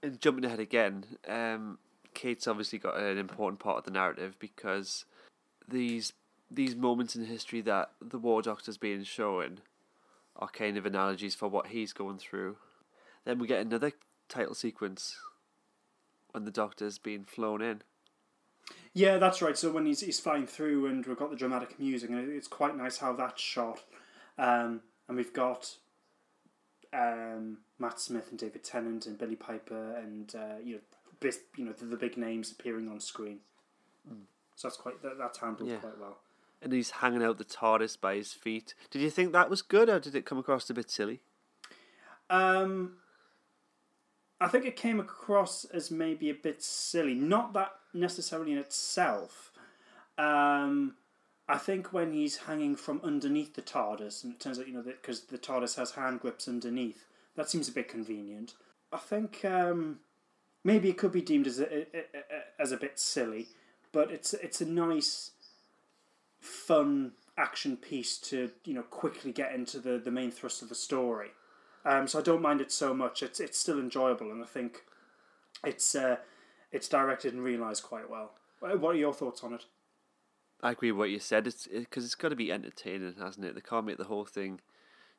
And 0.02 0.20
jumping 0.20 0.44
ahead 0.44 0.60
again, 0.60 1.04
um, 1.28 1.78
Kate's 2.14 2.46
obviously 2.46 2.78
got 2.78 2.98
an 2.98 3.18
important 3.18 3.60
part 3.60 3.78
of 3.78 3.84
the 3.84 3.90
narrative 3.90 4.36
because 4.38 5.04
these 5.68 6.12
these 6.50 6.74
moments 6.74 7.14
in 7.14 7.24
history 7.26 7.60
that 7.60 7.92
the 8.00 8.18
War 8.18 8.42
Doctor's 8.42 8.78
being 8.78 9.04
shown 9.04 9.60
are 10.36 10.48
kind 10.48 10.76
of 10.76 10.86
analogies 10.86 11.34
for 11.34 11.48
what 11.48 11.68
he's 11.68 11.92
going 11.92 12.18
through. 12.18 12.56
Then 13.24 13.38
we 13.38 13.46
get 13.46 13.60
another 13.60 13.92
title 14.30 14.54
sequence 14.54 15.18
when 16.32 16.44
the 16.44 16.50
Doctor's 16.50 16.98
being 16.98 17.24
flown 17.24 17.60
in. 17.60 17.82
Yeah, 18.94 19.18
that's 19.18 19.42
right. 19.42 19.58
So 19.58 19.70
when 19.70 19.84
he's 19.86 20.00
he's 20.00 20.20
flying 20.20 20.46
through, 20.46 20.86
and 20.86 21.04
we've 21.04 21.18
got 21.18 21.30
the 21.30 21.36
dramatic 21.36 21.78
music, 21.78 22.08
and 22.10 22.32
it's 22.32 22.48
quite 22.48 22.76
nice 22.76 22.98
how 22.98 23.12
that's 23.12 23.40
shot. 23.42 23.82
Um, 24.38 24.80
and 25.08 25.16
we've 25.16 25.32
got 25.32 25.74
um, 26.92 27.58
Matt 27.78 28.00
Smith 28.00 28.28
and 28.30 28.38
David 28.38 28.64
Tennant 28.64 29.06
and 29.06 29.18
Billie 29.18 29.36
Piper, 29.36 29.96
and 29.96 30.34
uh, 30.34 30.58
you 30.64 30.74
know, 30.76 30.80
bis- 31.20 31.40
you 31.56 31.64
know 31.64 31.72
the, 31.72 31.84
the 31.84 31.96
big 31.96 32.16
names 32.16 32.50
appearing 32.52 32.88
on 32.88 33.00
screen. 33.00 33.38
So 34.56 34.68
that's 34.68 34.76
quite 34.76 35.02
that, 35.02 35.18
that's 35.18 35.38
handled 35.38 35.68
Yeah. 35.70 35.76
quite 35.76 35.98
well. 35.98 36.18
And 36.62 36.72
he's 36.72 36.90
hanging 36.90 37.22
out 37.22 37.38
the 37.38 37.44
TARDIS 37.44 37.98
by 37.98 38.16
his 38.16 38.32
feet. 38.34 38.74
Did 38.90 39.00
you 39.00 39.08
think 39.10 39.32
that 39.32 39.48
was 39.48 39.62
good 39.62 39.88
or 39.88 39.98
did 39.98 40.14
it 40.14 40.26
come 40.26 40.36
across 40.36 40.68
a 40.68 40.74
bit 40.74 40.90
silly? 40.90 41.20
Um, 42.28 42.96
I 44.40 44.48
think 44.48 44.64
it 44.64 44.76
came 44.76 44.98
across 44.98 45.64
as 45.66 45.90
maybe 45.90 46.30
a 46.30 46.34
bit 46.34 46.62
silly. 46.62 47.14
Not 47.14 47.52
that 47.52 47.72
necessarily 47.92 48.52
in 48.52 48.58
itself. 48.58 49.52
Um, 50.16 50.94
I 51.48 51.58
think 51.58 51.92
when 51.92 52.12
he's 52.12 52.36
hanging 52.38 52.76
from 52.76 53.00
underneath 53.04 53.54
the 53.54 53.62
TARDIS, 53.62 54.24
and 54.24 54.32
it 54.32 54.40
turns 54.40 54.58
out 54.58 54.66
you 54.68 54.74
know 54.74 54.82
because 54.82 55.22
the 55.24 55.38
TARDIS 55.38 55.76
has 55.76 55.92
hand 55.92 56.20
grips 56.20 56.48
underneath, 56.48 57.04
that 57.36 57.50
seems 57.50 57.68
a 57.68 57.72
bit 57.72 57.88
convenient. 57.88 58.54
I 58.92 58.96
think 58.98 59.44
um, 59.44 59.98
maybe 60.64 60.88
it 60.88 60.96
could 60.98 61.12
be 61.12 61.22
deemed 61.22 61.46
as 61.46 61.58
a, 61.60 61.80
a- 61.96 62.06
a- 62.14 62.60
as 62.62 62.72
a 62.72 62.76
bit 62.76 62.98
silly, 62.98 63.48
but 63.92 64.10
it's 64.10 64.32
it's 64.34 64.60
a 64.60 64.66
nice, 64.66 65.32
fun 66.40 67.12
action 67.36 67.76
piece 67.76 68.18
to 68.18 68.50
you 68.64 68.74
know 68.74 68.82
quickly 68.82 69.32
get 69.32 69.54
into 69.54 69.78
the, 69.78 69.98
the 69.98 70.10
main 70.10 70.30
thrust 70.30 70.62
of 70.62 70.68
the 70.68 70.74
story. 70.74 71.28
Um, 71.84 72.06
so 72.06 72.18
I 72.18 72.22
don't 72.22 72.42
mind 72.42 72.60
it 72.60 72.70
so 72.72 72.92
much. 72.94 73.22
It's 73.22 73.40
it's 73.40 73.58
still 73.58 73.78
enjoyable, 73.78 74.30
and 74.30 74.42
I 74.42 74.46
think 74.46 74.84
it's 75.64 75.94
uh, 75.94 76.16
it's 76.72 76.88
directed 76.88 77.32
and 77.34 77.42
realised 77.42 77.82
quite 77.82 78.10
well. 78.10 78.32
Uh, 78.62 78.76
What 78.76 78.94
are 78.94 78.98
your 78.98 79.14
thoughts 79.14 79.42
on 79.42 79.54
it? 79.54 79.64
I 80.62 80.72
agree 80.72 80.92
with 80.92 80.98
what 80.98 81.10
you 81.10 81.18
said. 81.18 81.46
It's 81.46 81.66
because 81.66 82.04
it's 82.04 82.14
got 82.14 82.28
to 82.28 82.36
be 82.36 82.52
entertaining, 82.52 83.14
hasn't 83.18 83.46
it? 83.46 83.54
They 83.54 83.62
can't 83.62 83.86
make 83.86 83.96
the 83.96 84.04
whole 84.04 84.26
thing 84.26 84.60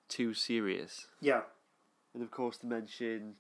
too 0.08 0.34
serious. 0.34 1.08
Yeah, 1.20 1.42
And 2.14 2.22
of 2.22 2.30
course, 2.32 2.58
to 2.58 2.68
mention 2.68 3.36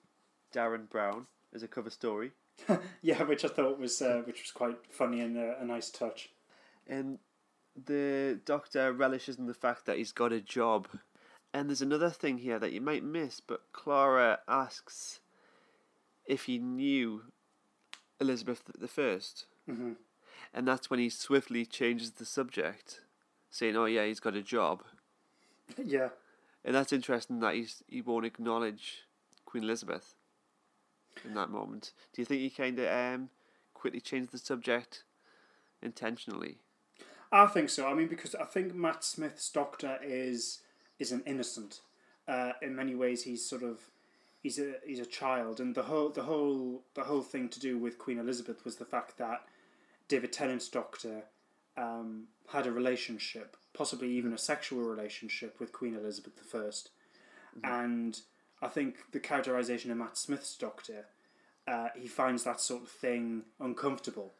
Derren 0.53 0.89
Brown 0.89 1.27
as 1.53 1.61
a 1.63 1.67
cover 1.67 1.89
story. 1.89 2.31
yeah, 3.01 3.21
which 3.23 3.45
I 3.45 3.49
thought 3.49 3.79
was 3.79 4.01
uh, 4.01 4.21
which 4.25 4.41
was 4.41 4.51
quite 4.51 4.77
funny 4.89 5.19
and 5.21 5.37
uh, 5.37 5.55
a 5.59 5.65
nice 5.65 5.89
touch. 5.91 6.29
And 6.87 7.19
the 7.85 8.39
doctor 8.45 8.91
relishes 8.91 9.37
in 9.37 9.45
the 9.45 9.53
fact 9.53 9.85
that 9.85 9.97
he's 9.97 10.11
got 10.11 10.33
a 10.33 10.41
job. 10.41 10.87
And 11.53 11.67
there's 11.69 11.81
another 11.81 12.09
thing 12.09 12.37
here 12.39 12.59
that 12.59 12.71
you 12.71 12.79
might 12.81 13.03
miss, 13.03 13.41
but 13.41 13.71
Clara 13.73 14.39
asks 14.47 15.19
if 16.25 16.45
he 16.45 16.57
knew 16.59 17.23
Elizabeth 18.21 18.63
the 18.77 18.87
First, 18.87 19.47
Mhm. 19.67 19.97
and 20.53 20.67
that's 20.67 20.89
when 20.89 20.99
he 20.99 21.09
swiftly 21.09 21.65
changes 21.65 22.11
the 22.11 22.25
subject, 22.25 23.01
saying, 23.49 23.75
"Oh 23.75 23.85
yeah, 23.85 24.05
he's 24.05 24.19
got 24.21 24.35
a 24.35 24.41
job." 24.41 24.83
yeah, 25.77 26.09
And 26.63 26.75
that's 26.75 26.93
interesting 26.93 27.39
that 27.39 27.55
he's 27.55 27.83
he 27.87 28.01
won't 28.01 28.25
acknowledge 28.25 29.07
Queen 29.45 29.63
Elizabeth 29.63 30.15
in 31.25 31.33
that 31.33 31.49
moment. 31.49 31.91
Do 32.13 32.21
you 32.21 32.25
think 32.25 32.41
he 32.41 32.49
kind 32.49 32.77
of 32.79 32.87
um 32.87 33.29
quickly 33.73 33.99
changed 33.99 34.31
the 34.31 34.37
subject 34.37 35.03
intentionally? 35.81 36.59
I 37.31 37.47
think 37.47 37.69
so. 37.69 37.87
I 37.87 37.93
mean, 37.95 38.07
because 38.07 38.35
I 38.35 38.45
think 38.45 38.73
Matt 38.75 39.03
Smith's 39.03 39.49
Doctor 39.49 39.99
is 40.03 40.60
is 41.01 41.11
an 41.11 41.23
innocent. 41.25 41.81
Uh, 42.27 42.53
in 42.61 42.75
many 42.75 42.95
ways, 42.95 43.23
he's 43.23 43.45
sort 43.45 43.63
of 43.63 43.79
he's 44.41 44.59
a 44.59 44.75
he's 44.85 44.99
a 44.99 45.05
child, 45.05 45.59
and 45.59 45.75
the 45.75 45.83
whole 45.83 46.09
the 46.09 46.23
whole 46.23 46.83
the 46.93 47.03
whole 47.03 47.21
thing 47.21 47.49
to 47.49 47.59
do 47.59 47.77
with 47.77 47.97
Queen 47.97 48.19
Elizabeth 48.19 48.63
was 48.63 48.77
the 48.77 48.85
fact 48.85 49.17
that 49.17 49.41
David 50.07 50.31
Tennant's 50.31 50.69
Doctor 50.69 51.23
um, 51.75 52.27
had 52.47 52.67
a 52.67 52.71
relationship, 52.71 53.57
possibly 53.73 54.09
even 54.11 54.33
a 54.33 54.37
sexual 54.37 54.81
relationship 54.83 55.59
with 55.59 55.73
Queen 55.73 55.95
Elizabeth 55.95 56.35
the 56.35 56.57
1st 56.57 56.89
and 57.63 58.19
I 58.61 58.67
think 58.67 59.11
the 59.11 59.19
characterization 59.19 59.91
of 59.91 59.97
Matt 59.97 60.17
Smith's 60.17 60.55
Doctor, 60.55 61.05
uh, 61.67 61.87
he 61.95 62.07
finds 62.07 62.43
that 62.43 62.61
sort 62.61 62.83
of 62.83 62.89
thing 62.89 63.43
uncomfortable. 63.59 64.33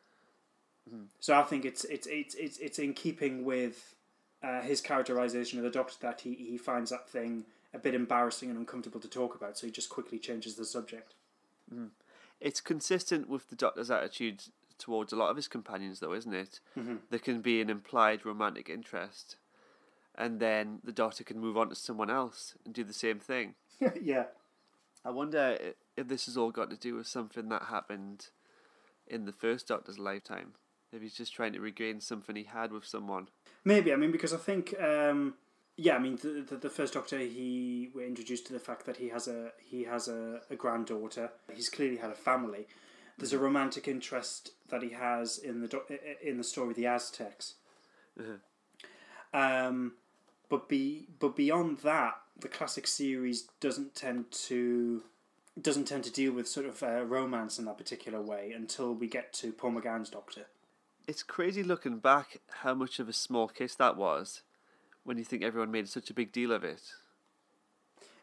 So 1.19 1.35
I 1.35 1.43
think 1.43 1.65
it's 1.65 1.83
it's 1.85 2.07
it's 2.07 2.35
it's 2.35 2.57
it's 2.57 2.79
in 2.79 2.93
keeping 2.93 3.43
with 3.43 3.95
uh, 4.43 4.61
his 4.61 4.81
characterization 4.81 5.59
of 5.59 5.63
the 5.63 5.71
Doctor 5.71 5.95
that 6.01 6.21
he, 6.21 6.33
he 6.33 6.57
finds 6.57 6.89
that 6.89 7.09
thing 7.09 7.45
a 7.73 7.79
bit 7.79 7.93
embarrassing 7.93 8.49
and 8.49 8.57
uncomfortable 8.57 8.99
to 8.99 9.07
talk 9.07 9.35
about. 9.35 9.57
So 9.57 9.67
he 9.67 9.71
just 9.71 9.89
quickly 9.89 10.19
changes 10.19 10.55
the 10.55 10.65
subject. 10.65 11.13
It's 12.39 12.59
consistent 12.59 13.29
with 13.29 13.49
the 13.49 13.55
Doctor's 13.55 13.91
attitude 13.91 14.43
towards 14.77 15.13
a 15.13 15.15
lot 15.15 15.29
of 15.29 15.35
his 15.35 15.47
companions, 15.47 15.99
though, 15.99 16.13
isn't 16.13 16.33
it? 16.33 16.59
Mm-hmm. 16.77 16.95
There 17.09 17.19
can 17.19 17.41
be 17.41 17.61
an 17.61 17.69
implied 17.69 18.25
romantic 18.25 18.67
interest, 18.67 19.35
and 20.15 20.39
then 20.39 20.79
the 20.83 20.91
Doctor 20.91 21.23
can 21.23 21.39
move 21.39 21.57
on 21.57 21.69
to 21.69 21.75
someone 21.75 22.09
else 22.09 22.55
and 22.65 22.73
do 22.73 22.83
the 22.83 22.93
same 22.93 23.19
thing. 23.19 23.53
yeah. 24.01 24.25
I 25.05 25.11
wonder 25.11 25.57
if 25.95 26.07
this 26.07 26.25
has 26.25 26.35
all 26.35 26.51
got 26.51 26.69
to 26.71 26.75
do 26.77 26.95
with 26.95 27.07
something 27.07 27.49
that 27.49 27.63
happened 27.63 28.27
in 29.07 29.25
the 29.25 29.31
first 29.31 29.67
Doctor's 29.67 29.99
lifetime. 29.99 30.53
If 30.91 31.01
he's 31.01 31.13
just 31.13 31.33
trying 31.33 31.53
to 31.53 31.59
regain 31.59 32.01
something 32.01 32.35
he 32.35 32.43
had 32.43 32.71
with 32.71 32.85
someone. 32.85 33.29
Maybe 33.63 33.93
I 33.93 33.95
mean 33.95 34.11
because 34.11 34.33
I 34.33 34.37
think 34.37 34.73
um, 34.81 35.35
yeah 35.77 35.95
I 35.95 35.99
mean 35.99 36.17
the, 36.17 36.45
the 36.47 36.55
the 36.57 36.69
first 36.69 36.93
Doctor 36.93 37.17
he 37.19 37.89
we're 37.95 38.07
introduced 38.07 38.47
to 38.47 38.53
the 38.53 38.59
fact 38.59 38.85
that 38.85 38.97
he 38.97 39.09
has 39.09 39.27
a 39.27 39.51
he 39.63 39.83
has 39.85 40.07
a, 40.07 40.41
a 40.49 40.55
granddaughter. 40.55 41.31
He's 41.53 41.69
clearly 41.69 41.97
had 41.97 42.11
a 42.11 42.15
family. 42.15 42.67
There's 43.17 43.33
a 43.33 43.39
romantic 43.39 43.87
interest 43.87 44.51
that 44.69 44.81
he 44.81 44.89
has 44.89 45.37
in 45.37 45.61
the 45.61 45.81
in 46.21 46.37
the 46.37 46.43
story 46.43 46.71
of 46.71 46.75
the 46.75 46.87
Aztecs. 46.87 47.55
Um, 49.33 49.93
but 50.49 50.67
be 50.67 51.07
but 51.19 51.35
beyond 51.35 51.79
that, 51.79 52.15
the 52.39 52.47
classic 52.47 52.87
series 52.87 53.43
doesn't 53.59 53.95
tend 53.95 54.31
to 54.31 55.03
doesn't 55.61 55.85
tend 55.85 56.03
to 56.03 56.11
deal 56.11 56.33
with 56.33 56.47
sort 56.47 56.65
of 56.65 56.81
uh, 56.83 57.03
romance 57.03 57.59
in 57.59 57.65
that 57.65 57.77
particular 57.77 58.21
way 58.21 58.51
until 58.55 58.93
we 58.93 59.07
get 59.07 59.33
to 59.33 59.51
Paul 59.51 59.71
McGann's 59.71 60.09
Doctor. 60.09 60.47
It's 61.11 61.23
crazy 61.23 61.61
looking 61.61 61.97
back 61.97 62.37
how 62.61 62.73
much 62.73 62.97
of 62.97 63.09
a 63.09 63.11
small 63.11 63.49
case 63.49 63.75
that 63.75 63.97
was 63.97 64.43
when 65.03 65.17
you 65.17 65.25
think 65.25 65.43
everyone 65.43 65.69
made 65.69 65.89
such 65.89 66.09
a 66.09 66.13
big 66.13 66.31
deal 66.31 66.53
of 66.53 66.63
it. 66.63 66.83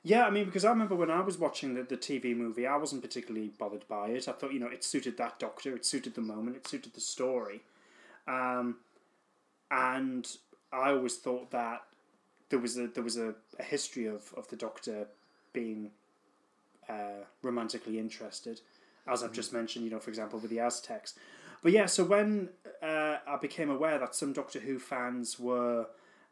Yeah, 0.03 0.25
I 0.25 0.31
mean, 0.31 0.47
because 0.47 0.65
I 0.65 0.71
remember 0.71 0.95
when 0.95 1.11
I 1.11 1.21
was 1.21 1.37
watching 1.37 1.75
the, 1.75 1.83
the 1.83 1.99
TV 1.99 2.35
movie, 2.35 2.67
I 2.67 2.79
wasn't 2.79 3.03
particularly 3.03 3.49
bothered 3.59 3.87
by 3.89 4.07
it. 4.09 4.27
I 4.27 4.33
thought, 4.33 4.55
you 4.55 4.59
know, 4.59 4.69
it 4.69 4.85
suited 4.85 5.19
that 5.19 5.39
doctor, 5.39 5.77
it 5.77 5.85
suited 5.85 6.15
the 6.15 6.23
moment, 6.23 6.57
it 6.57 6.67
suited 6.67 6.95
the 6.95 7.03
story. 7.03 7.61
Um, 8.27 8.77
and 9.71 10.27
I 10.73 10.93
always 10.93 11.17
thought 11.17 11.51
that 11.51 11.83
there 12.49 12.59
was 12.59 12.79
a 12.79 12.87
there 12.87 13.05
was 13.05 13.19
a, 13.19 13.35
a 13.59 13.65
history 13.65 14.07
of, 14.07 14.33
of 14.35 14.49
the 14.49 14.57
doctor 14.57 15.09
being 15.53 15.91
uh, 16.89 17.27
romantically 17.43 17.99
interested, 17.99 18.63
as 19.07 19.23
I've 19.23 19.33
just 19.33 19.53
mentioned, 19.53 19.85
you 19.85 19.91
know, 19.91 20.01
for 20.01 20.09
example, 20.09 20.39
with 20.39 20.51
the 20.51 20.61
Aztecs. 20.61 21.17
But 21.63 21.73
yeah, 21.73 21.87
so 21.87 22.05
when 22.05 22.51
uh, 22.83 23.17
I 23.27 23.37
became 23.41 23.71
aware 23.71 23.99
that 23.99 24.15
some 24.15 24.33
Doctor 24.33 24.61
Who 24.61 24.79
fans 24.79 25.39
were 25.39 25.87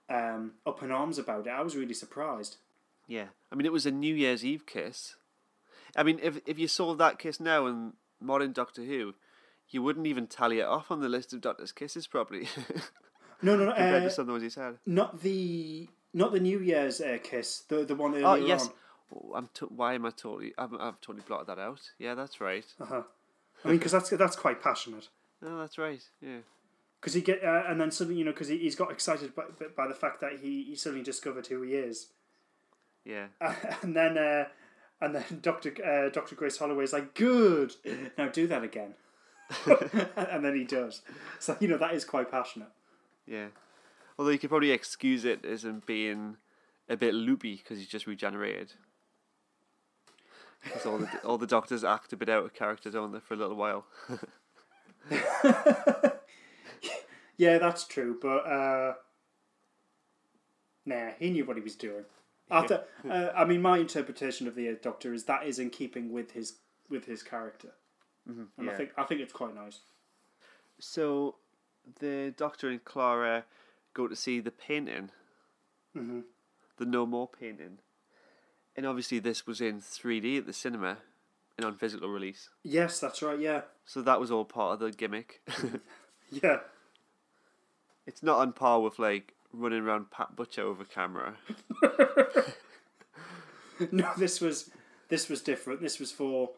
um, 0.08 0.52
up 0.66 0.82
in 0.82 0.90
arms 0.92 1.18
about 1.18 1.46
it, 1.46 1.50
I 1.50 1.62
was 1.62 1.76
really 1.76 1.94
surprised. 1.94 2.56
Yeah, 3.08 3.26
I 3.50 3.54
mean, 3.56 3.66
it 3.66 3.72
was 3.72 3.86
a 3.86 3.90
New 3.90 4.14
Year's 4.14 4.44
Eve 4.44 4.66
kiss. 4.66 5.16
I 5.96 6.02
mean, 6.02 6.18
if 6.22 6.38
if 6.46 6.58
you 6.58 6.68
saw 6.68 6.94
that 6.94 7.18
kiss 7.18 7.40
now 7.40 7.66
in 7.66 7.94
modern 8.20 8.52
Doctor 8.52 8.82
Who, 8.82 9.14
you 9.68 9.82
wouldn't 9.82 10.06
even 10.06 10.26
tally 10.26 10.60
it 10.60 10.66
off 10.66 10.90
on 10.90 11.00
the 11.00 11.08
list 11.08 11.32
of 11.32 11.40
Doctor's 11.40 11.72
kisses, 11.72 12.06
probably 12.06 12.48
No, 13.42 13.56
no, 13.56 13.64
no. 13.66 13.72
compared 13.74 14.02
Uh, 14.02 14.06
to 14.06 14.10
some 14.10 14.22
of 14.22 14.26
the 14.28 14.32
ones 14.32 14.42
he's 14.42 14.54
had. 14.54 14.78
not 14.86 15.22
the 15.22 15.88
not 16.14 16.32
the 16.32 16.40
New 16.40 16.60
Year's 16.60 17.00
uh, 17.00 17.18
kiss. 17.22 17.60
The 17.68 17.84
the 17.84 17.94
one 17.94 18.12
earlier 18.14 18.26
Oh 18.26 18.34
yes. 18.34 18.66
on. 18.66 18.72
Oh, 19.14 19.32
I'm 19.36 19.48
to- 19.54 19.66
why 19.66 19.94
am 19.94 20.04
I 20.06 20.10
totally? 20.10 20.52
I've, 20.58 20.72
I've 20.74 21.00
totally 21.00 21.22
blotted 21.26 21.46
that 21.48 21.58
out. 21.58 21.80
Yeah, 21.98 22.14
that's 22.14 22.40
right. 22.40 22.64
Uh-huh. 22.80 23.02
I 23.64 23.68
mean, 23.68 23.78
because 23.78 23.92
that's 23.92 24.10
that's 24.10 24.36
quite 24.36 24.60
passionate. 24.62 25.08
No, 25.42 25.58
that's 25.58 25.78
right. 25.78 26.02
Yeah. 26.20 26.38
Because 27.00 27.14
he 27.14 27.20
get 27.20 27.44
uh, 27.44 27.64
and 27.68 27.80
then 27.80 27.90
suddenly 27.90 28.18
you 28.18 28.24
know 28.24 28.32
because 28.32 28.48
he, 28.48 28.58
he's 28.58 28.74
got 28.74 28.90
excited 28.90 29.34
by, 29.34 29.44
by 29.76 29.86
the 29.86 29.94
fact 29.94 30.20
that 30.20 30.40
he, 30.40 30.64
he 30.64 30.74
suddenly 30.74 31.04
discovered 31.04 31.46
who 31.46 31.62
he 31.62 31.74
is, 31.74 32.08
Yeah. 33.04 33.26
and 33.82 33.94
then 33.94 34.18
uh, 34.18 34.46
and 35.00 35.14
then 35.14 35.24
Doctor 35.42 35.72
uh, 35.84 36.08
Doctor 36.10 36.34
Grace 36.34 36.58
Holloway's 36.58 36.92
like, 36.92 37.14
"Good, 37.14 37.74
now 38.16 38.28
do 38.28 38.46
that 38.48 38.64
again," 38.64 38.94
and 40.16 40.44
then 40.44 40.56
he 40.56 40.64
does. 40.64 41.02
So 41.38 41.56
you 41.60 41.68
know 41.68 41.78
that 41.78 41.94
is 41.94 42.04
quite 42.04 42.30
passionate. 42.30 42.70
Yeah. 43.26 43.48
Although 44.18 44.30
you 44.30 44.38
could 44.38 44.50
probably 44.50 44.70
excuse 44.70 45.24
it 45.26 45.44
as 45.44 45.64
him 45.64 45.82
being 45.84 46.38
a 46.88 46.96
bit 46.96 47.12
loopy 47.14 47.56
because 47.56 47.78
he's 47.78 47.88
just 47.88 48.06
regenerated. 48.06 48.72
Because 50.64 50.86
all 50.86 50.98
the 50.98 51.08
all 51.24 51.38
the 51.38 51.46
doctors 51.46 51.84
act 51.84 52.12
a 52.12 52.16
bit 52.16 52.30
out 52.30 52.44
of 52.44 52.54
character, 52.54 52.90
don't 52.90 53.12
they, 53.12 53.20
for 53.20 53.34
a 53.34 53.36
little 53.36 53.56
while? 53.56 53.84
Yeah, 57.38 57.58
that's 57.58 57.84
true, 57.86 58.18
but 58.20 58.46
uh, 58.46 58.94
nah, 60.86 61.10
he 61.18 61.28
knew 61.30 61.44
what 61.44 61.58
he 61.58 61.62
was 61.62 61.74
doing. 61.76 62.04
I, 62.50 62.66
th- 62.66 62.80
uh, 63.10 63.30
I 63.36 63.44
mean, 63.44 63.60
my 63.60 63.76
interpretation 63.78 64.48
of 64.48 64.54
the 64.54 64.70
uh, 64.70 64.74
Doctor 64.80 65.12
is 65.12 65.24
that 65.24 65.44
is 65.46 65.58
in 65.58 65.68
keeping 65.68 66.12
with 66.12 66.30
his 66.32 66.54
with 66.88 67.04
his 67.04 67.22
character, 67.22 67.72
and 68.26 68.48
I 68.70 68.72
think 68.74 68.90
I 68.96 69.02
think 69.02 69.20
it's 69.20 69.34
quite 69.34 69.54
nice. 69.54 69.80
So, 70.78 71.34
the 72.00 72.32
Doctor 72.36 72.68
and 72.70 72.82
Clara 72.84 73.44
go 73.92 74.08
to 74.08 74.16
see 74.16 74.40
the 74.40 74.50
painting, 74.50 75.10
Mhm. 75.94 76.22
the 76.78 76.86
No 76.86 77.04
More 77.04 77.28
painting, 77.28 77.80
and 78.76 78.86
obviously 78.86 79.18
this 79.18 79.46
was 79.46 79.60
in 79.60 79.80
three 79.82 80.20
D 80.20 80.38
at 80.38 80.46
the 80.46 80.52
cinema, 80.54 80.98
and 81.56 81.64
on 81.66 81.76
physical 81.76 82.08
release. 82.08 82.48
Yes, 82.62 83.00
that's 83.00 83.22
right. 83.22 83.38
Yeah, 83.38 83.62
So 83.84 84.02
that 84.02 84.20
was 84.20 84.30
all 84.30 84.44
part 84.44 84.74
of 84.74 84.80
the 84.80 84.90
gimmick. 84.90 85.40
yeah. 86.30 86.58
it's 88.06 88.22
not 88.22 88.38
on 88.38 88.52
par 88.52 88.80
with 88.80 88.98
like 88.98 89.34
running 89.52 89.82
around 89.82 90.10
Pat 90.10 90.36
Butcher 90.36 90.62
over 90.62 90.84
camera. 90.84 91.36
No, 93.90 94.12
this 94.16 94.40
was 94.40 94.70
this 95.08 95.28
was 95.28 95.40
different. 95.42 95.80
This 95.80 95.98
was 95.98 96.10
for 96.10 96.50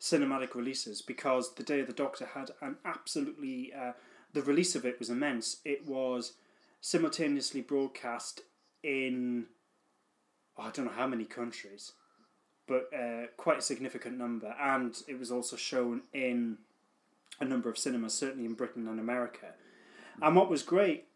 cinematic 0.00 0.54
releases 0.54 1.02
because 1.02 1.54
the 1.54 1.62
Day 1.62 1.80
of 1.80 1.86
the 1.86 1.92
Doctor 1.92 2.26
had 2.26 2.50
an 2.60 2.76
absolutely 2.84 3.72
uh, 3.72 3.92
the 4.32 4.42
release 4.42 4.74
of 4.74 4.84
it 4.84 4.98
was 4.98 5.10
immense. 5.10 5.58
It 5.64 5.86
was 5.86 6.34
simultaneously 6.80 7.60
broadcast 7.60 8.42
in 8.82 9.46
oh, 10.56 10.64
I 10.64 10.70
don't 10.70 10.86
know 10.86 10.92
how 10.92 11.06
many 11.06 11.24
countries, 11.24 11.92
but 12.68 12.90
uh, 12.94 13.26
quite 13.36 13.58
a 13.58 13.62
significant 13.62 14.18
number, 14.18 14.54
and 14.60 15.02
it 15.08 15.18
was 15.18 15.32
also 15.32 15.56
shown 15.56 16.02
in 16.12 16.58
a 17.40 17.44
number 17.44 17.68
of 17.68 17.78
cinemas, 17.78 18.14
certainly 18.14 18.44
in 18.44 18.54
Britain 18.54 18.86
and 18.86 19.00
America. 19.00 19.54
And 20.20 20.36
what 20.36 20.50
was 20.50 20.62
great 20.62 21.06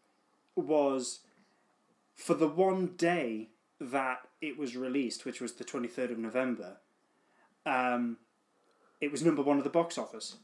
was 0.55 1.19
for 2.15 2.33
the 2.33 2.47
one 2.47 2.87
day 2.97 3.49
that 3.79 4.27
it 4.41 4.57
was 4.57 4.75
released, 4.75 5.25
which 5.25 5.41
was 5.41 5.53
the 5.53 5.63
23rd 5.63 6.11
of 6.11 6.17
November, 6.17 6.77
um, 7.65 8.17
it 9.01 9.11
was 9.11 9.23
number 9.23 9.41
one 9.41 9.57
of 9.57 9.63
the 9.63 9.69
box 9.69 9.97
office, 9.97 10.37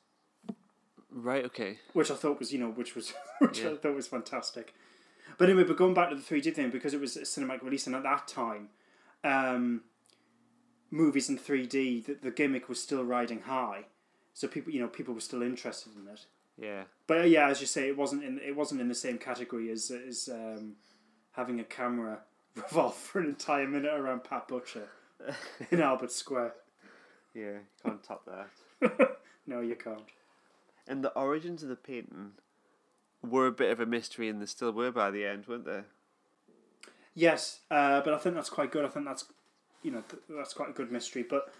Right. 1.11 1.43
Okay. 1.45 1.79
which 1.93 2.11
I 2.11 2.15
thought 2.15 2.39
was, 2.39 2.53
you 2.53 2.59
know, 2.59 2.69
which 2.69 2.95
was, 2.95 3.13
which 3.39 3.63
I 3.65 3.75
thought 3.75 3.95
was 3.95 4.07
fantastic. 4.07 4.73
But 5.37 5.49
anyway, 5.49 5.63
but 5.63 5.77
going 5.77 5.93
back 5.93 6.09
to 6.09 6.15
the 6.15 6.21
3D 6.21 6.53
thing, 6.53 6.69
because 6.69 6.93
it 6.93 6.99
was 6.99 7.15
a 7.17 7.21
cinematic 7.21 7.63
release, 7.63 7.87
and 7.87 7.95
at 7.95 8.03
that 8.03 8.27
time, 8.27 8.69
um, 9.23 9.81
movies 10.91 11.29
in 11.29 11.37
3D, 11.37 12.05
that 12.05 12.21
the 12.21 12.31
gimmick 12.31 12.69
was 12.69 12.81
still 12.81 13.03
riding 13.03 13.41
high, 13.41 13.85
so 14.33 14.47
people, 14.47 14.71
you 14.71 14.79
know, 14.79 14.87
people 14.87 15.13
were 15.13 15.19
still 15.19 15.41
interested 15.41 15.93
in 15.95 16.07
it. 16.11 16.25
Yeah. 16.57 16.83
But 17.07 17.21
uh, 17.21 17.23
yeah, 17.23 17.49
as 17.49 17.61
you 17.61 17.67
say, 17.67 17.87
it 17.87 17.97
wasn't 17.97 18.23
in 18.23 18.39
it 18.39 18.55
wasn't 18.55 18.81
in 18.81 18.89
the 18.89 18.95
same 18.95 19.17
category 19.17 19.71
as 19.71 19.91
as 19.91 20.29
um, 20.31 20.73
having 21.31 21.59
a 21.59 21.63
camera 21.63 22.19
revolve 22.55 22.95
for 22.95 23.19
an 23.19 23.27
entire 23.27 23.67
minute 23.67 23.93
around 23.93 24.23
Pat 24.23 24.47
Butcher 24.47 24.89
in 25.71 25.81
Albert 25.81 26.11
Square. 26.11 26.55
Yeah. 27.33 27.43
You 27.43 27.59
can't 27.83 28.03
top 28.03 28.25
that. 28.25 29.15
No, 29.49 29.61
you 29.61 29.75
can't. 29.75 30.03
And 30.87 31.03
the 31.03 31.11
origins 31.13 31.63
of 31.63 31.69
the 31.69 31.75
painting 31.75 32.33
were 33.23 33.47
a 33.47 33.51
bit 33.51 33.71
of 33.71 33.79
a 33.79 33.85
mystery, 33.85 34.29
and 34.29 34.39
they 34.39 34.45
still 34.45 34.71
were 34.71 34.91
by 34.91 35.09
the 35.09 35.25
end, 35.25 35.47
weren't 35.47 35.65
they? 35.65 35.81
Yes, 37.15 37.61
uh, 37.71 38.01
but 38.01 38.13
I 38.13 38.19
think 38.19 38.35
that's 38.35 38.51
quite 38.51 38.71
good. 38.71 38.85
I 38.85 38.89
think 38.89 39.07
that's 39.07 39.25
you 39.83 39.91
know 39.91 40.03
th- 40.09 40.23
that's 40.29 40.53
quite 40.53 40.69
a 40.69 40.73
good 40.73 40.91
mystery. 40.91 41.23
But 41.23 41.53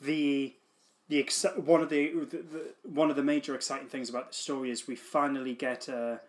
the 0.00 0.54
the 1.08 1.18
ex- 1.18 1.44
one 1.56 1.82
of 1.82 1.88
the, 1.88 2.12
the, 2.12 2.36
the 2.36 2.74
one 2.88 3.10
of 3.10 3.16
the 3.16 3.22
major 3.22 3.54
exciting 3.54 3.88
things 3.88 4.08
about 4.08 4.28
the 4.28 4.34
story 4.34 4.70
is 4.70 4.86
we 4.86 4.96
finally 4.96 5.54
get 5.54 5.88
a 5.88 6.20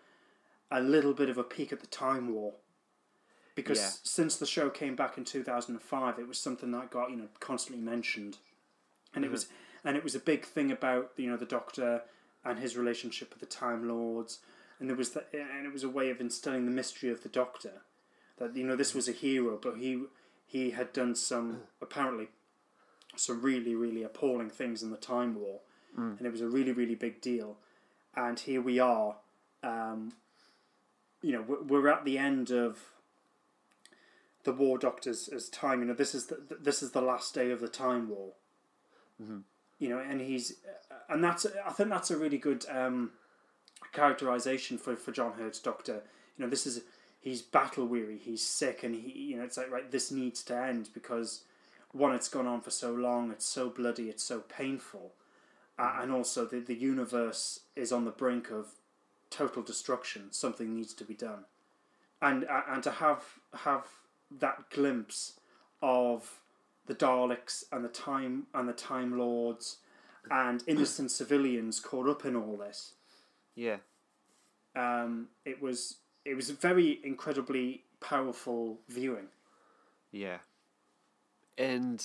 a 0.72 0.82
little 0.82 1.14
bit 1.14 1.30
of 1.30 1.38
a 1.38 1.44
peek 1.44 1.74
at 1.74 1.82
the 1.82 1.88
time 1.88 2.34
war. 2.34 2.54
Because 3.54 3.80
Yeah. 3.80 3.90
since 4.04 4.38
the 4.38 4.46
show 4.46 4.70
came 4.70 4.96
back 4.96 5.18
in 5.18 5.26
two 5.26 5.44
thousand 5.44 5.76
and 5.76 5.82
five, 5.82 6.18
it 6.18 6.28
was 6.28 6.40
something 6.40 6.72
that 6.72 6.90
got 6.90 7.12
you 7.12 7.18
know 7.18 7.28
constantly 7.40 7.84
mentioned, 7.84 8.38
and 9.14 9.24
it 9.24 9.28
mm-hmm. 9.28 9.34
was 9.34 9.48
and 9.84 9.98
it 9.98 10.04
was 10.04 10.16
a 10.16 10.20
big 10.20 10.46
thing 10.46 10.72
about 10.72 11.12
you 11.18 11.30
know 11.30 11.38
the 11.38 11.46
Doctor 11.46 12.04
and 12.44 12.60
his 12.60 12.76
relationship 12.76 13.30
with 13.30 13.40
the 13.40 13.46
Time 13.46 13.88
Lords, 13.88 14.40
and 14.80 14.90
there 14.90 14.98
was 14.98 15.12
the, 15.12 15.26
and 15.34 15.68
it 15.68 15.74
was 15.74 15.84
a 15.84 15.90
way 15.90 16.10
of 16.10 16.20
instilling 16.20 16.66
the 16.66 16.72
mystery 16.72 17.12
of 17.12 17.22
the 17.24 17.30
Doctor, 17.30 17.84
that 18.38 18.56
you 18.56 18.66
know 18.66 18.76
this 18.76 18.90
mm-hmm. 18.90 19.00
was 19.00 19.08
a 19.10 19.12
hero, 19.12 19.60
but 19.62 19.78
he 19.78 20.04
he 20.52 20.72
had 20.72 20.92
done 20.94 21.16
some 21.16 21.62
apparently 21.82 22.30
some 23.16 23.42
really 23.42 23.76
really 23.76 24.04
appalling 24.04 24.50
things 24.50 24.84
in 24.84 24.92
the 24.92 24.98
Time 24.98 25.36
War, 25.36 25.60
and 26.18 26.28
it 26.28 26.32
was 26.32 26.42
a 26.42 26.48
really 26.48 26.72
really 26.72 26.96
big 26.96 27.22
deal, 27.22 27.58
and 28.16 28.40
here 28.40 28.62
we 28.62 28.80
are, 28.80 29.18
um, 29.64 30.14
you 31.22 31.32
know 31.32 31.42
we're, 31.42 31.88
at 31.88 32.06
the 32.06 32.18
end 32.18 32.52
of 32.52 32.80
the 34.44 34.54
War 34.54 34.78
Doctor's 34.78 35.28
as 35.28 35.50
time. 35.50 35.82
You 35.82 35.88
know 35.88 35.94
this 35.94 36.16
is 36.16 36.28
the 36.28 36.58
this 36.60 36.82
is 36.84 36.92
the 36.92 37.02
last 37.02 37.34
day 37.34 37.52
of 37.52 37.60
the 37.60 37.68
Time 37.68 38.10
War 38.10 38.34
you 39.82 39.90
know, 39.90 39.98
and 39.98 40.22
he's 40.22 40.54
and 41.10 41.24
that's 41.24 41.48
I 41.66 41.72
think 41.72 41.90
that's 41.90 42.12
a 42.12 42.18
really 42.18 42.38
good 42.38 42.66
um, 42.70 43.12
characterization 43.92 44.78
for 44.78 44.96
for 44.96 45.12
John 45.12 45.34
Hurt's 45.34 45.60
Doctor. 45.60 46.04
You 46.38 46.46
know, 46.46 46.50
this 46.50 46.68
is 46.68 46.84
he's 47.22 47.42
battle 47.42 47.86
weary, 47.86 48.18
he's 48.18 48.42
sick, 48.42 48.84
and 48.84 48.96
he 48.96 49.12
you 49.12 49.38
know 49.38 49.44
it's 49.44 49.58
like 49.58 49.72
right, 49.72 49.90
this 49.90 50.12
needs 50.12 50.44
to 50.44 50.56
end 50.56 50.90
because 50.94 51.44
one, 51.94 52.14
it's 52.14 52.30
gone 52.30 52.48
on 52.48 52.62
for 52.62 52.72
so 52.72 52.92
long, 52.92 53.32
it's 53.32 53.46
so 53.46 53.70
bloody, 53.70 54.10
it's 54.10 54.24
so 54.24 54.40
painful, 54.40 55.14
uh, 55.80 55.98
and 56.02 56.12
also 56.12 56.46
the 56.46 56.60
the 56.60 56.76
universe 56.76 57.62
is 57.76 57.92
on 57.92 58.04
the 58.04 58.12
brink 58.12 58.52
of 58.52 58.76
total 59.30 59.62
destruction. 59.62 60.32
Something 60.32 60.76
needs 60.76 60.94
to 60.96 61.06
be 61.06 61.14
done, 61.14 61.46
and 62.22 62.46
uh, 62.46 62.62
and 62.68 62.84
to 62.84 62.92
have 62.92 63.24
have 63.54 63.86
that 64.40 64.70
glimpse 64.70 65.34
of 65.82 66.40
the 66.88 66.96
Daleks 66.96 67.64
and 67.72 67.86
the 67.86 67.90
time 67.90 68.48
and 68.54 68.68
the 68.68 68.74
Time 68.74 69.18
Lords 69.18 69.78
and 70.30 70.64
innocent 70.68 71.12
civilians 71.12 71.80
caught 71.80 72.08
up 72.08 72.26
in 72.26 72.36
all 72.36 72.58
this. 72.58 72.94
Yeah. 73.56 73.78
Um, 74.76 75.28
it 75.46 75.62
was 75.62 75.98
it 76.26 76.36
was 76.36 76.50
a 76.50 76.54
very 76.54 77.00
incredibly 77.04 77.84
powerful 78.00 78.80
viewing. 78.90 79.28
Yeah. 80.12 80.40
And 81.58 82.04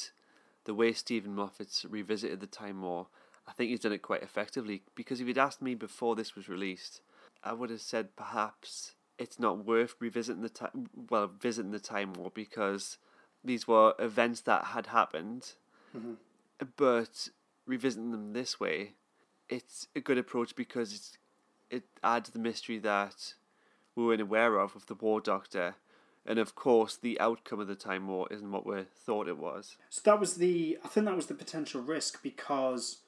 the 0.65 0.75
way 0.75 0.93
Steven 0.93 1.35
Moffat's 1.35 1.85
revisited 1.89 2.41
the 2.41 2.47
Time 2.47 2.83
War, 2.83 3.07
I 3.47 3.53
think 3.53 3.71
he's 3.71 3.81
done 3.81 3.93
it 3.93 4.03
quite 4.03 4.23
effectively. 4.23 4.83
Because 4.95 5.21
if 5.21 5.27
you'd 5.27 5.39
asked 5.39 5.63
me 5.63 5.75
before 5.75 6.17
this 6.17 6.35
was 6.35 6.49
released, 6.49 7.01
I 7.43 7.53
would 7.53 7.71
have 7.71 7.81
said 7.81 8.17
perhaps 8.17 8.95
it's 9.19 9.39
not 9.39 9.65
worth 9.65 9.95
revisiting 10.01 10.43
the 10.43 10.49
time. 10.49 10.89
Well, 11.11 11.31
visiting 11.41 11.71
the 11.71 11.79
Time 11.79 12.13
War 12.15 12.31
because 12.35 12.99
these 13.45 13.69
were 13.69 13.95
events 13.99 14.41
that 14.43 14.67
had 14.67 14.89
happened, 14.89 15.53
mm-hmm. 15.97 16.15
but 16.77 17.29
revisiting 17.67 18.11
them 18.11 18.33
this 18.33 18.59
way, 18.59 18.95
it's 19.49 19.87
a 19.95 20.01
good 20.01 20.19
approach 20.19 20.57
because 20.57 20.93
it's 20.93 21.19
it 21.71 21.85
adds 22.03 22.31
the 22.31 22.39
mystery 22.39 22.79
that 22.79 23.35
we 23.97 24.05
weren't 24.05 24.21
aware 24.21 24.59
of 24.59 24.75
with 24.75 24.87
the 24.87 24.95
War 24.95 25.21
Doctor, 25.21 25.75
and 26.25 26.39
of 26.39 26.55
course 26.55 26.97
the 26.97 27.19
outcome 27.19 27.61
of 27.61 27.67
the 27.67 27.75
Time 27.75 28.07
War 28.07 28.29
isn't 28.31 28.53
what 28.53 28.67
we 28.67 28.83
thought 28.95 29.27
it 29.27 29.39
was. 29.39 29.77
So 29.89 30.03
that 30.05 30.21
was 30.21 30.35
the 30.35 30.79
I 30.85 30.89
think 30.89 31.07
that 31.07 31.17
was 31.17 31.27
the 31.27 31.35
potential 31.35 31.81
risk 31.81 32.23
because 32.23 32.99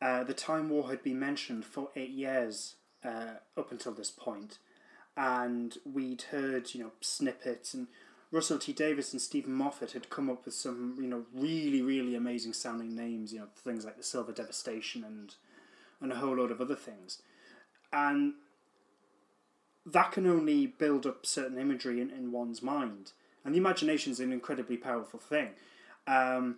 uh, 0.00 0.22
the 0.22 0.34
Time 0.34 0.68
War 0.68 0.90
had 0.90 1.02
been 1.02 1.18
mentioned 1.18 1.64
for 1.64 1.88
eight 1.96 2.10
years 2.10 2.74
uh, 3.02 3.38
up 3.56 3.72
until 3.72 3.92
this 3.92 4.10
point, 4.10 4.58
and 5.16 5.78
we'd 5.90 6.22
heard 6.30 6.74
you 6.74 6.84
know 6.84 6.92
snippets 7.00 7.72
and 7.72 7.88
Russell 8.30 8.58
T 8.58 8.72
Davies 8.72 9.12
and 9.12 9.22
Steven 9.22 9.54
Moffat 9.54 9.92
had 9.92 10.10
come 10.10 10.28
up 10.28 10.44
with 10.44 10.54
some 10.54 10.98
you 11.00 11.06
know 11.06 11.24
really 11.32 11.80
really 11.80 12.14
amazing 12.14 12.52
sounding 12.52 12.94
names 12.94 13.32
you 13.32 13.38
know 13.38 13.48
things 13.56 13.84
like 13.84 13.96
the 13.96 14.02
Silver 14.02 14.32
Devastation 14.32 15.04
and 15.04 15.34
and 16.00 16.12
a 16.12 16.16
whole 16.16 16.36
load 16.36 16.50
of 16.50 16.60
other 16.60 16.74
things, 16.74 17.22
and 17.92 18.34
that 19.86 20.12
can 20.12 20.26
only 20.26 20.66
build 20.66 21.06
up 21.06 21.26
certain 21.26 21.58
imagery 21.58 22.00
in, 22.00 22.10
in 22.10 22.32
one's 22.32 22.62
mind, 22.62 23.12
and 23.44 23.54
the 23.54 23.58
imagination 23.58 24.12
is 24.12 24.20
an 24.20 24.32
incredibly 24.32 24.76
powerful 24.76 25.20
thing. 25.20 25.50
Um, 26.06 26.56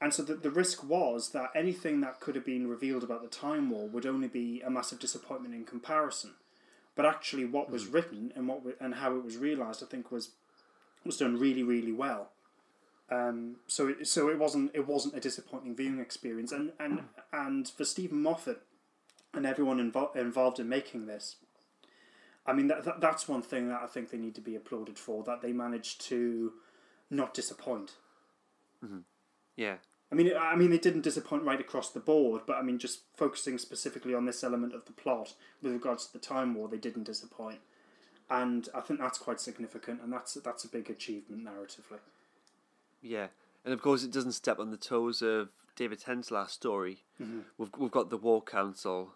and 0.00 0.12
so 0.12 0.22
the, 0.22 0.34
the 0.34 0.50
risk 0.50 0.84
was 0.84 1.30
that 1.30 1.50
anything 1.54 2.00
that 2.00 2.20
could 2.20 2.34
have 2.34 2.44
been 2.44 2.68
revealed 2.68 3.02
about 3.02 3.22
the 3.22 3.28
Time 3.28 3.70
War 3.70 3.86
would 3.86 4.04
only 4.04 4.28
be 4.28 4.60
a 4.60 4.70
massive 4.70 4.98
disappointment 4.98 5.54
in 5.54 5.64
comparison. 5.64 6.34
But 6.94 7.06
actually, 7.06 7.44
what 7.44 7.70
was 7.70 7.86
written 7.86 8.32
and 8.34 8.48
what 8.48 8.62
and 8.80 8.96
how 8.96 9.16
it 9.16 9.24
was 9.24 9.36
realized, 9.36 9.82
I 9.82 9.86
think, 9.86 10.10
was 10.10 10.30
was 11.04 11.16
done 11.16 11.38
really, 11.38 11.62
really 11.62 11.92
well. 11.92 12.30
Um, 13.10 13.56
so 13.66 13.88
it, 13.88 14.08
so 14.08 14.28
it 14.28 14.38
wasn't 14.38 14.70
it 14.74 14.86
wasn't 14.86 15.16
a 15.16 15.20
disappointing 15.20 15.76
viewing 15.76 16.00
experience, 16.00 16.52
and 16.52 16.72
and 16.80 17.04
and 17.32 17.68
for 17.68 17.84
Steven 17.84 18.22
Moffat 18.22 18.62
and 19.32 19.46
everyone 19.46 19.78
invo- 19.78 20.16
involved 20.16 20.58
in 20.58 20.68
making 20.68 21.06
this, 21.06 21.36
I 22.46 22.52
mean 22.52 22.68
that, 22.68 22.84
that 22.84 23.00
that's 23.00 23.28
one 23.28 23.42
thing 23.42 23.68
that 23.68 23.80
I 23.82 23.86
think 23.86 24.10
they 24.10 24.18
need 24.18 24.34
to 24.36 24.40
be 24.40 24.54
applauded 24.54 24.98
for 24.98 25.24
that 25.24 25.42
they 25.42 25.52
managed 25.52 26.00
to 26.02 26.52
not 27.10 27.34
disappoint. 27.34 27.92
Mm-hmm. 28.84 29.00
Yeah. 29.56 29.76
I 30.10 30.14
mean, 30.14 30.32
I 30.38 30.54
mean, 30.54 30.70
they 30.70 30.78
didn't 30.78 31.00
disappoint 31.00 31.42
right 31.42 31.60
across 31.60 31.90
the 31.90 32.00
board, 32.00 32.42
but 32.46 32.56
I 32.56 32.62
mean, 32.62 32.78
just 32.78 33.00
focusing 33.16 33.58
specifically 33.58 34.14
on 34.14 34.24
this 34.24 34.44
element 34.44 34.72
of 34.72 34.84
the 34.84 34.92
plot 34.92 35.34
with 35.60 35.72
regards 35.72 36.06
to 36.06 36.12
the 36.12 36.20
Time 36.20 36.54
War, 36.54 36.68
they 36.68 36.76
didn't 36.76 37.04
disappoint, 37.04 37.58
and 38.30 38.68
I 38.72 38.80
think 38.82 39.00
that's 39.00 39.18
quite 39.18 39.40
significant, 39.40 40.00
and 40.00 40.12
that's 40.12 40.34
that's 40.34 40.64
a 40.64 40.68
big 40.68 40.90
achievement 40.90 41.44
narratively. 41.44 41.98
Yeah, 43.02 43.28
and 43.64 43.74
of 43.74 43.82
course 43.82 44.04
it 44.04 44.12
doesn't 44.12 44.32
step 44.32 44.60
on 44.60 44.70
the 44.70 44.76
toes 44.76 45.22
of 45.22 45.48
David 45.74 45.98
Tennant's 45.98 46.30
last 46.30 46.54
story. 46.54 47.02
Mm-hmm. 47.20 47.40
We've 47.58 47.70
we've 47.76 47.90
got 47.90 48.10
the 48.10 48.16
War 48.16 48.42
Council 48.42 49.14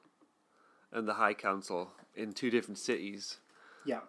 and 0.92 1.06
the 1.08 1.14
High 1.14 1.34
Council 1.34 1.92
in 2.16 2.32
two 2.32 2.50
different 2.50 2.78
cities 2.78 3.38
Yeah, 3.84 4.00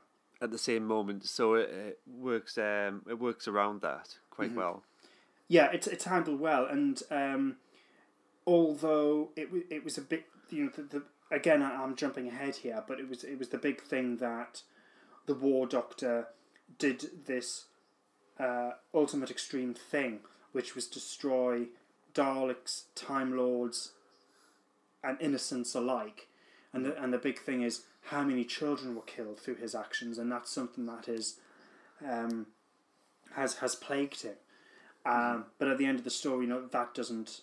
at 0.41 0.51
the 0.51 0.57
same 0.57 0.85
moment, 0.85 1.25
so 1.25 1.53
it, 1.55 1.69
it 1.69 1.99
works. 2.07 2.57
Um, 2.57 3.03
it 3.09 3.19
works 3.19 3.47
around 3.47 3.81
that 3.81 4.17
quite 4.29 4.53
well. 4.53 4.83
yeah, 5.47 5.69
it's 5.71 5.87
it's 5.87 6.05
handled 6.05 6.39
well, 6.39 6.65
and 6.65 7.01
um, 7.11 7.57
although 8.47 9.29
it 9.35 9.49
it 9.69 9.83
was 9.83 9.97
a 9.97 10.01
bit, 10.01 10.25
you 10.49 10.65
know, 10.65 10.71
the, 10.75 10.81
the 10.83 11.03
again 11.29 11.61
I- 11.61 11.81
I'm 11.83 11.95
jumping 11.95 12.27
ahead 12.27 12.57
here, 12.57 12.83
but 12.87 12.99
it 12.99 13.07
was 13.09 13.23
it 13.23 13.37
was 13.39 13.49
the 13.49 13.57
big 13.57 13.81
thing 13.81 14.17
that 14.17 14.63
the 15.27 15.35
War 15.35 15.67
Doctor 15.67 16.27
did 16.79 17.25
this 17.27 17.65
uh, 18.39 18.71
ultimate 18.93 19.29
extreme 19.29 19.73
thing, 19.73 20.19
which 20.51 20.73
was 20.75 20.87
destroy 20.87 21.67
Daleks, 22.13 22.85
Time 22.95 23.37
Lords, 23.37 23.91
and 25.03 25.17
innocents 25.21 25.75
alike. 25.75 26.27
And 26.73 26.85
the, 26.85 27.01
and 27.03 27.11
the 27.13 27.17
big 27.17 27.37
thing 27.39 27.63
is 27.63 27.81
how 28.05 28.23
many 28.23 28.45
children 28.45 28.95
were 28.95 29.01
killed 29.01 29.39
through 29.39 29.55
his 29.55 29.75
actions, 29.75 30.17
and 30.17 30.31
that's 30.31 30.49
something 30.51 30.85
that 30.85 31.07
is 31.09 31.35
um, 32.07 32.47
has 33.35 33.55
has 33.57 33.75
plagued 33.75 34.21
him. 34.21 34.35
Um, 35.05 35.45
But 35.57 35.67
at 35.67 35.77
the 35.77 35.85
end 35.85 35.97
of 35.99 36.03
the 36.05 36.09
story, 36.11 36.45
you 36.45 36.49
know 36.49 36.65
that 36.67 36.93
doesn't 36.93 37.41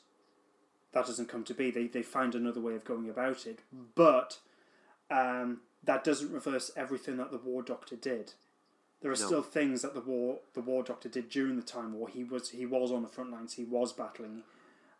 that 0.92 1.06
doesn't 1.06 1.28
come 1.28 1.44
to 1.44 1.54
be. 1.54 1.70
They 1.70 1.86
they 1.88 2.02
find 2.02 2.34
another 2.34 2.60
way 2.60 2.74
of 2.74 2.84
going 2.84 3.08
about 3.10 3.46
it, 3.46 3.60
but 3.94 4.38
um, 5.10 5.60
that 5.84 6.04
doesn't 6.04 6.32
reverse 6.32 6.70
everything 6.76 7.16
that 7.18 7.30
the 7.30 7.38
War 7.38 7.62
Doctor 7.62 7.96
did. 7.96 8.32
There 9.00 9.10
are 9.12 9.14
No. 9.14 9.26
still 9.26 9.42
things 9.42 9.82
that 9.82 9.94
the 9.94 10.00
war 10.00 10.40
the 10.54 10.60
War 10.62 10.82
Doctor 10.82 11.08
did 11.08 11.28
during 11.28 11.56
the 11.56 11.62
Time 11.62 11.92
War. 11.92 12.08
He 12.08 12.24
was 12.24 12.50
he 12.50 12.64
was 12.66 12.90
on 12.90 13.02
the 13.02 13.08
front 13.08 13.30
lines. 13.30 13.54
He 13.54 13.64
was 13.64 13.92
battling. 13.92 14.42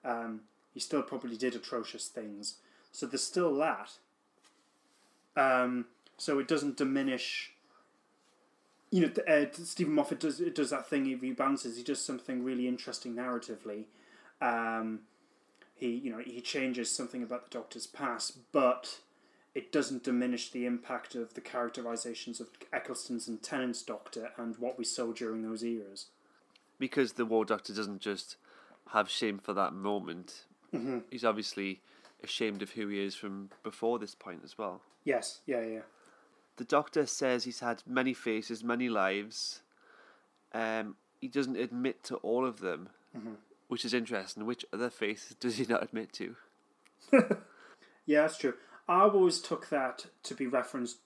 Um, 0.05 0.43
he 0.75 0.81
still 0.81 1.03
probably 1.03 1.37
did 1.37 1.55
atrocious 1.57 2.09
things. 2.09 2.57
So 2.93 3.07
there's 3.07 3.25
still 3.25 3.57
that. 3.57 3.99
Um, 5.39 5.87
so 6.17 6.39
it 6.39 6.49
doesn't 6.49 6.77
diminish. 6.77 7.53
You 8.91 9.03
know, 9.03 9.13
uh, 9.33 9.47
Steven 9.53 9.93
Moffat 9.95 10.21
does 10.21 10.41
it 10.41 10.55
does 10.55 10.71
that 10.71 10.89
thing. 10.89 11.05
He 11.05 11.17
rebalances. 11.17 11.77
He 11.77 11.83
does 11.83 12.01
something 12.05 12.43
really 12.45 12.67
interesting 12.67 13.15
narratively. 13.15 13.85
Um, 14.41 15.01
he 15.77 15.91
you 15.95 16.11
know 16.11 16.19
he 16.19 16.41
changes 16.41 16.91
something 16.91 17.23
about 17.23 17.45
the 17.45 17.59
Doctor's 17.59 17.87
past, 17.87 18.39
but 18.53 18.99
it 19.55 19.73
doesn't 19.73 20.05
diminish 20.05 20.51
the 20.51 20.67
impact 20.67 21.15
of 21.15 21.35
the 21.35 21.41
characterizations 21.41 22.41
of 22.41 22.49
Eccleston's 22.73 23.29
and 23.29 23.43
Tennant's 23.43 23.83
Doctor 23.83 24.31
and 24.37 24.57
what 24.59 24.79
we 24.79 24.85
saw 24.85 25.13
during 25.13 25.43
those 25.43 25.63
eras. 25.65 26.07
because 26.79 27.15
the 27.15 27.27
War 27.27 27.45
Doctor 27.45 27.75
doesn't 27.75 28.01
just 28.01 28.37
have 28.93 29.11
shame 29.11 29.39
for 29.39 29.53
that 29.55 29.73
moment. 29.73 30.45
Mm-hmm. 30.73 30.99
He's 31.11 31.25
obviously 31.25 31.81
ashamed 32.23 32.63
of 32.63 32.71
who 32.73 32.89
he 32.89 33.01
is 33.03 33.15
from 33.15 33.51
before 33.63 33.99
this 33.99 34.15
point 34.15 34.43
as 34.45 34.57
well. 34.57 34.81
Yes, 35.09 35.41
yeah, 35.47 35.63
yeah. 35.63 35.81
The 36.59 36.65
Doctor 36.65 37.07
says 37.07 37.45
he's 37.45 37.61
had 37.61 37.83
many 37.87 38.13
faces, 38.13 38.63
many 38.63 38.91
lives. 38.91 39.63
Um, 40.53 40.97
he 41.19 41.29
doesn't 41.29 41.57
admit 41.57 42.05
to 42.05 42.17
all 42.17 42.45
of 42.45 42.61
them, 42.61 42.91
which 43.69 43.87
is 43.87 43.95
interesting. 43.95 44.45
Which 44.45 44.67
other 44.71 44.91
faces 44.91 45.35
does 45.41 45.57
he 45.57 45.65
not 45.65 45.83
admit 45.83 46.13
to? 46.15 46.37
Yeah, 48.05 48.23
that's 48.23 48.39
true. 48.39 48.55
I 48.89 49.03
always 49.03 49.39
took 49.39 49.69
that 49.69 50.07
to 50.23 50.35
be 50.35 50.47
referenced 50.47 50.97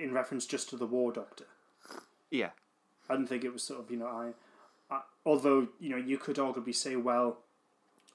in 0.00 0.14
reference 0.14 0.46
just 0.46 0.70
to 0.70 0.76
the 0.78 0.86
War 0.86 1.12
Doctor. 1.12 1.44
Yeah, 2.30 2.50
I 3.10 3.14
didn't 3.16 3.28
think 3.28 3.44
it 3.44 3.52
was 3.52 3.62
sort 3.62 3.80
of 3.80 3.90
you 3.90 3.98
know 3.98 4.06
I, 4.06 4.32
I 4.90 5.02
although 5.26 5.68
you 5.78 5.90
know 5.90 5.98
you 5.98 6.16
could 6.16 6.36
arguably 6.36 6.74
say 6.74 6.96
well 6.96 7.40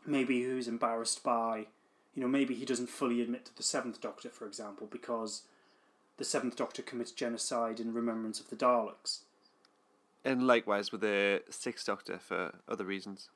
maybe 0.08 0.44
he 0.44 0.48
was 0.48 0.68
embarrassed 0.68 1.24
by 1.24 1.68
you 2.14 2.22
know 2.22 2.28
maybe 2.28 2.54
he 2.56 2.66
doesn't 2.66 2.90
fully 2.90 3.22
admit 3.22 3.46
to 3.46 3.56
the 3.56 3.64
Seventh 3.64 4.02
Doctor 4.02 4.30
for 4.30 4.46
example 4.46 4.88
because 4.90 5.44
the 6.18 6.26
Seventh 6.26 6.56
Doctor 6.56 6.82
commits 6.82 7.12
genocide 7.12 7.80
in 7.80 7.94
remembrance 7.94 8.40
of 8.40 8.50
the 8.50 8.56
Daleks. 8.56 9.20
and 10.26 10.46
likewise 10.46 10.92
with 10.92 11.02
the 11.02 11.42
Sixth 11.50 11.86
Doctor 11.86 12.20
for 12.20 12.56
other 12.68 12.84
reasons. 12.86 13.30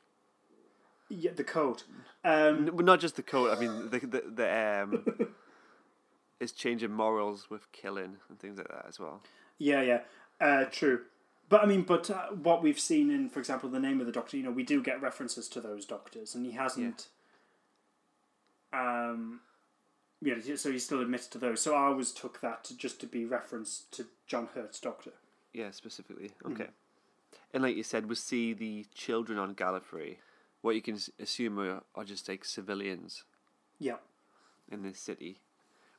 Yeah, 1.10 1.32
the 1.36 1.44
coat. 1.44 1.84
Um, 2.24 2.68
N- 2.68 2.86
not 2.86 3.00
just 3.00 3.16
the 3.16 3.24
coat. 3.24 3.56
I 3.56 3.60
mean, 3.60 3.90
the 3.90 4.00
the, 4.00 4.24
the 4.36 4.82
um, 4.84 5.28
it's 6.40 6.52
changing 6.52 6.92
morals 6.92 7.50
with 7.50 7.72
killing 7.72 8.18
and 8.30 8.40
things 8.40 8.58
like 8.58 8.68
that 8.70 8.86
as 8.88 9.00
well. 9.00 9.22
Yeah, 9.60 9.82
yeah, 9.82 10.00
uh, 10.42 10.66
true. 10.66 11.02
But 11.50 11.62
I 11.62 11.66
mean, 11.68 11.84
but 11.84 12.10
uh, 12.10 12.28
what 12.30 12.64
we've 12.64 12.80
seen 12.80 13.12
in, 13.12 13.30
for 13.30 13.40
example, 13.40 13.70
the 13.70 13.80
name 13.80 14.00
of 14.00 14.08
the 14.08 14.12
Doctor, 14.12 14.38
you 14.38 14.44
know, 14.44 14.52
we 14.52 14.64
do 14.64 14.82
get 14.82 15.02
references 15.02 15.48
to 15.50 15.62
those 15.62 15.86
Doctors, 15.86 16.34
and 16.36 16.46
he 16.46 16.54
hasn't. 16.54 17.08
Um, 18.74 19.42
yeah, 20.22 20.36
so 20.56 20.72
he 20.72 20.80
still 20.80 21.02
admits 21.02 21.28
to 21.28 21.38
those. 21.38 21.62
So 21.62 21.76
I 21.76 21.84
always 21.84 22.12
took 22.12 22.42
that 22.42 22.64
to 22.66 22.78
just 22.78 23.00
to 23.02 23.08
be 23.08 23.26
reference 23.26 23.84
to 23.92 24.06
John 24.26 24.50
Hurt's 24.56 24.80
Doctor. 24.80 25.12
Yeah, 25.54 25.72
specifically. 25.72 26.32
Okay. 26.46 26.68
And 27.54 27.62
like 27.62 27.76
you 27.76 27.84
said, 27.84 28.10
we 28.10 28.16
see 28.16 28.54
the 28.54 28.86
children 28.96 29.38
on 29.38 29.54
Gallifrey. 29.54 30.18
What 30.62 30.76
you 30.76 30.82
can 30.82 30.98
assume 31.20 31.60
are, 31.60 31.84
are 31.94 32.04
just 32.04 32.28
like 32.28 32.46
civilians 32.46 33.24
Yeah. 33.80 33.98
in 34.72 34.82
this 34.82 34.98
city, 35.00 35.42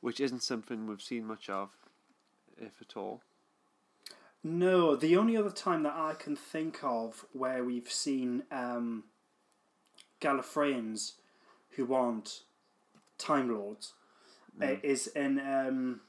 which 0.01 0.19
isn't 0.19 0.43
something 0.43 0.85
we've 0.87 1.01
seen 1.01 1.25
much 1.25 1.49
of, 1.49 1.69
if 2.57 2.81
at 2.81 2.97
all. 2.97 3.21
No, 4.43 4.95
the 4.95 5.15
only 5.17 5.37
other 5.37 5.49
time 5.51 5.83
that 5.83 5.95
I 5.95 6.13
can 6.13 6.35
think 6.35 6.79
of 6.83 7.25
where 7.31 7.63
we've 7.63 7.91
seen 7.91 8.43
um, 8.51 9.05
Gallifreyans 10.19 11.13
who 11.71 11.93
aren't 11.93 12.41
Time 13.17 13.49
Lords 13.49 13.93
uh, 14.61 14.75
is 14.83 15.07
in 15.07 15.39
um, 15.39 16.01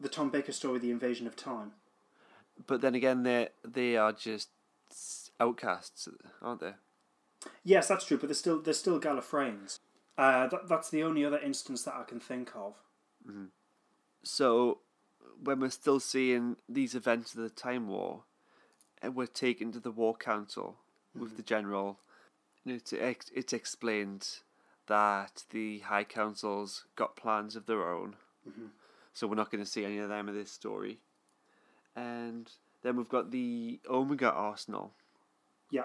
the 0.00 0.08
Tom 0.08 0.30
Baker 0.30 0.52
story, 0.52 0.78
The 0.78 0.90
Invasion 0.90 1.26
of 1.26 1.36
Time. 1.36 1.72
But 2.66 2.80
then 2.80 2.94
again, 2.94 3.22
they 3.22 3.48
they 3.64 3.96
are 3.96 4.12
just 4.12 4.50
outcasts, 5.40 6.08
aren't 6.40 6.60
they? 6.60 6.72
Yes, 7.64 7.88
that's 7.88 8.04
true, 8.04 8.18
but 8.18 8.28
they're 8.28 8.34
still 8.34 8.60
they're 8.60 8.74
still 8.74 9.00
Gallifreyans. 9.00 9.78
Uh, 10.18 10.46
that, 10.46 10.68
that's 10.68 10.90
the 10.90 11.02
only 11.02 11.24
other 11.24 11.38
instance 11.38 11.82
that 11.84 11.94
I 11.94 12.04
can 12.04 12.20
think 12.20 12.50
of. 12.54 12.74
So, 14.22 14.78
when 15.42 15.60
we're 15.60 15.70
still 15.70 16.00
seeing 16.00 16.56
these 16.68 16.94
events 16.94 17.34
of 17.34 17.40
the 17.40 17.50
Time 17.50 17.88
War, 17.88 18.24
and 19.00 19.14
we're 19.14 19.26
taken 19.26 19.72
to 19.72 19.80
the 19.80 19.90
War 19.90 20.14
Council 20.14 20.76
with 21.18 21.36
the 21.36 21.42
General, 21.42 21.98
know, 22.64 22.74
it's, 22.74 22.92
it's 22.92 23.52
explained 23.52 24.28
that 24.86 25.44
the 25.50 25.80
High 25.80 26.04
Council's 26.04 26.84
got 26.96 27.16
plans 27.16 27.56
of 27.56 27.66
their 27.66 27.88
own, 27.88 28.16
mm-hmm. 28.48 28.66
so 29.12 29.26
we're 29.26 29.34
not 29.36 29.50
going 29.50 29.64
to 29.64 29.70
see 29.70 29.84
any 29.84 29.98
of 29.98 30.08
them 30.08 30.28
in 30.28 30.34
this 30.34 30.50
story. 30.50 30.98
And 31.94 32.50
then 32.82 32.96
we've 32.96 33.08
got 33.08 33.30
the 33.30 33.80
Omega 33.88 34.30
Arsenal, 34.30 34.92
Yeah, 35.70 35.84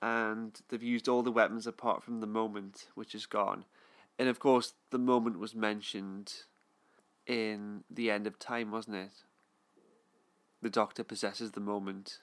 and 0.00 0.60
they've 0.68 0.82
used 0.82 1.08
all 1.08 1.22
the 1.22 1.30
weapons 1.32 1.66
apart 1.66 2.02
from 2.02 2.20
the 2.20 2.26
moment, 2.26 2.88
which 2.94 3.14
is 3.14 3.26
gone. 3.26 3.64
And 4.18 4.28
of 4.28 4.38
course, 4.38 4.74
the 4.90 4.98
moment 4.98 5.38
was 5.38 5.54
mentioned 5.54 6.32
in 7.26 7.84
the 7.90 8.10
end 8.10 8.26
of 8.26 8.38
time, 8.38 8.70
wasn't 8.70 8.96
it? 8.96 9.24
The 10.60 10.70
Doctor 10.70 11.02
possesses 11.04 11.52
the 11.52 11.60
moment. 11.60 12.18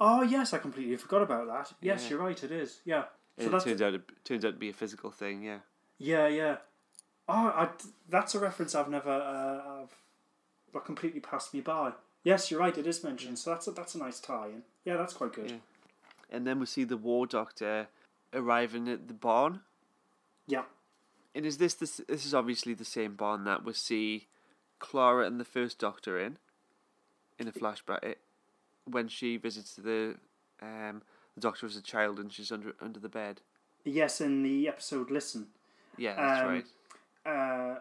Oh 0.00 0.22
yes, 0.22 0.52
I 0.52 0.58
completely 0.58 0.96
forgot 0.96 1.22
about 1.22 1.46
that. 1.48 1.74
Yes, 1.80 2.04
Yeah. 2.04 2.10
you're 2.10 2.18
right. 2.20 2.42
It 2.44 2.50
is. 2.52 2.80
Yeah. 2.84 3.04
So 3.38 3.54
it 3.54 3.62
turns 3.62 3.82
out 3.82 3.94
it 3.94 4.02
turns 4.24 4.44
out 4.44 4.52
to 4.52 4.58
be 4.58 4.70
a 4.70 4.74
physical 4.74 5.10
thing. 5.10 5.42
Yeah, 5.42 5.58
Yeah, 5.98 6.28
yeah. 6.28 6.56
Oh, 7.28 7.48
I, 7.48 7.68
that's 8.08 8.34
a 8.34 8.38
reference 8.38 8.74
I've 8.74 8.88
never, 8.88 9.10
uh, 9.10 9.82
I've, 9.82 10.84
completely 10.84 11.20
passed 11.20 11.52
me 11.52 11.60
by. 11.60 11.92
Yes, 12.22 12.50
you're 12.50 12.60
right. 12.60 12.76
It 12.76 12.86
is 12.86 13.02
mentioned, 13.02 13.38
so 13.38 13.50
that's 13.50 13.66
a, 13.66 13.72
that's 13.72 13.94
a 13.94 13.98
nice 13.98 14.20
tie-in. 14.20 14.62
Yeah, 14.84 14.96
that's 14.96 15.14
quite 15.14 15.32
good. 15.32 15.50
Yeah. 15.50 15.56
And 16.30 16.46
then 16.46 16.60
we 16.60 16.66
see 16.66 16.84
the 16.84 16.96
War 16.96 17.26
Doctor 17.26 17.88
arriving 18.32 18.88
at 18.88 19.08
the 19.08 19.14
barn. 19.14 19.60
Yeah, 20.46 20.64
And 21.34 21.44
is 21.44 21.58
this 21.58 21.74
this 21.74 22.00
this 22.08 22.24
is 22.24 22.34
obviously 22.34 22.74
the 22.74 22.84
same 22.84 23.14
barn 23.14 23.44
that 23.44 23.64
we 23.64 23.72
see 23.72 24.28
Clara 24.78 25.26
and 25.26 25.40
the 25.40 25.44
First 25.44 25.78
Doctor 25.78 26.20
in, 26.20 26.38
in 27.38 27.48
a 27.48 27.52
flashback 27.52 28.04
it, 28.04 28.20
when 28.84 29.08
she 29.08 29.36
visits 29.36 29.74
the 29.74 30.16
um 30.62 31.02
the 31.36 31.40
Doctor 31.40 31.66
as 31.66 31.76
a 31.76 31.82
child 31.82 32.18
and 32.18 32.32
she's 32.32 32.50
under 32.50 32.74
under 32.80 32.98
the 32.98 33.08
bed. 33.08 33.42
yes. 33.84 34.20
In 34.20 34.42
the 34.42 34.66
episode, 34.66 35.10
listen, 35.12 35.48
Yeah, 35.96 36.16
that's 36.16 36.40
Um, 36.40 36.48
right. 36.48 36.66
uh, 37.76 37.80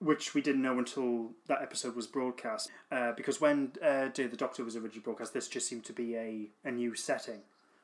which 0.00 0.34
we 0.34 0.42
didn't 0.42 0.60
know 0.60 0.78
until 0.78 1.32
that 1.46 1.62
episode 1.62 1.94
was 1.96 2.06
broadcast, 2.06 2.70
uh, 2.92 3.12
because 3.12 3.40
when 3.40 3.72
uh, 3.82 4.08
Day 4.08 4.24
of 4.24 4.30
the 4.32 4.36
Doctor 4.36 4.62
was 4.64 4.76
originally 4.76 5.00
broadcast, 5.00 5.32
this 5.32 5.48
just 5.48 5.66
seemed 5.66 5.84
to 5.86 5.92
be 5.94 6.14
a, 6.16 6.50
a 6.64 6.70
new 6.70 6.94
setting. 6.94 7.40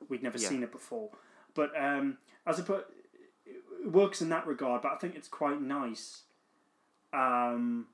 We'd 0.08 0.22
never 0.22 0.36
Yeah. 0.38 0.48
seen 0.48 0.62
it 0.62 0.70
before, 0.72 1.10
but 1.54 1.70
um, 1.80 2.18
as 2.46 2.58
I 2.60 2.62
put, 2.62 2.88
it 3.46 3.90
works 3.90 4.20
in 4.20 4.28
that 4.30 4.46
regard. 4.46 4.82
But 4.82 4.92
I 4.92 4.96
think 4.96 5.14
it's 5.14 5.28
quite 5.28 5.60
nice. 5.62 6.22
Um, 7.12 7.86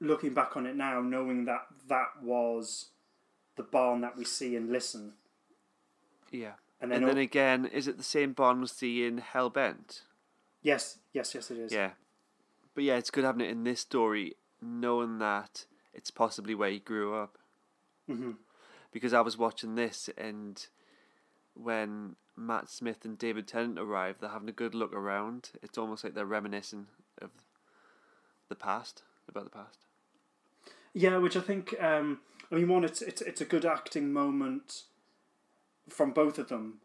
looking 0.00 0.34
back 0.34 0.56
on 0.56 0.66
it 0.66 0.74
now, 0.76 1.00
knowing 1.00 1.44
that 1.46 1.66
that 1.88 2.22
was 2.22 2.86
the 3.56 3.62
barn 3.62 4.00
that 4.02 4.16
we 4.16 4.24
see 4.24 4.54
and 4.56 4.70
listen, 4.70 5.14
Yeah. 6.30 6.54
and 6.80 6.92
And 6.92 7.02
then, 7.02 7.08
then, 7.08 7.18
o- 7.18 7.20
again, 7.20 7.66
is 7.66 7.88
it 7.88 7.96
the 7.96 8.02
same 8.02 8.32
barn 8.32 8.60
we 8.60 8.66
see 8.66 9.04
in 9.04 9.20
Hellbent? 9.20 10.02
yes, 10.62 10.98
yes, 11.12 11.34
yes, 11.34 11.50
it 11.50 11.58
is. 11.58 11.72
Yeah. 11.72 11.92
But 12.74 12.84
yeah, 12.84 12.96
it's 12.96 13.10
good 13.10 13.24
having 13.24 13.40
it 13.46 13.50
in 13.50 13.64
this 13.64 13.80
story, 13.80 14.34
knowing 14.60 15.18
that 15.18 15.64
it's 15.94 16.10
possibly 16.10 16.54
where 16.54 16.70
he 16.70 16.78
grew 16.78 17.14
up. 17.14 17.38
hmm 18.06 18.32
Because 18.92 19.12
I 19.14 19.20
was 19.22 19.38
watching 19.38 19.74
this, 19.74 20.10
and 20.18 20.66
when 21.54 22.16
Matt 22.36 22.68
Smith 22.68 23.04
and 23.06 23.16
David 23.16 23.46
Tennant 23.48 23.78
arrive, 23.78 24.16
they're 24.20 24.28
having 24.30 24.48
a 24.50 24.52
good 24.52 24.74
look 24.74 24.92
around. 24.92 25.50
It's 25.62 25.78
almost 25.78 26.04
like 26.04 26.12
they're 26.14 26.26
reminiscing 26.26 26.88
of 27.22 27.30
the 28.50 28.54
past, 28.54 29.02
about 29.28 29.44
the 29.44 29.50
past. 29.50 29.78
Yeah, 30.92 31.16
which 31.18 31.36
I 31.36 31.40
think, 31.40 31.74
um, 31.82 32.20
I 32.50 32.54
mean, 32.54 32.68
one, 32.68 32.84
it's 32.84 33.02
it's 33.02 33.22
it's 33.22 33.40
a 33.40 33.44
good 33.44 33.64
acting 33.64 34.12
moment 34.12 34.84
from 35.88 36.12
both 36.12 36.38
of 36.38 36.48
them, 36.48 36.78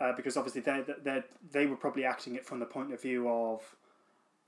uh, 0.00 0.12
because 0.12 0.36
obviously 0.36 0.60
they 0.60 0.84
they 1.02 1.22
they 1.50 1.66
were 1.66 1.76
probably 1.76 2.04
acting 2.04 2.36
it 2.36 2.44
from 2.44 2.60
the 2.60 2.66
point 2.66 2.92
of 2.92 3.02
view 3.02 3.28
of, 3.28 3.76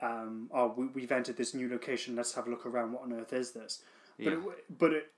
um, 0.01 0.49
oh, 0.53 0.73
we, 0.75 0.87
we've 0.87 1.11
entered 1.11 1.37
this 1.37 1.53
new 1.53 1.69
location. 1.69 2.15
Let's 2.15 2.33
have 2.33 2.47
a 2.47 2.49
look 2.49 2.65
around. 2.65 2.93
What 2.93 3.03
on 3.03 3.13
earth 3.13 3.33
is 3.33 3.51
this? 3.51 3.83
But 4.17 4.25
Yeah. 4.25 4.31
it, 4.33 4.77
but 4.79 4.93
it, 4.93 5.11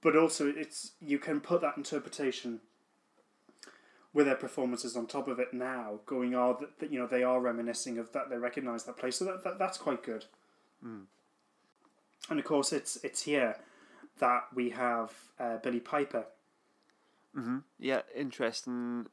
but 0.00 0.16
also 0.16 0.48
it's 0.48 0.92
you 1.00 1.18
can 1.18 1.40
put 1.40 1.60
that 1.60 1.76
interpretation 1.76 2.60
with 4.12 4.26
their 4.26 4.34
performances 4.34 4.96
on 4.96 5.06
top 5.06 5.28
of 5.28 5.38
it 5.38 5.54
now, 5.54 6.00
going 6.04 6.34
oh 6.34 6.56
that, 6.60 6.80
that 6.80 6.92
you 6.92 6.98
know 6.98 7.06
they 7.06 7.22
are 7.22 7.40
reminiscing 7.40 7.96
of 7.98 8.10
that 8.12 8.28
they 8.28 8.36
recognise 8.36 8.84
that 8.84 8.96
place, 8.96 9.16
so 9.16 9.24
that, 9.24 9.44
that 9.44 9.58
that's 9.58 9.78
quite 9.78 10.02
good. 10.02 10.24
And 12.28 12.38
of 12.38 12.44
course, 12.44 12.72
it's 12.72 12.96
it's 13.04 13.22
here 13.22 13.56
that 14.18 14.44
we 14.54 14.70
have 14.70 15.12
uh, 15.38 15.58
Billie 15.58 15.80
Piper. 15.80 16.26
hmm 17.34 17.58
Yeah, 17.78 18.02
interesting 18.14 19.06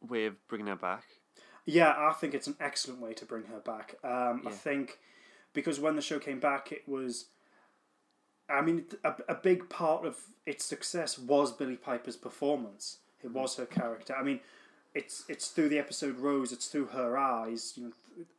way 0.00 0.26
of 0.26 0.48
bringing 0.48 0.66
her 0.68 0.76
back. 0.76 1.04
Yeah, 1.64 1.94
I 1.96 2.12
think 2.12 2.34
it's 2.34 2.46
an 2.46 2.56
excellent 2.60 3.00
way 3.00 3.12
to 3.12 3.26
bring 3.26 3.44
her 3.44 3.60
back. 3.60 3.96
Um, 4.02 4.42
I 4.46 4.50
think 4.50 4.98
because 5.52 5.78
when 5.78 5.96
the 5.96 6.02
show 6.02 6.18
came 6.18 6.40
back, 6.40 6.72
it 6.72 6.88
was. 6.88 7.26
I 8.50 8.62
mean, 8.62 8.86
a, 9.04 9.12
a 9.28 9.34
big 9.34 9.68
part 9.68 10.06
of 10.06 10.16
its 10.46 10.64
success 10.64 11.18
was 11.18 11.52
Billie 11.52 11.76
Piper's 11.76 12.16
performance. 12.16 12.98
It 13.22 13.32
was 13.32 13.56
her 13.56 13.66
character. 13.66 14.16
I 14.16 14.22
mean, 14.22 14.40
it's 14.94 15.24
it's 15.28 15.48
through 15.48 15.68
the 15.68 15.78
episode 15.78 16.18
Rose. 16.18 16.52
It's 16.52 16.68
through 16.68 16.86
her 16.86 17.18
eyes. 17.18 17.74
You 17.76 17.84
know, 17.84 17.92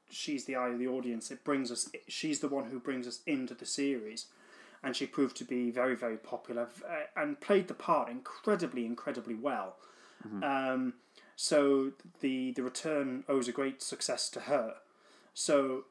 she's 0.10 0.46
the 0.46 0.56
eye 0.56 0.70
of 0.70 0.80
the 0.80 0.88
audience. 0.88 1.30
It 1.30 1.44
brings 1.44 1.72
us. 1.72 1.90
She's 2.08 2.40
the 2.40 2.48
one 2.48 2.72
who 2.72 2.80
brings 2.80 3.08
us 3.08 3.20
into 3.28 3.54
the 3.54 3.66
series, 3.68 4.26
and 4.84 4.96
she 4.96 5.06
proved 5.06 5.36
to 5.38 5.44
be 5.44 5.72
very 5.72 5.96
very 5.96 6.18
popular 6.18 6.70
uh, 6.88 7.22
and 7.22 7.40
played 7.40 7.68
the 7.68 7.74
part 7.74 8.10
incredibly 8.10 8.86
incredibly 8.86 9.36
well. 9.36 9.78
Um, 10.44 10.94
so 11.36 11.94
the 12.20 12.52
the 12.52 12.64
return 12.64 13.24
owes 13.30 13.48
a 13.48 13.54
great 13.54 13.82
success 13.82 14.30
to 14.32 14.42
her. 14.42 14.76
So 15.34 15.86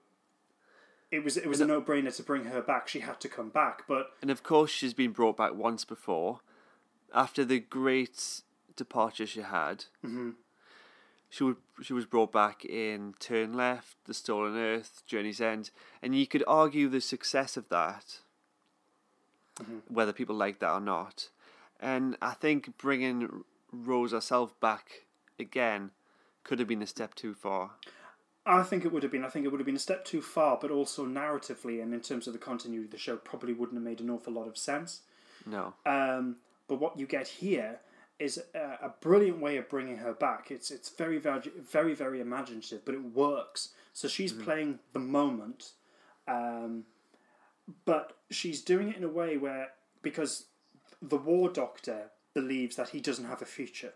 it 1.10 1.24
was 1.24 1.36
it 1.36 1.48
was 1.48 1.60
a 1.60 1.66
no 1.66 1.80
brainer 1.80 2.14
to 2.16 2.22
bring 2.22 2.44
her 2.44 2.60
back. 2.60 2.88
She 2.88 3.00
had 3.00 3.20
to 3.20 3.28
come 3.28 3.48
back, 3.48 3.84
but 3.88 4.10
And 4.20 4.30
of 4.30 4.42
course, 4.42 4.70
she's 4.70 4.94
been 4.94 5.12
brought 5.12 5.36
back 5.36 5.54
once 5.54 5.84
before. 5.84 6.40
After 7.14 7.44
the 7.44 7.60
great 7.60 8.42
departure 8.76 9.26
she 9.26 9.40
had, 9.40 9.86
she 11.30 11.44
would, 11.44 11.56
she 11.82 11.94
was 11.94 12.04
brought 12.04 12.30
back 12.32 12.64
in 12.66 13.14
Turn 13.18 13.54
Left, 13.54 13.96
The 14.04 14.12
Stolen 14.12 14.56
Earth, 14.56 15.02
Journey's 15.06 15.40
End, 15.40 15.70
and 16.02 16.14
you 16.14 16.26
could 16.26 16.44
argue 16.46 16.88
the 16.88 17.00
success 17.00 17.56
of 17.56 17.70
that, 17.70 18.20
whether 19.88 20.12
people 20.12 20.36
like 20.36 20.58
that 20.60 20.70
or 20.70 20.80
not. 20.80 21.28
And 21.80 22.16
I 22.20 22.32
think 22.32 22.76
bringing 22.78 23.44
Rose 23.72 24.12
herself 24.12 24.58
back 24.60 25.06
again 25.38 25.90
could 26.44 26.58
have 26.58 26.68
been 26.68 26.82
a 26.82 26.86
step 26.86 27.14
too 27.14 27.34
far. 27.34 27.72
I 28.46 28.62
think 28.62 28.84
it 28.84 28.92
would 28.92 29.02
have 29.02 29.12
been. 29.12 29.24
I 29.24 29.28
think 29.28 29.44
it 29.44 29.50
would 29.50 29.60
have 29.60 29.66
been 29.66 29.76
a 29.76 29.80
step 29.80 30.04
too 30.04 30.22
far, 30.22 30.58
but 30.60 30.70
also 30.70 31.04
narratively 31.04 31.82
and 31.82 31.92
in 31.92 32.00
terms 32.00 32.26
of 32.26 32.32
the 32.32 32.38
continuity 32.38 32.86
of 32.86 32.90
the 32.90 32.98
show, 32.98 33.16
probably 33.16 33.52
wouldn't 33.52 33.76
have 33.76 33.84
made 33.84 34.00
an 34.00 34.10
awful 34.10 34.32
lot 34.32 34.48
of 34.48 34.56
sense. 34.56 35.02
No. 35.44 35.74
Um, 35.84 36.36
but 36.66 36.80
what 36.80 36.98
you 36.98 37.06
get 37.06 37.28
here 37.28 37.80
is 38.18 38.42
a, 38.54 38.58
a 38.58 38.94
brilliant 39.00 39.40
way 39.40 39.58
of 39.58 39.68
bringing 39.68 39.98
her 39.98 40.12
back. 40.12 40.50
It's 40.50 40.70
it's 40.70 40.88
very 40.88 41.18
very 41.18 41.42
very 41.70 41.94
very 41.94 42.20
imaginative, 42.20 42.84
but 42.84 42.94
it 42.94 43.02
works. 43.02 43.70
So 43.92 44.08
she's 44.08 44.32
playing 44.32 44.78
the 44.92 45.00
moment, 45.00 45.72
um, 46.26 46.84
but 47.84 48.16
she's 48.30 48.62
doing 48.62 48.88
it 48.88 48.96
in 48.96 49.04
a 49.04 49.08
way 49.08 49.36
where 49.36 49.68
because 50.02 50.46
the 51.02 51.16
War 51.16 51.48
Doctor 51.48 52.10
believes 52.34 52.76
that 52.76 52.90
he 52.90 53.00
doesn't 53.00 53.24
have 53.26 53.42
a 53.42 53.46
future 53.46 53.92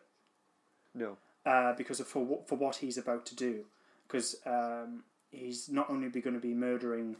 No. 0.94 1.16
uh, 1.46 1.72
because 1.74 2.00
of 2.00 2.06
for 2.08 2.24
what 2.24 2.48
for 2.48 2.56
what 2.56 2.76
he's 2.76 2.98
about 2.98 3.26
to 3.26 3.34
do. 3.36 3.64
Because 4.06 4.36
um, 4.46 5.04
he's 5.30 5.68
not 5.68 5.88
only 5.90 6.08
going 6.08 6.34
to 6.34 6.40
be 6.40 6.54
murdering 6.54 7.16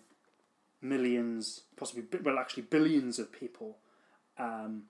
millions, 0.80 1.62
possibly 1.76 2.04
well, 2.22 2.38
actually 2.38 2.64
billions 2.64 3.18
of 3.18 3.32
people. 3.32 3.78
Um, 4.38 4.84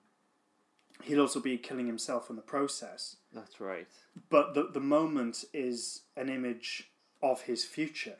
he'll 1.03 1.21
also 1.21 1.39
be 1.39 1.57
killing 1.57 1.87
himself 1.87 2.29
in 2.29 2.35
the 2.35 2.41
process. 2.41 3.17
That's 3.33 3.59
right. 3.61 3.87
But 4.29 4.53
the 4.53 4.69
the 4.71 4.79
moment 4.79 5.45
is 5.53 6.01
an 6.17 6.29
image 6.29 6.91
of 7.21 7.41
his 7.43 7.63
future. 7.63 8.17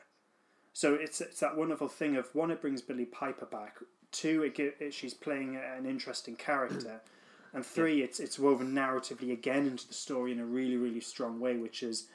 So 0.74 0.94
it's 0.94 1.20
it's 1.20 1.38
that 1.38 1.56
wonderful 1.56 1.88
thing 1.88 2.16
of 2.16 2.34
one, 2.34 2.50
it 2.50 2.60
brings 2.60 2.82
Billie 2.82 3.04
Piper 3.06 3.46
back. 3.46 3.78
Two, 4.10 4.42
it, 4.42 4.56
gi- 4.56 4.72
it 4.80 4.92
she's 4.92 5.14
playing 5.14 5.56
an 5.56 5.86
interesting 5.86 6.34
character, 6.34 7.00
and 7.54 7.64
three, 7.64 8.02
it's 8.02 8.18
it's 8.18 8.40
woven 8.40 8.72
narratively 8.74 9.32
again 9.32 9.66
into 9.68 9.86
the 9.86 9.94
story 9.94 10.32
in 10.32 10.40
a 10.40 10.44
really 10.44 10.76
really 10.76 11.00
strong 11.00 11.38
way, 11.38 11.56
which 11.56 11.84
is, 11.84 12.08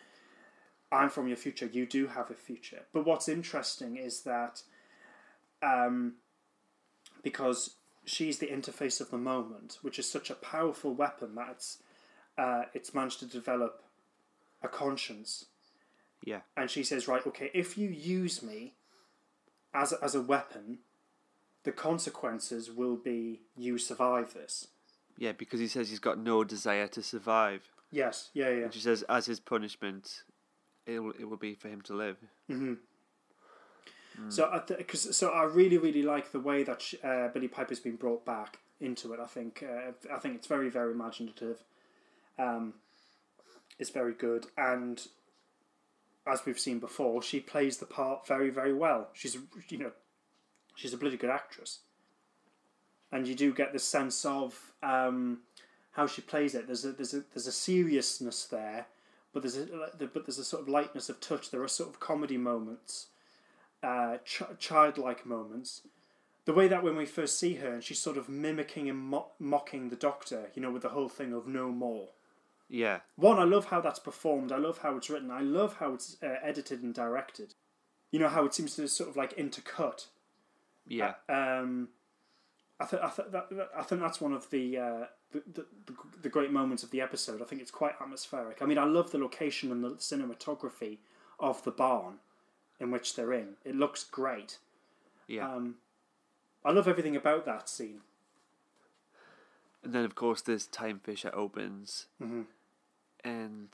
I'm 0.92 1.10
from 1.10 1.30
your 1.30 1.38
future. 1.38 1.70
You 1.72 1.86
do 1.86 2.08
have 2.08 2.30
a 2.30 2.34
future. 2.34 2.82
But 2.92 3.06
what's 3.06 3.30
interesting 3.30 3.96
is 3.96 4.22
that, 4.24 4.62
um, 5.64 6.16
because 7.24 7.76
she's 8.04 8.40
the 8.40 8.48
interface 8.48 9.00
of 9.00 9.10
the 9.10 9.18
moment, 9.18 9.78
which 9.82 9.98
is 10.00 10.12
such 10.12 10.30
a 10.30 10.36
powerful 10.36 10.94
weapon 10.94 11.36
that 11.36 11.48
it's 11.52 11.78
uh, 12.38 12.64
it's 12.74 12.94
managed 12.94 13.20
to 13.20 13.26
develop 13.26 13.84
a 14.62 14.68
conscience 14.68 15.46
Yeah. 16.24 16.42
and 16.58 16.70
she 16.70 16.84
says, 16.84 17.08
right, 17.08 17.26
okay, 17.26 17.50
if 17.54 17.78
you 17.78 17.90
use 17.90 18.44
me 18.44 18.74
as 19.74 19.94
a, 19.94 20.04
as 20.04 20.16
a 20.16 20.22
weapon, 20.22 20.80
the 21.64 21.72
consequences 21.72 22.70
will 22.72 22.98
be 22.98 23.42
you 23.58 23.78
survive 23.78 24.34
this. 24.34 24.68
Yeah, 25.18 25.32
because 25.34 25.60
he 25.60 25.68
says 25.68 25.90
he's 25.90 26.00
got 26.00 26.18
no 26.18 26.44
desire 26.44 26.88
to 26.88 27.02
survive. 27.02 27.70
Yes, 27.92 28.30
yeah, 28.34 28.50
yeah. 28.50 28.64
And 28.66 28.74
she 28.74 28.80
says, 28.80 29.04
as 29.10 29.26
his 29.26 29.40
punishment, 29.40 30.24
it 30.86 31.00
will, 31.00 31.12
it 31.20 31.30
will 31.30 31.38
be 31.38 31.56
for 31.56 31.70
him 31.70 31.82
to 31.84 31.94
live. 31.94 32.18
So, 34.28 34.50
I 34.52 34.60
th- 34.60 34.86
cause, 34.86 35.16
so 35.16 35.30
I 35.30 35.44
really, 35.44 35.78
really 35.78 36.04
like 36.04 36.34
the 36.34 36.42
way 36.42 36.64
that 36.64 36.82
sh 36.82 36.96
uh, 37.02 37.30
Billie 37.30 37.48
Piper's 37.48 37.80
been 37.80 37.96
brought 37.96 38.26
back 38.26 38.60
into 38.82 39.14
it. 39.14 39.20
I 39.22 39.26
think, 39.26 39.64
uh, 39.64 39.92
I 40.14 40.20
think 40.20 40.36
it's 40.36 40.48
very, 40.48 40.70
very 40.70 40.92
imaginative. 40.92 41.64
Um, 42.38 42.74
it's 43.78 43.92
very 43.92 44.14
good, 44.14 44.48
and 44.58 45.02
as 46.30 46.46
we've 46.46 46.60
seen 46.60 46.80
before, 46.80 47.22
she 47.22 47.40
plays 47.40 47.78
the 47.78 47.86
part 47.86 48.28
very, 48.28 48.50
very 48.50 48.74
well. 48.74 49.10
She's, 49.14 49.38
you 49.70 49.78
know, 49.78 49.92
she's 50.76 50.94
a 50.94 50.98
bloody 50.98 51.18
good 51.18 51.30
actress, 51.30 51.80
and 53.12 53.28
you 53.28 53.36
do 53.36 53.54
get 53.54 53.74
the 53.74 53.80
sense 53.80 54.26
of 54.26 54.74
um, 54.84 55.40
how 55.92 56.08
she 56.08 56.22
plays 56.22 56.56
it. 56.56 56.68
There's 56.68 56.86
a 56.86 56.92
there's 56.92 57.14
a 57.14 57.24
there's 57.34 57.48
a 57.48 57.52
seriousness 57.52 58.46
there, 58.46 58.88
but 59.34 59.42
there's 59.42 59.58
a 59.58 59.66
but 60.00 60.26
there's 60.26 60.40
a 60.40 60.44
sort 60.44 60.62
of 60.62 60.70
lightness 60.70 61.10
of 61.10 61.20
touch. 61.20 61.52
There 61.52 61.64
are 61.64 61.68
sort 61.68 61.90
of 61.90 62.00
comedy 62.00 62.38
moments, 62.38 63.08
uh, 63.84 64.18
ch- 64.24 64.44
childlike 64.60 65.26
moments. 65.26 65.82
The 66.46 66.54
way 66.54 66.68
that 66.68 66.84
when 66.84 66.96
we 66.96 67.06
first 67.06 67.38
see 67.38 67.56
her 67.56 67.74
and 67.74 67.84
she's 67.84 68.00
sort 68.00 68.18
of 68.18 68.28
mimicking 68.28 68.90
and 68.90 68.98
mo- 68.98 69.28
mocking 69.38 69.90
the 69.90 69.96
Doctor, 69.96 70.50
you 70.56 70.62
know, 70.62 70.72
with 70.72 70.82
the 70.82 70.90
whole 70.90 71.10
thing 71.10 71.32
of 71.32 71.48
no 71.48 71.70
more. 71.70 72.10
Yeah. 72.70 73.00
One, 73.16 73.40
I 73.40 73.44
love 73.46 73.66
how 73.66 73.82
that's 73.82 74.00
performed. 74.00 74.52
I 74.52 74.58
love 74.58 74.78
how 74.80 74.96
it's 74.98 75.10
written. 75.10 75.32
I 75.32 75.42
love 75.42 75.78
how 75.78 75.94
it's 75.96 76.18
uh, 76.22 76.36
edited 76.44 76.84
and 76.84 76.94
directed. 76.94 77.56
You 78.12 78.20
know 78.20 78.30
how 78.30 78.46
it 78.46 78.54
seems 78.54 78.76
to 78.76 78.88
sort 78.88 79.10
of 79.10 79.16
like 79.18 79.36
intercut. 79.38 80.06
Yeah. 80.88 81.14
Um, 81.28 81.90
I 82.80 82.86
think 82.86 83.02
I, 83.04 83.10
th- 83.10 83.28
that, 83.32 83.50
that- 83.50 83.70
I 83.78 83.82
think 83.84 84.02
that's 84.02 84.22
one 84.22 84.34
of 84.34 84.50
the, 84.52 84.78
uh, 84.78 85.06
the, 85.32 85.44
the 85.54 85.66
the 85.88 85.94
the 86.24 86.30
great 86.30 86.52
moments 86.52 86.84
of 86.84 86.92
the 86.92 87.02
episode. 87.02 87.42
I 87.42 87.46
think 87.46 87.62
it's 87.62 87.72
quite 87.72 87.94
atmospheric. 88.02 88.62
I 88.62 88.66
mean, 88.66 88.78
I 88.78 88.86
love 88.86 89.12
the 89.12 89.18
location 89.18 89.72
and 89.72 89.84
the 89.84 89.92
cinematography 89.96 90.98
of 91.40 91.64
the 91.64 91.72
barn 91.72 92.16
in 92.80 92.92
which 92.92 93.16
they're 93.16 93.34
in. 93.34 93.56
It 93.66 93.76
looks 93.76 94.04
great. 94.04 94.58
yeah. 95.28 95.48
Um, 95.54 95.76
I 96.64 96.72
love 96.72 96.88
everything 96.88 97.16
about 97.16 97.46
that 97.46 97.68
scene. 97.70 98.02
and 99.84 99.94
then 99.94 100.04
of 100.04 100.14
course 100.16 100.42
this 100.42 100.66
time 100.68 101.00
fissure 101.04 101.32
opens, 101.34 102.08
Mhm. 102.22 102.46
And 103.24 103.70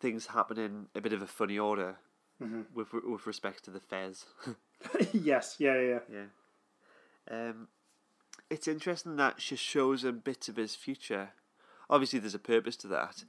things 0.00 0.26
happen 0.26 0.58
in 0.58 0.86
a 0.94 1.00
bit 1.00 1.12
of 1.12 1.22
a 1.22 1.26
funny 1.26 1.58
order 1.58 1.96
Mm-hmm. 2.42 2.62
with 2.74 2.92
with 2.92 3.26
respect 3.26 3.64
to 3.64 3.70
the 3.70 3.78
Fez. 3.78 4.24
yes, 5.12 5.56
yeah, 5.60 5.80
yeah, 5.80 5.98
yeah. 6.12 6.24
Um, 7.30 7.68
it's 8.50 8.66
interesting 8.66 9.14
that 9.16 9.40
she 9.40 9.54
shows 9.54 10.02
a 10.02 10.10
bit 10.12 10.48
of 10.48 10.56
his 10.56 10.74
future. 10.74 11.30
Obviously, 11.88 12.18
there's 12.18 12.34
a 12.34 12.40
purpose 12.40 12.76
to 12.78 12.88
that, 12.88 13.24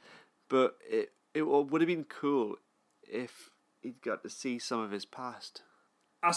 but 0.49 0.77
it 0.89 1.11
it 1.35 1.43
would 1.43 1.81
have 1.81 1.87
been 1.87 2.05
cool 2.05 2.55
if 3.03 3.51
he'd 3.81 4.01
got 4.01 4.23
to 4.23 4.29
see 4.29 4.57
some 4.57 4.79
of 4.79 4.89
his 4.91 5.05
past. 5.05 5.61
I 6.23 6.31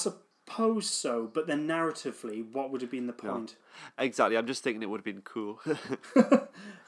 suppose 0.49 0.89
so, 0.89 1.31
but 1.33 1.47
then 1.47 1.67
narratively, 1.67 2.45
what 2.53 2.71
would 2.71 2.81
have 2.81 2.91
been 2.91 3.07
the 3.07 3.13
point? 3.13 3.57
Exactly. 3.99 4.37
I'm 4.37 4.47
just 4.47 4.63
thinking 4.63 4.83
it 4.83 4.89
would 4.91 5.01
have 5.01 5.05
been 5.05 5.23
cool. 5.23 5.61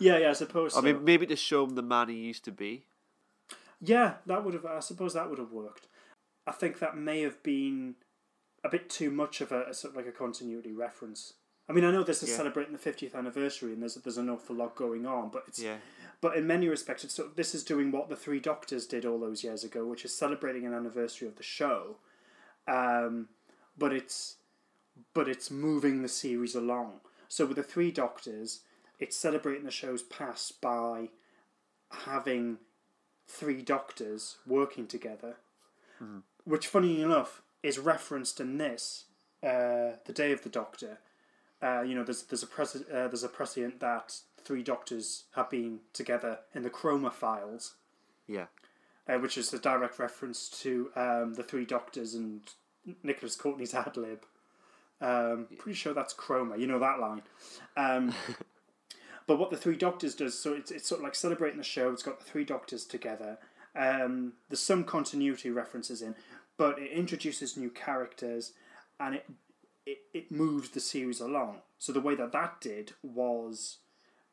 Yeah, 0.01 0.17
yeah, 0.19 0.31
I 0.31 0.33
suppose. 0.35 0.77
I 0.77 0.81
mean, 0.81 1.03
maybe 1.05 1.27
to 1.27 1.35
show 1.35 1.65
him 1.65 1.75
the 1.75 1.83
man 1.83 2.09
he 2.09 2.15
used 2.15 2.45
to 2.45 2.53
be. 2.53 2.85
Yeah, 3.81 4.15
that 4.27 4.45
would 4.45 4.55
have. 4.55 4.65
I 4.65 4.79
suppose 4.79 5.15
that 5.15 5.29
would 5.29 5.41
have 5.41 5.51
worked. 5.51 5.89
I 6.47 6.53
think 6.53 6.79
that 6.79 6.97
may 6.97 7.23
have 7.23 7.43
been 7.43 7.97
a 8.63 8.69
bit 8.69 8.89
too 8.89 9.11
much 9.11 9.41
of 9.41 9.51
a, 9.51 9.65
a 9.65 9.75
sort 9.75 9.93
of 9.93 9.97
like 9.97 10.07
a 10.07 10.17
continuity 10.17 10.73
reference. 10.73 11.33
I 11.69 11.73
mean, 11.73 11.85
I 11.85 11.91
know 11.91 12.05
this 12.05 12.23
is 12.23 12.31
Yeah. 12.31 12.37
celebrating 12.37 12.73
the 12.73 12.79
fiftieth 12.79 13.17
anniversary, 13.17 13.73
and 13.73 13.83
there's 13.83 13.97
there's 13.97 14.19
an 14.19 14.31
awful 14.31 14.55
lot 14.55 14.77
going 14.77 15.05
on, 15.05 15.31
but 15.31 15.43
it's 15.49 15.61
Yeah. 15.61 15.79
but 16.21 16.37
in 16.37 16.47
many 16.47 16.69
respects, 16.69 17.03
it's 17.03 17.15
sort 17.15 17.31
of, 17.31 17.35
this 17.37 17.53
is 17.55 17.65
doing 17.65 17.91
what 17.91 18.09
the 18.09 18.17
Three 18.17 18.39
Doctors 18.41 18.87
did 18.87 19.05
all 19.05 19.19
those 19.19 19.43
years 19.43 19.65
ago, 19.65 19.85
which 19.85 20.05
is 20.05 20.17
celebrating 20.17 20.65
an 20.65 20.75
anniversary 20.75 21.27
of 21.27 21.35
the 21.37 21.43
show. 21.43 21.97
Um, 22.69 23.29
but 23.79 23.93
it's 23.93 24.37
but 25.14 25.29
it's 25.29 25.51
moving 25.51 26.03
the 26.03 26.09
series 26.09 26.55
along. 26.55 27.01
So 27.29 27.47
with 27.47 27.57
the 27.57 27.62
Three 27.62 27.91
Doctors, 27.93 28.61
it's 28.99 29.16
celebrating 29.16 29.64
the 29.64 29.70
show's 29.70 30.03
past 30.03 30.61
by 30.61 31.11
having 32.05 32.59
three 33.26 33.62
doctors 33.62 34.39
working 34.47 34.87
together, 34.87 35.37
which, 36.45 36.66
funny 36.66 37.01
enough, 37.03 37.43
is 37.62 37.79
referenced 37.79 38.41
in 38.41 38.59
this, 38.59 39.05
uh, 39.43 39.93
the 40.07 40.12
Day 40.14 40.33
of 40.33 40.43
the 40.43 40.49
Doctor. 40.49 40.99
Uh, 41.62 41.83
you 41.83 41.95
know, 41.95 42.03
there's 42.05 42.22
there's 42.24 42.43
a 42.43 42.47
prece- 42.47 42.89
uh, 42.93 43.09
there's 43.09 43.24
a 43.24 43.29
precedent 43.29 43.81
that 43.81 44.20
three 44.43 44.62
doctors 44.62 45.24
have 45.35 45.51
been 45.51 45.81
together 45.93 46.39
in 46.55 46.62
the 46.62 46.70
Cromer 46.70 47.11
files, 47.11 47.74
Yeah. 48.26 48.47
uh, 49.09 49.18
which 49.18 49.37
is 49.37 49.53
a 49.53 49.59
direct 49.59 49.99
reference 49.99 50.49
to 50.62 50.91
um, 50.97 51.35
the 51.35 51.43
three 51.43 51.64
doctors 51.66 52.14
and 52.14 52.43
Nicholas 53.03 53.36
Courtney's 53.36 53.74
ad 53.74 53.97
lib. 53.97 54.24
Um, 55.01 55.47
pretty 55.59 55.76
sure 55.76 55.95
that's 55.95 56.12
Cromer. 56.12 56.57
You 56.57 56.66
know 56.66 56.78
that 56.78 56.99
line. 56.99 57.22
Um, 57.76 58.14
but 59.26 59.39
what 59.39 59.51
the 59.51 59.57
Three 59.57 59.76
Doctors 59.76 60.14
does, 60.14 60.39
so 60.39 60.55
it's, 60.55 60.70
it's 60.70 60.89
sort 60.89 61.01
of 61.01 61.05
like 61.05 61.14
celebrating 61.14 61.59
the 61.59 61.64
show. 61.64 61.91
It's 61.91 62.03
got 62.03 62.18
the 62.18 62.24
three 62.24 62.45
doctors 62.45 62.84
together. 62.84 63.39
Um, 63.76 64.32
there's 64.49 64.61
some 64.61 64.84
continuity 64.84 65.51
references 65.51 66.03
in, 66.03 66.16
but 66.57 66.78
it 66.78 66.91
introduces 66.91 67.57
new 67.57 67.70
characters, 67.70 68.53
and 68.99 69.14
it, 69.16 69.30
it 69.86 69.99
it 70.12 70.32
moves 70.32 70.70
the 70.70 70.80
series 70.80 71.20
along. 71.20 71.59
So 71.78 71.93
the 71.93 72.01
way 72.01 72.16
that 72.16 72.32
that 72.32 72.61
did 72.61 72.93
was 73.03 73.78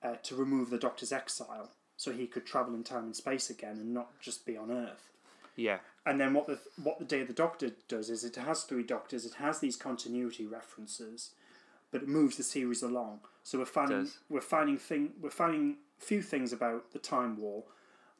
uh, 0.01 0.15
to 0.23 0.35
remove 0.35 0.71
the 0.71 0.79
Doctor's 0.79 1.11
exile, 1.11 1.73
so 1.95 2.11
he 2.11 2.25
could 2.25 2.45
travel 2.45 2.73
in 2.73 2.83
time 2.83 3.03
and 3.03 3.15
space 3.15 3.49
again 3.49 3.77
and 3.77 3.93
not 3.93 4.19
just 4.19 4.45
be 4.45 4.57
on 4.57 4.71
Earth. 4.71 5.11
Yeah. 5.55 5.79
And 6.05 6.19
then 6.19 6.33
what 6.33 6.47
the 6.47 6.59
what 6.81 6.99
the 6.99 7.05
Day 7.05 7.21
of 7.21 7.27
the 7.27 7.33
Doctor 7.33 7.71
does 7.87 8.09
is 8.09 8.23
it 8.23 8.35
has 8.35 8.63
three 8.63 8.83
Doctors, 8.83 9.25
it 9.25 9.35
has 9.35 9.59
these 9.59 9.75
continuity 9.75 10.45
references, 10.45 11.31
but 11.91 12.03
it 12.03 12.07
moves 12.07 12.37
the 12.37 12.43
series 12.43 12.83
along. 12.83 13.21
So 13.43 13.59
we're 13.59 13.65
finding 13.65 14.09
we're 14.29 14.41
finding 14.41 14.77
thing 14.77 15.13
we're 15.21 15.29
finding 15.29 15.77
few 15.97 16.21
things 16.21 16.53
about 16.53 16.91
the 16.91 16.99
Time 16.99 17.37
War, 17.37 17.63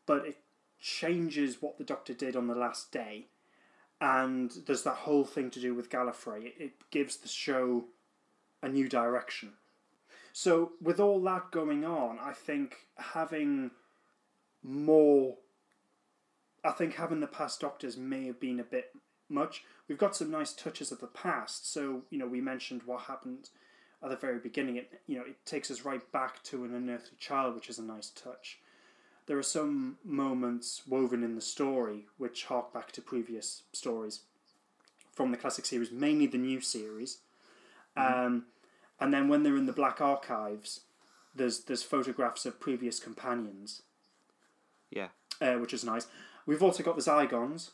but 0.05 0.25
it 0.25 0.38
changes 0.79 1.61
what 1.61 1.77
the 1.77 1.83
Doctor 1.83 2.13
did 2.13 2.36
on 2.36 2.47
the 2.47 2.55
last 2.55 2.91
day, 2.91 3.27
and 4.01 4.51
there's 4.65 4.83
that 4.83 4.95
whole 4.95 5.25
thing 5.25 5.51
to 5.51 5.59
do 5.59 5.75
with 5.75 5.89
Gallifrey. 5.89 6.45
It, 6.45 6.55
it 6.59 6.71
gives 6.91 7.17
the 7.17 7.27
show 7.27 7.86
a 8.63 8.69
new 8.69 8.89
direction. 8.89 9.53
So 10.33 10.73
with 10.81 10.99
all 10.99 11.21
that 11.23 11.51
going 11.51 11.86
on, 11.86 12.19
I 12.19 12.33
think 12.33 12.88
having 12.97 13.71
more 14.63 15.38
I 16.66 16.72
think 16.72 16.95
having 16.95 17.20
the 17.20 17.28
past 17.28 17.61
doctors 17.61 17.95
may 17.95 18.26
have 18.26 18.39
been 18.39 18.59
a 18.59 18.63
bit 18.63 18.91
much. 19.30 19.63
We've 19.88 19.97
got 19.97 20.16
some 20.16 20.32
nice 20.32 20.51
touches 20.53 20.91
of 20.91 20.99
the 20.99 21.07
past. 21.07 21.72
So, 21.72 22.01
you 22.09 22.18
know, 22.18 22.28
we 22.28 22.41
mentioned 22.41 22.82
what 22.86 23.01
happened 23.01 23.49
at 24.03 24.09
the 24.09 24.16
very 24.16 24.39
beginning. 24.39 24.78
It 24.78 25.01
you 25.07 25.18
know, 25.18 25.26
it 25.26 25.45
takes 25.45 25.70
us 25.70 25.86
right 25.86 26.11
back 26.11 26.41
to 26.43 26.66
an 26.66 26.74
unearthly 26.74 27.18
child, 27.20 27.55
which 27.55 27.70
is 27.70 27.78
a 27.80 27.84
nice 27.84 28.09
touch. 28.09 28.59
There 29.28 29.38
are 29.38 29.43
some 29.43 29.97
moments 30.03 30.82
woven 30.88 31.24
in 31.24 31.36
the 31.36 31.41
story 31.41 32.05
which 32.18 32.45
hark 32.45 32.74
back 32.74 32.91
to 32.93 33.01
previous 33.01 33.63
stories 33.74 34.22
from 35.13 35.32
the 35.32 35.38
classic 35.38 35.66
series, 35.66 35.91
mainly 35.91 36.28
the 36.28 36.38
new 36.38 36.61
series. 36.61 37.20
Um, 37.97 38.45
and 38.99 39.13
then 39.13 39.28
when 39.28 39.43
they're 39.43 39.57
in 39.57 39.66
the 39.66 39.72
black 39.74 40.01
archives, 40.01 40.82
there's 41.34 41.61
there's 41.61 41.84
photographs 41.84 42.45
of 42.45 42.59
previous 42.59 42.99
companions 42.99 43.82
Yeah. 44.91 45.09
uh, 45.41 45.53
which 45.55 45.74
is 45.74 45.84
nice. 45.84 46.07
We've 46.45 46.63
also 46.63 46.83
got 46.83 46.95
the 46.95 47.01
Zygons, 47.01 47.71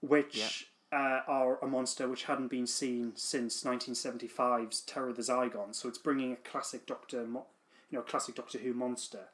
which 0.00 0.68
uh, 0.92 1.20
are 1.26 1.58
a 1.62 1.66
monster 1.66 2.08
which 2.08 2.24
hadn't 2.24 2.48
been 2.48 2.66
seen 2.66 3.12
since 3.16 3.64
1975's 3.64 4.82
Terror 4.82 5.10
of 5.10 5.16
the 5.16 5.22
Zygons. 5.22 5.76
So 5.76 5.88
it's 5.88 5.98
bringing 5.98 6.32
a 6.32 6.36
classic 6.36 6.86
Doctor, 6.86 7.26
Mo- 7.26 7.46
you 7.90 7.98
know, 7.98 8.02
classic 8.02 8.34
Doctor 8.34 8.58
Who 8.58 8.74
monster 8.74 9.28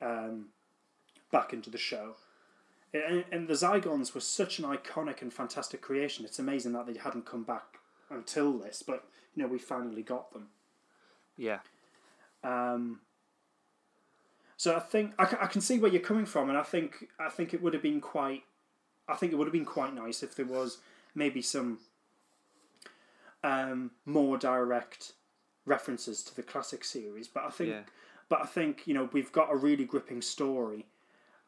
um, 0.00 0.46
back 1.30 1.52
into 1.52 1.70
the 1.70 1.78
show. 1.78 2.16
And, 2.92 3.24
and 3.30 3.48
the 3.48 3.54
Zygons 3.54 4.14
were 4.14 4.20
such 4.20 4.58
an 4.58 4.64
iconic 4.64 5.20
and 5.20 5.32
fantastic 5.32 5.82
creation. 5.82 6.24
It's 6.24 6.38
amazing 6.38 6.72
that 6.72 6.86
they 6.86 6.98
hadn't 6.98 7.26
come 7.26 7.42
back 7.42 7.78
until 8.10 8.56
this, 8.58 8.82
but 8.86 9.04
you 9.34 9.42
know 9.42 9.48
we 9.48 9.58
finally 9.58 10.02
got 10.02 10.32
them. 10.32 10.48
Yeah. 11.36 11.58
Um, 12.42 13.00
so 14.58 14.74
I 14.74 14.80
think 14.80 15.12
I, 15.20 15.22
I 15.42 15.46
can 15.46 15.60
see 15.60 15.78
where 15.78 15.90
you're 15.90 16.02
coming 16.02 16.26
from, 16.26 16.48
and 16.50 16.58
I 16.58 16.64
think 16.64 17.08
I 17.18 17.30
think 17.30 17.54
it 17.54 17.62
would 17.62 17.72
have 17.74 17.82
been 17.82 18.00
quite, 18.00 18.42
I 19.08 19.14
think 19.14 19.32
it 19.32 19.36
would 19.36 19.46
have 19.46 19.52
been 19.52 19.64
quite 19.64 19.94
nice 19.94 20.22
if 20.24 20.34
there 20.34 20.44
was 20.44 20.78
maybe 21.14 21.40
some 21.40 21.78
um, 23.44 23.92
more 24.04 24.36
direct 24.36 25.12
references 25.64 26.24
to 26.24 26.34
the 26.34 26.42
classic 26.42 26.84
series. 26.84 27.28
But 27.28 27.44
I 27.44 27.50
think, 27.50 27.70
Yeah. 27.70 27.82
but 28.28 28.42
I 28.42 28.46
think 28.46 28.82
you 28.84 28.94
know 28.94 29.08
we've 29.12 29.30
got 29.30 29.52
a 29.52 29.56
really 29.56 29.84
gripping 29.84 30.22
story. 30.22 30.86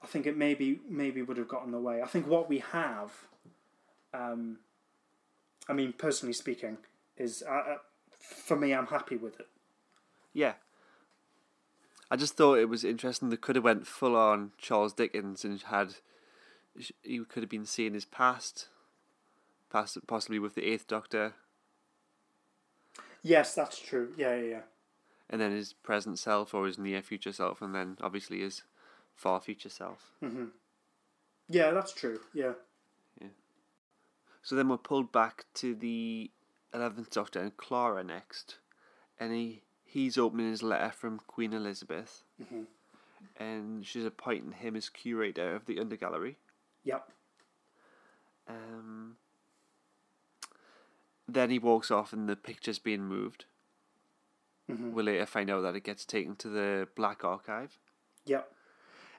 I 0.01 0.07
think 0.07 0.25
it 0.25 0.37
maybe 0.37 0.81
maybe 0.89 1.21
would 1.21 1.37
have 1.37 1.49
got 1.49 1.65
in 1.65 1.73
the 1.73 1.81
way. 1.81 2.01
I 2.03 2.07
think 2.07 2.29
what 2.29 2.49
we 2.49 2.61
have, 2.61 3.11
um, 4.15 4.61
I 5.69 5.73
mean, 5.73 5.95
personally 5.95 6.33
speaking, 6.33 6.79
is 7.17 7.43
uh, 7.43 7.51
uh, 7.73 7.77
for 8.47 8.57
me, 8.57 8.73
I'm 8.73 8.87
happy 8.87 9.17
with 9.17 9.41
it. 9.41 9.49
Yeah. 10.33 10.53
I 12.11 12.17
just 12.17 12.37
thought 12.37 12.59
it 12.59 12.69
was 12.69 12.85
interesting. 12.85 13.31
They 13.31 13.37
could 13.37 13.57
have 13.57 13.65
went 13.65 13.87
full 13.87 14.17
on 14.17 14.53
Charles 14.59 14.93
Dickens 14.93 15.45
and 15.45 15.61
had 15.63 15.97
he 17.03 17.19
could 17.25 17.43
have 17.43 17.51
been 17.51 17.67
seeing 17.67 17.95
his 17.95 18.05
past, 18.05 18.69
past 19.71 19.99
possibly 20.07 20.39
with 20.39 20.55
the 20.55 20.65
Eighth 20.65 20.87
Doctor, 20.87 21.35
Yes, 23.23 23.55
that's 23.55 23.79
true. 23.79 24.13
Yeah, 24.17 24.35
yeah, 24.37 24.45
yeah. 24.45 24.61
and 25.29 25.41
then 25.41 25.53
his 25.53 25.73
present 25.73 26.19
self 26.19 26.55
or 26.55 26.67
his 26.67 26.79
near 26.79 27.03
future 27.03 27.33
self, 27.33 27.61
and 27.61 27.75
then 27.75 27.99
obviously 28.01 28.41
his 28.41 28.63
far 29.15 29.41
future 29.41 29.69
self. 29.69 30.13
Mm-hmm. 30.23 30.47
Yeah, 31.49 31.71
that's 31.73 31.93
true. 31.93 32.21
Yeah. 32.33 32.53
So 34.43 34.57
then 34.57 34.71
we're 34.71 34.79
pulled 34.79 35.13
back 35.13 35.45
to 35.55 35.75
the 35.75 36.31
Eleventh 36.73 37.11
Doctor 37.11 37.41
and 37.41 37.55
Clara 37.59 38.03
next, 38.03 38.57
and 39.19 39.35
he 39.35 39.63
he's 39.91 40.17
opening 40.17 40.51
his 40.51 40.63
letter 40.63 40.91
from 40.93 41.19
Queen 41.27 41.53
Elizabeth, 41.53 42.23
and 43.37 43.85
she's 43.85 44.05
appointing 44.05 44.53
him 44.53 44.77
as 44.77 44.89
curator 44.89 45.55
of 45.55 45.67
the 45.67 45.77
Undergallery. 45.77 46.37
Yep. 46.85 47.11
Um, 48.49 49.17
then 51.29 51.51
he 51.51 51.59
walks 51.59 51.91
off, 51.91 52.13
and 52.13 52.29
the 52.29 52.37
picture's 52.37 52.79
being 52.79 53.05
moved. 53.05 53.45
Mhm. 54.69 54.93
We'll 54.93 55.07
later 55.07 55.27
find 55.27 55.51
out 55.51 55.63
that 55.63 55.75
it 55.77 55.83
gets 55.85 56.05
taken 56.05 56.37
to 56.37 56.49
the 56.49 56.89
Black 56.95 57.25
Archive, 57.25 57.79
Yep. 58.27 58.53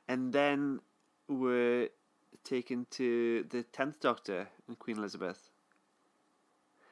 and 0.07 0.31
then 0.33 0.81
we're 1.27 1.89
taken 2.43 2.85
to 2.91 3.43
the 3.43 3.63
tenth 3.63 3.99
Doctor 3.99 4.49
and 4.67 4.79
Queen 4.79 4.97
Elizabeth. 4.97 5.49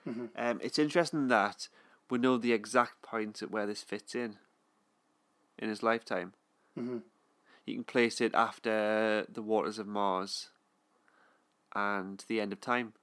Mhm. 0.06 0.30
Um, 0.36 0.60
it's 0.62 0.78
interesting 0.80 1.28
that 1.30 1.70
we 2.10 2.18
know 2.18 2.38
the 2.38 2.54
exact 2.54 3.02
point 3.02 3.42
at 3.42 3.52
where 3.52 3.66
this 3.66 3.84
fits 3.84 4.16
in 4.16 4.38
in 5.58 5.70
his 5.70 5.84
lifetime. 5.84 6.34
Mhm. 6.78 7.04
You 7.66 7.76
can 7.76 7.84
place 7.84 8.20
it 8.22 8.34
after 8.34 9.26
the 9.30 9.42
waters 9.42 9.78
of 9.78 9.88
Mars 9.88 10.50
and 11.76 12.24
the 12.28 12.42
end 12.42 12.52
of 12.54 12.62
time. 12.62 12.94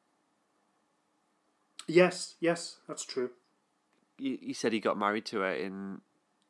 Yes. 1.87 2.35
Yes. 2.41 2.79
That's 2.89 3.05
true. 3.05 3.31
He, 4.19 4.39
he 4.43 4.53
said 4.53 4.73
he 4.73 4.81
got 4.81 4.99
married 4.99 5.25
to 5.27 5.41
her 5.41 5.53
in 5.53 6.01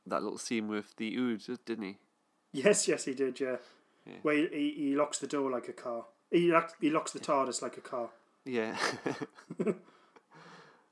that 0.07 0.23
little 0.23 0.39
scene 0.39 0.69
with 0.69 0.97
the 0.97 1.15
ood, 1.17 1.43
didn't 1.67 1.85
he? 1.85 1.99
Yes. 2.53 2.89
Yes, 2.89 3.05
he 3.05 3.13
did. 3.13 3.39
Yeah. 3.39 3.57
Yeah. 4.07 4.15
Where 4.23 4.37
he, 4.37 4.49
he, 4.49 4.75
he 4.77 4.97
locks 4.97 5.19
the 5.19 5.27
door 5.27 5.51
like 5.51 5.69
a 5.69 5.73
car. 5.73 6.07
He 6.31 6.51
lock, 6.51 6.75
he 6.81 6.91
locks 6.91 7.13
the 7.13 7.21
TARDIS 7.21 7.61
like 7.61 7.77
a 7.77 7.81
car. 7.81 8.11
Yeah. 8.45 8.77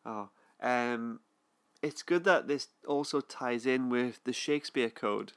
oh, 0.05 0.29
um, 0.61 1.21
it's 1.85 2.03
good 2.03 2.25
that 2.25 2.49
this 2.49 2.69
also 2.87 3.21
ties 3.21 3.67
in 3.67 3.89
with 3.91 4.23
the 4.25 4.33
Shakespeare 4.33 4.91
Code, 4.91 5.33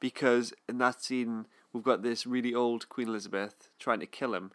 because 0.00 0.52
in 0.68 0.78
that 0.78 1.02
scene 1.02 1.46
we've 1.72 1.82
got 1.84 2.02
this 2.02 2.26
really 2.26 2.54
old 2.54 2.88
Queen 2.88 3.08
Elizabeth 3.08 3.70
trying 3.78 4.00
to 4.00 4.06
kill 4.06 4.34
him, 4.34 4.52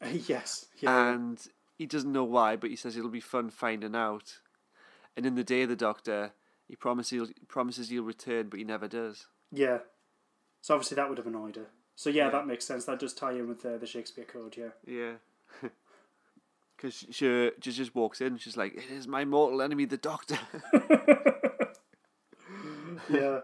yes. 0.26 0.66
Yeah. 0.78 1.12
and 1.12 1.38
he 1.76 1.86
doesn't 1.86 2.12
know 2.12 2.24
why, 2.24 2.56
but 2.56 2.70
he 2.70 2.76
says 2.76 2.96
it'll 2.96 3.10
be 3.10 3.20
fun 3.20 3.50
finding 3.50 3.94
out. 3.96 4.38
And 5.16 5.26
in 5.26 5.34
the 5.34 5.44
day 5.44 5.62
of 5.62 5.68
the 5.68 5.76
Doctor, 5.76 6.32
he 6.68 6.76
promises 6.76 7.10
he'll, 7.10 7.28
promises 7.48 7.88
he'll 7.88 8.04
return, 8.04 8.48
but 8.48 8.58
he 8.58 8.64
never 8.64 8.88
does. 8.88 9.26
yeah. 9.50 9.78
So 10.62 10.74
obviously 10.74 10.96
that 10.96 11.08
would 11.08 11.16
have 11.18 11.26
annoyed 11.26 11.56
her. 11.56 11.66
So 11.96 12.10
yeah, 12.10 12.26
Yeah. 12.26 12.30
that 12.32 12.46
makes 12.46 12.66
sense. 12.66 12.84
That 12.84 12.98
does 12.98 13.14
tie 13.14 13.32
in 13.32 13.48
with 13.48 13.64
uh, 13.64 13.78
the 13.78 13.86
Shakespeare 13.86 14.26
Code. 14.26 14.56
Yeah. 14.58 14.68
Yeah. 14.86 15.12
Because 16.80 17.04
she, 17.10 17.50
she 17.60 17.72
just 17.72 17.94
walks 17.94 18.22
in, 18.22 18.38
she's 18.38 18.56
like, 18.56 18.74
"It 18.74 18.90
is 18.90 19.06
my 19.06 19.24
mortal 19.26 19.60
enemy, 19.60 19.84
the 19.84 19.98
Doctor." 19.98 20.38
yeah. 23.10 23.40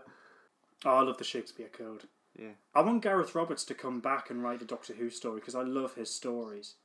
Oh, 0.85 0.91
I 0.91 1.03
love 1.03 1.19
the 1.19 1.25
Shakespeare 1.25 1.69
Code. 1.69 2.05
yeah. 2.39 2.53
I 2.75 2.81
want 2.81 3.03
Gareth 3.03 3.35
Roberts 3.35 3.65
to 3.65 3.75
come 3.75 4.01
back 4.01 4.31
and 4.31 4.43
write 4.43 4.61
the 4.61 4.65
Doctor 4.65 4.95
Who 4.95 5.11
story 5.11 5.41
because 5.41 5.55
I 5.55 5.63
love 5.63 5.95
his 5.97 6.11
stories. 6.11 6.77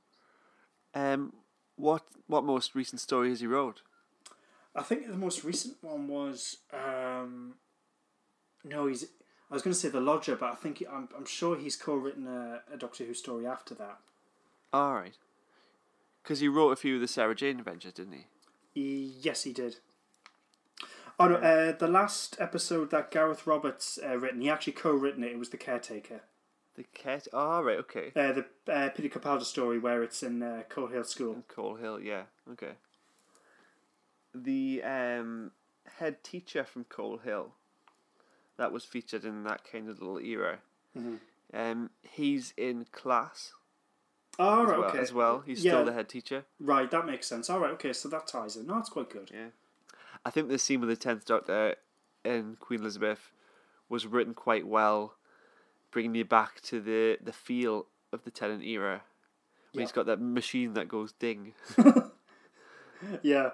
Um, 0.93 1.33
what 1.77 2.03
what 2.27 2.43
most 2.43 2.75
recent 2.75 2.99
story 2.99 3.29
has 3.29 3.39
he 3.39 3.47
wrote? 3.47 3.81
I 4.75 4.83
think 4.83 5.07
the 5.07 5.13
most 5.13 5.45
recent 5.45 5.77
one 5.81 6.07
was 6.09 6.57
um, 6.73 7.55
no, 8.63 8.87
he's. 8.87 9.05
I 9.49 9.53
was 9.53 9.63
going 9.63 9.73
to 9.73 9.79
say 9.79 9.89
the 9.89 9.99
Lodger, 9.99 10.35
but 10.35 10.51
I 10.51 10.55
think 10.55 10.79
he, 10.79 10.87
I'm 10.87 11.07
I'm 11.17 11.25
sure 11.25 11.57
he's 11.57 11.75
co-written 11.75 12.27
a, 12.27 12.61
a 12.73 12.77
Doctor 12.77 13.05
Who 13.05 13.13
story 13.13 13.45
after 13.45 13.73
that. 13.75 13.99
All 14.73 14.93
right, 14.93 15.17
because 16.23 16.39
he 16.39 16.47
wrote 16.47 16.71
a 16.71 16.75
few 16.75 16.95
of 16.95 17.01
the 17.01 17.07
Sarah 17.07 17.35
Jane 17.35 17.59
adventures, 17.59 17.93
didn't 17.93 18.13
he? 18.13 18.25
He, 18.73 19.13
yes, 19.21 19.43
he 19.43 19.53
did. 19.53 19.77
Oh 21.19 21.27
no! 21.27 21.35
Uh, 21.35 21.71
the 21.73 21.87
last 21.87 22.35
episode 22.39 22.89
that 22.91 23.11
Gareth 23.11 23.45
Roberts 23.45 23.99
uh, 24.03 24.17
written, 24.17 24.41
he 24.41 24.49
actually 24.49 24.73
co-written 24.73 25.23
it. 25.23 25.31
It 25.33 25.37
was 25.39 25.49
the 25.49 25.57
Caretaker, 25.57 26.21
The 26.75 26.83
cat. 26.95 27.27
All 27.33 27.63
right, 27.63 27.77
okay. 27.79 28.11
uh, 28.15 28.31
the 28.31 28.45
uh, 28.71 28.89
Peter 28.89 29.19
Capaldi 29.19 29.43
story 29.43 29.77
where 29.77 30.01
it's 30.01 30.23
in 30.23 30.41
uh, 30.41 30.63
Coal 30.69 30.87
Hill 30.87 31.03
School. 31.03 31.43
Coal 31.47 31.75
Hill, 31.75 31.99
yeah, 31.99 32.23
okay. 32.53 32.71
The 34.33 34.81
um 34.83 35.51
head 35.99 36.23
teacher 36.23 36.63
from 36.63 36.85
Coal 36.85 37.17
Hill, 37.17 37.51
that 38.57 38.71
was 38.71 38.85
featured 38.85 39.25
in 39.25 39.43
that 39.43 39.61
kind 39.69 39.89
of 39.89 39.99
little 39.99 40.17
era. 40.19 40.59
Mhm. 40.97 41.19
Um, 41.53 41.89
he's 42.01 42.53
in 42.57 42.85
class 42.91 43.53
Oh 44.39 44.63
as, 44.63 44.69
right, 44.69 44.79
well, 44.79 44.89
okay. 44.89 44.99
as 44.99 45.13
well. 45.13 45.43
He's 45.45 45.63
Yeah. 45.63 45.71
still 45.73 45.85
the 45.85 45.93
head 45.93 46.09
teacher. 46.09 46.45
Right, 46.59 46.89
that 46.89 47.05
makes 47.05 47.27
sense. 47.27 47.49
All 47.49 47.59
right, 47.59 47.71
okay, 47.71 47.93
so 47.93 48.09
that 48.09 48.27
ties 48.27 48.55
in. 48.55 48.65
No, 48.67 48.75
that's 48.75 48.89
quite 48.89 49.09
good. 49.09 49.29
Yeah. 49.33 49.47
I 50.25 50.29
think 50.29 50.49
the 50.49 50.57
scene 50.59 50.79
with 50.79 50.89
the 50.89 50.95
tenth 50.95 51.25
Doctor 51.25 51.75
and 52.23 52.59
Queen 52.59 52.79
Elizabeth 52.81 53.31
was 53.89 54.05
written 54.07 54.33
quite 54.33 54.65
well, 54.67 55.15
bringing 55.91 56.15
you 56.15 56.25
back 56.25 56.61
to 56.61 56.79
the 56.79 57.17
the 57.21 57.33
feel 57.33 57.87
of 58.13 58.23
the 58.23 58.31
Tennant 58.31 58.63
era. 58.63 59.01
When 59.73 59.81
he's 59.83 59.89
Yeah. 59.91 59.95
got 59.95 60.05
that 60.07 60.21
machine 60.21 60.73
that 60.73 60.87
goes 60.87 61.11
ding. 61.13 61.53
Yeah, 63.23 63.49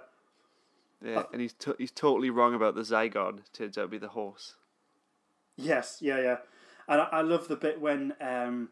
Yeah, 1.02 1.24
and 1.32 1.42
he's 1.42 1.56
he's 1.78 1.92
totally 1.92 2.30
wrong 2.30 2.54
about 2.54 2.76
the 2.76 2.82
Zygon. 2.82 3.40
Turns 3.54 3.78
out 3.78 3.84
to 3.84 3.88
be 3.88 3.98
the 3.98 4.10
horse. 4.10 4.56
Yes, 5.56 6.00
yeah, 6.02 6.20
yeah. 6.20 6.38
And 6.88 7.00
I, 7.02 7.06
I 7.06 7.22
love 7.22 7.48
the 7.48 7.56
bit 7.56 7.80
when 7.80 8.14
um, 8.20 8.70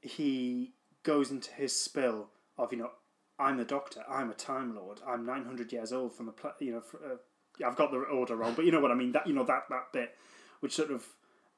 he 0.00 0.72
goes 1.08 1.30
into 1.30 1.50
his 1.54 1.74
spill 1.74 2.28
of, 2.58 2.70
you 2.70 2.78
know, 2.78 2.90
I'm 3.38 3.56
the 3.56 3.64
Doctor, 3.64 4.04
I'm 4.06 4.30
a 4.30 4.34
Time 4.34 4.76
Lord, 4.76 5.00
I'm 5.06 5.24
900 5.24 5.72
years 5.72 5.90
old 5.90 6.12
from 6.12 6.26
the, 6.26 6.32
pla- 6.32 6.52
you 6.60 6.72
know, 6.72 6.82
fr- 6.82 6.98
uh, 6.98 7.66
I've 7.66 7.76
got 7.76 7.90
the 7.90 7.96
order 8.00 8.36
wrong, 8.36 8.52
but 8.52 8.66
you 8.66 8.70
know 8.70 8.80
what 8.80 8.90
I 8.90 8.94
mean, 8.94 9.12
that, 9.12 9.26
you 9.26 9.32
know, 9.32 9.44
that, 9.44 9.62
that 9.70 9.90
bit, 9.90 10.14
which 10.60 10.74
sort 10.74 10.90
of 10.90 11.06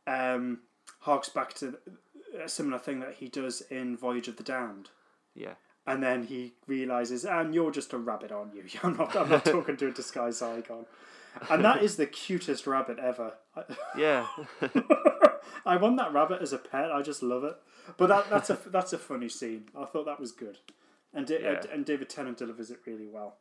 um, 0.06 0.60
harks 1.00 1.30
back 1.30 1.52
to 1.54 1.78
a 2.40 2.48
similar 2.48 2.78
thing 2.78 3.00
that 3.00 3.14
he 3.18 3.26
does 3.26 3.60
in 3.62 3.96
Voyage 3.96 4.28
of 4.28 4.36
the 4.36 4.44
Damned. 4.44 4.90
Yeah. 5.34 5.54
And 5.84 6.00
then 6.00 6.22
he 6.22 6.52
realizes, 6.68 7.24
and 7.24 7.52
you're 7.52 7.72
just 7.72 7.92
a 7.92 7.98
rabbit, 7.98 8.30
aren't 8.30 8.54
you? 8.54 8.62
I'm 8.84 8.96
not. 8.96 9.16
I'm 9.16 9.30
not 9.30 9.44
talking 9.44 9.76
to 9.78 9.88
a 9.88 9.90
disguised 9.90 10.42
Zygon. 10.42 10.84
And 11.48 11.64
that 11.64 11.82
is 11.82 11.96
the 11.96 12.06
cutest 12.06 12.66
rabbit 12.66 12.98
ever. 12.98 13.34
Yeah. 13.96 14.26
I 15.66 15.76
want 15.76 15.96
that 15.98 16.12
rabbit 16.12 16.42
as 16.42 16.52
a 16.52 16.58
pet. 16.58 16.90
I 16.90 17.02
just 17.02 17.22
love 17.22 17.44
it. 17.44 17.56
But 17.96 18.08
that, 18.08 18.30
that's 18.30 18.50
a 18.50 18.58
that's 18.66 18.92
a 18.92 18.98
funny 18.98 19.28
scene. 19.28 19.64
I 19.76 19.84
thought 19.84 20.06
that 20.06 20.20
was 20.20 20.32
good, 20.32 20.58
and 21.12 21.26
Da- 21.26 21.40
Yeah. 21.40 21.62
and 21.72 21.84
David 21.84 22.08
Tennant 22.08 22.38
delivers 22.38 22.70
it 22.70 22.80
really 22.86 23.06
well. 23.08 23.36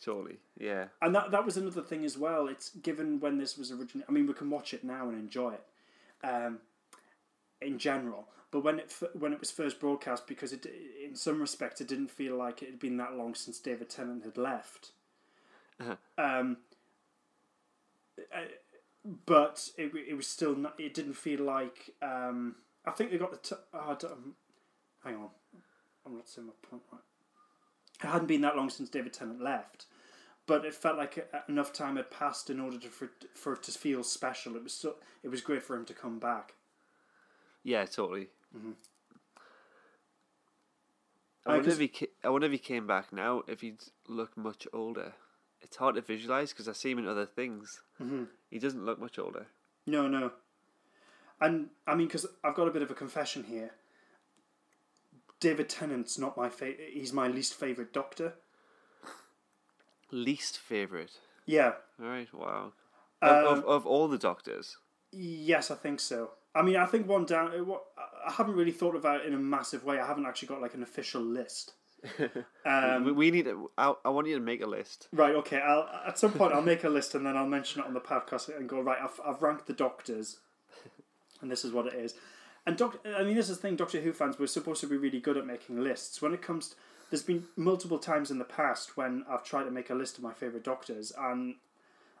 Surely, 0.00 0.38
Yeah. 0.58 0.86
And 1.02 1.14
that 1.14 1.30
that 1.32 1.44
was 1.44 1.56
another 1.56 1.82
thing 1.82 2.04
as 2.04 2.16
well. 2.16 2.46
It's 2.48 2.70
given 2.70 3.20
when 3.20 3.38
this 3.38 3.58
was 3.58 3.70
originally. 3.72 4.04
I 4.08 4.12
mean, 4.12 4.26
we 4.26 4.32
can 4.34 4.48
watch 4.48 4.72
it 4.72 4.84
now 4.84 5.08
and 5.08 5.18
enjoy 5.18 5.54
it, 5.54 6.26
um, 6.26 6.58
in 7.60 7.78
general. 7.78 8.28
But 8.50 8.60
when 8.64 8.78
it 8.78 8.94
when 9.12 9.32
it 9.32 9.40
was 9.40 9.50
first 9.50 9.78
broadcast, 9.80 10.26
because 10.26 10.52
it 10.52 10.66
in 11.04 11.14
some 11.16 11.40
respects 11.40 11.80
it 11.80 11.88
didn't 11.88 12.10
feel 12.10 12.36
like 12.36 12.62
it 12.62 12.66
had 12.70 12.78
been 12.78 12.96
that 12.98 13.14
long 13.16 13.34
since 13.34 13.58
David 13.58 13.90
Tennant 13.90 14.24
had 14.24 14.38
left. 14.38 14.92
Uh-huh. 15.80 15.96
Um, 16.16 16.56
uh, 18.34 18.40
but 19.26 19.70
it 19.76 19.92
it 20.08 20.14
was 20.14 20.26
still 20.26 20.54
not. 20.54 20.78
It 20.78 20.94
didn't 20.94 21.14
feel 21.14 21.42
like. 21.44 21.90
Um, 22.02 22.56
I 22.86 22.90
think 22.92 23.10
they 23.10 23.18
got 23.18 23.30
the. 23.30 23.36
T- 23.38 23.62
oh, 23.74 23.78
I 23.90 23.94
don't- 23.94 24.34
hang 25.04 25.16
on, 25.16 25.28
I'm 26.06 26.16
not 26.16 26.28
saying 26.28 26.46
my 26.46 26.52
point 26.68 26.82
right. 26.92 27.00
It 28.02 28.06
hadn't 28.06 28.28
been 28.28 28.40
that 28.42 28.56
long 28.56 28.70
since 28.70 28.88
David 28.88 29.12
Tennant 29.12 29.40
left, 29.42 29.86
but 30.46 30.64
it 30.64 30.74
felt 30.74 30.96
like 30.96 31.28
uh, 31.32 31.38
enough 31.48 31.72
time 31.72 31.96
had 31.96 32.10
passed 32.10 32.50
in 32.50 32.60
order 32.60 32.78
to, 32.78 32.88
for 32.88 33.10
for 33.34 33.54
it 33.54 33.62
to 33.64 33.72
feel 33.72 34.02
special. 34.02 34.56
It 34.56 34.62
was 34.64 34.72
so, 34.72 34.96
it 35.22 35.28
was 35.28 35.40
great 35.40 35.62
for 35.62 35.76
him 35.76 35.84
to 35.86 35.94
come 35.94 36.18
back. 36.18 36.54
Yeah, 37.62 37.84
totally. 37.86 38.28
Mhm. 38.56 38.74
I 41.46 41.56
wonder 41.56 41.70
if 41.70 41.78
he 41.78 42.08
I 42.22 42.28
wonder 42.28 42.46
if 42.46 42.52
he 42.52 42.58
came 42.58 42.86
back 42.86 43.12
now 43.12 43.42
if 43.46 43.60
he'd 43.62 43.82
look 44.06 44.36
much 44.36 44.66
older. 44.72 45.14
It's 45.60 45.76
hard 45.76 45.96
to 45.96 46.00
visualize 46.00 46.52
because 46.52 46.68
I 46.68 46.72
see 46.72 46.90
him 46.92 46.98
in 46.98 47.08
other 47.08 47.26
things. 47.26 47.80
hmm 47.98 48.24
He 48.50 48.58
doesn't 48.58 48.84
look 48.84 48.98
much 49.00 49.18
older. 49.18 49.46
No, 49.86 50.06
no. 50.08 50.32
And 51.40 51.68
I 51.86 51.94
mean, 51.94 52.06
because 52.06 52.26
I've 52.44 52.54
got 52.54 52.68
a 52.68 52.70
bit 52.72 52.82
of 52.82 52.90
a 52.90 52.94
confession 52.94 53.44
here. 53.44 53.72
David 55.40 55.68
Tennant's 55.68 56.18
not 56.18 56.36
my 56.36 56.48
favorite. 56.48 56.90
He's 56.92 57.12
my 57.12 57.28
least 57.28 57.54
favorite 57.54 57.92
Doctor. 57.92 58.34
Least 60.10 60.58
favorite. 60.58 61.12
Yeah. 61.46 61.72
All 62.00 62.08
right. 62.08 62.32
Wow. 62.32 62.72
Um, 63.22 63.28
Of, 63.30 63.58
of, 63.58 63.64
of 63.66 63.86
all 63.86 64.08
the 64.08 64.18
doctors. 64.18 64.76
Yes, 65.12 65.70
I 65.70 65.74
think 65.74 66.00
so. 66.00 66.30
I 66.54 66.62
mean, 66.62 66.76
I 66.76 66.86
think 66.86 67.06
one 67.06 67.24
down. 67.24 67.52
uh, 67.52 67.74
I 68.26 68.32
haven't 68.32 68.56
really 68.56 68.72
thought 68.72 68.96
about 68.96 69.20
it 69.20 69.26
in 69.26 69.34
a 69.34 69.38
massive 69.38 69.84
way. 69.84 69.98
I 70.00 70.06
haven't 70.06 70.26
actually 70.26 70.48
got 70.48 70.60
like 70.62 70.74
an 70.74 70.82
official 70.82 71.22
list. 71.22 71.74
Um, 72.64 73.04
we, 73.04 73.12
we 73.12 73.30
need. 73.30 73.48
I, 73.76 73.94
I 74.04 74.10
want 74.10 74.26
you 74.28 74.34
to 74.34 74.40
make 74.44 74.62
a 74.62 74.66
list. 74.66 75.08
Right. 75.12 75.34
Okay. 75.36 75.58
I'll 75.58 75.88
at 76.06 76.18
some 76.18 76.32
point 76.32 76.52
I'll 76.52 76.62
make 76.62 76.84
a 76.84 76.88
list 76.88 77.14
and 77.14 77.24
then 77.26 77.36
I'll 77.36 77.46
mention 77.46 77.80
it 77.82 77.86
on 77.86 77.94
the 77.94 78.00
podcast 78.00 78.54
and 78.54 78.68
go 78.68 78.80
right. 78.80 78.98
I've 79.02 79.20
I've 79.24 79.42
ranked 79.42 79.66
the 79.66 79.72
Doctors, 79.72 80.38
and 81.40 81.50
this 81.50 81.64
is 81.64 81.72
what 81.72 81.86
it 81.86 81.94
is. 81.94 82.14
And 82.66 82.76
Doctor, 82.76 82.98
I 83.16 83.22
mean, 83.22 83.34
this 83.36 83.48
is 83.48 83.56
the 83.56 83.62
thing. 83.62 83.76
Doctor 83.76 84.00
Who 84.00 84.12
fans, 84.12 84.38
we're 84.38 84.46
supposed 84.46 84.80
to 84.82 84.86
be 84.86 84.96
really 84.96 85.20
good 85.20 85.36
at 85.36 85.46
making 85.46 85.82
lists. 85.82 86.20
When 86.20 86.34
it 86.34 86.42
comes, 86.42 86.68
to, 86.68 86.76
there's 87.10 87.22
been 87.22 87.44
multiple 87.56 87.98
times 87.98 88.30
in 88.30 88.38
the 88.38 88.44
past 88.44 88.96
when 88.96 89.24
I've 89.28 89.42
tried 89.44 89.64
to 89.64 89.70
make 89.70 89.88
a 89.90 89.94
list 89.94 90.18
of 90.18 90.24
my 90.24 90.34
favorite 90.34 90.64
Doctors, 90.64 91.12
and 91.18 91.54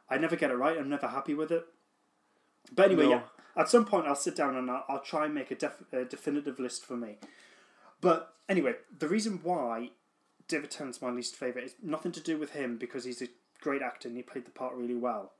I 0.08 0.16
never 0.16 0.36
get 0.36 0.50
it 0.50 0.54
right. 0.56 0.78
I'm 0.78 0.88
never 0.88 1.08
happy 1.08 1.34
with 1.34 1.50
it. 1.52 1.66
But 2.74 2.86
anyway, 2.86 3.04
No. 3.04 3.10
yeah. 3.10 3.20
At 3.56 3.68
some 3.68 3.84
point, 3.84 4.06
I'll 4.06 4.14
sit 4.14 4.36
down 4.36 4.56
and 4.56 4.70
I'll, 4.70 4.84
I'll 4.88 5.00
try 5.02 5.24
and 5.26 5.34
make 5.34 5.50
a, 5.50 5.54
def- 5.56 5.82
a 5.92 6.04
definitive 6.04 6.58
list 6.58 6.84
for 6.86 6.96
me. 6.96 7.16
But 8.00 8.34
anyway, 8.48 8.74
the 8.96 9.08
reason 9.08 9.40
why 9.42 9.90
David 10.46 10.70
Tennant's 10.70 11.02
my 11.02 11.10
least 11.10 11.36
favorite 11.36 11.64
is 11.64 11.74
nothing 11.82 12.12
to 12.12 12.20
do 12.20 12.38
with 12.38 12.52
him 12.52 12.76
because 12.78 13.04
he's 13.04 13.22
a 13.22 13.28
great 13.60 13.82
actor 13.82 14.08
and 14.08 14.16
he 14.16 14.22
played 14.22 14.46
the 14.46 14.50
part 14.50 14.74
really 14.74 14.94
well. 14.94 15.32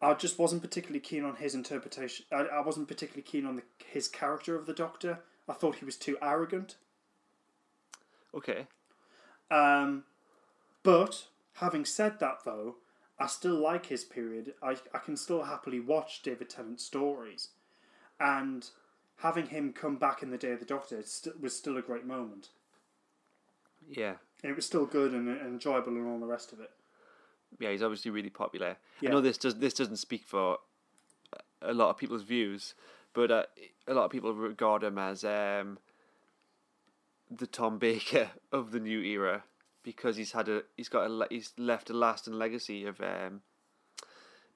I 0.00 0.14
just 0.14 0.38
wasn't 0.38 0.62
particularly 0.62 1.00
keen 1.00 1.24
on 1.24 1.36
his 1.36 1.54
interpretation. 1.54 2.26
I, 2.32 2.42
I 2.42 2.60
wasn't 2.60 2.88
particularly 2.88 3.22
keen 3.22 3.46
on 3.46 3.56
the, 3.56 3.62
his 3.86 4.08
character 4.08 4.56
of 4.56 4.66
the 4.66 4.74
Doctor. 4.74 5.20
I 5.48 5.52
thought 5.52 5.76
he 5.76 5.84
was 5.84 5.96
too 5.96 6.18
arrogant. 6.20 6.76
Okay. 8.34 8.66
Um, 9.50 10.04
but 10.82 11.26
having 11.54 11.84
said 11.84 12.18
that, 12.18 12.38
though, 12.44 12.76
I 13.18 13.26
still 13.26 13.54
like 13.54 13.86
his 13.86 14.04
period. 14.04 14.54
I, 14.62 14.76
I 14.92 14.98
can 14.98 15.16
still 15.16 15.44
happily 15.44 15.78
watch 15.78 16.22
David 16.22 16.50
Tennant 16.50 16.80
stories, 16.80 17.50
and 18.18 18.68
having 19.18 19.46
him 19.46 19.72
come 19.72 19.96
back 19.96 20.22
in 20.22 20.30
the 20.30 20.38
Day 20.38 20.52
of 20.52 20.60
the 20.60 20.66
Doctor 20.66 21.02
st- 21.02 21.40
was 21.40 21.56
still 21.56 21.76
a 21.76 21.82
great 21.82 22.06
moment. 22.06 22.48
Yeah. 23.88 24.14
It 24.42 24.56
was 24.56 24.66
still 24.66 24.86
good 24.86 25.12
and, 25.12 25.28
and 25.28 25.40
enjoyable 25.40 25.92
and 25.92 26.06
all 26.06 26.18
the 26.18 26.26
rest 26.26 26.52
of 26.52 26.60
it. 26.60 26.70
Yeah, 27.60 27.70
he's 27.70 27.82
obviously 27.82 28.10
really 28.10 28.30
popular. 28.30 28.76
Yeah. 29.00 29.10
I 29.10 29.12
know 29.12 29.20
this 29.20 29.38
does 29.38 29.56
this 29.56 29.74
doesn't 29.74 29.98
speak 29.98 30.24
for 30.24 30.58
a 31.60 31.72
lot 31.72 31.90
of 31.90 31.98
people's 31.98 32.22
views, 32.22 32.74
but 33.12 33.30
uh, 33.30 33.44
a 33.86 33.94
lot 33.94 34.06
of 34.06 34.10
people 34.10 34.32
regard 34.34 34.82
him 34.82 34.98
as 34.98 35.24
um, 35.24 35.78
the 37.30 37.46
Tom 37.46 37.78
Baker 37.78 38.30
of 38.52 38.70
the 38.72 38.80
new 38.80 39.00
era 39.00 39.44
because 39.82 40.16
he's 40.16 40.32
had 40.32 40.48
a 40.48 40.62
he's 40.76 40.88
got 40.88 41.10
a 41.10 41.26
he's 41.30 41.52
left 41.58 41.90
a 41.90 41.92
lasting 41.92 42.34
legacy 42.34 42.84
of 42.84 43.00
um, 43.00 43.42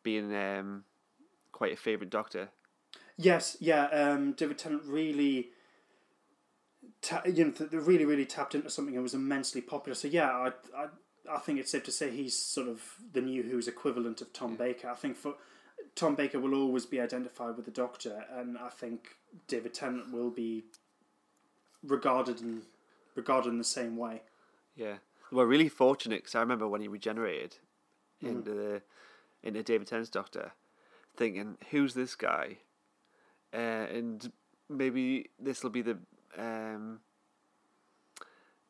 being 0.02 0.34
um, 0.34 0.84
quite 1.52 1.72
a 1.72 1.76
favorite 1.76 2.10
Doctor. 2.10 2.48
Yes, 3.16 3.56
yeah. 3.60 3.86
Um, 3.86 4.32
David 4.32 4.58
Tennant 4.58 4.82
really, 4.84 5.48
ta- 7.00 7.22
you 7.24 7.46
know, 7.46 7.50
th- 7.50 7.72
really, 7.72 8.04
really 8.04 8.26
tapped 8.26 8.54
into 8.54 8.68
something 8.70 8.94
that 8.94 9.02
was 9.02 9.14
immensely 9.14 9.60
popular. 9.60 9.94
So 9.94 10.08
yeah, 10.08 10.30
I, 10.30 10.52
I, 10.76 10.86
I 11.30 11.38
think 11.38 11.58
it's 11.58 11.70
safe 11.70 11.84
to 11.84 11.92
say 11.92 12.10
he's 12.10 12.38
sort 12.38 12.68
of 12.68 12.82
the 13.12 13.20
new 13.22 13.42
Who's 13.42 13.68
equivalent 13.68 14.20
of 14.20 14.32
Tom 14.32 14.56
Baker. 14.56 14.90
I 14.90 14.94
think 14.94 15.16
for 15.16 15.34
Tom 15.94 16.14
Baker 16.14 16.38
will 16.38 16.54
always 16.54 16.84
be 16.84 17.00
identified 17.00 17.56
with 17.56 17.64
the 17.64 17.70
Doctor, 17.70 18.24
and 18.30 18.58
I 18.58 18.68
think 18.68 19.16
David 19.48 19.72
Tennant 19.72 20.12
will 20.12 20.30
be 20.30 20.64
regarded 21.82 22.40
and 22.40 22.62
regarded 23.14 23.48
in 23.48 23.58
the 23.58 23.64
same 23.64 23.96
way. 23.96 24.22
Yeah, 24.74 24.96
we're 25.32 25.46
really 25.46 25.70
fortunate 25.70 26.18
because 26.18 26.34
I 26.34 26.40
remember 26.40 26.68
when 26.68 26.82
he 26.82 26.88
regenerated 26.88 27.56
into 28.20 28.50
the 28.50 28.82
into 29.42 29.62
David 29.62 29.86
Tennant's 29.86 30.10
Doctor, 30.10 30.52
thinking, 31.16 31.56
"Who's 31.70 31.94
this 31.94 32.14
guy?" 32.14 32.58
Uh, 33.56 33.86
and 33.90 34.30
maybe 34.68 35.30
this 35.40 35.62
will 35.62 35.70
be 35.70 35.80
the 35.80 35.96
um, 36.36 37.00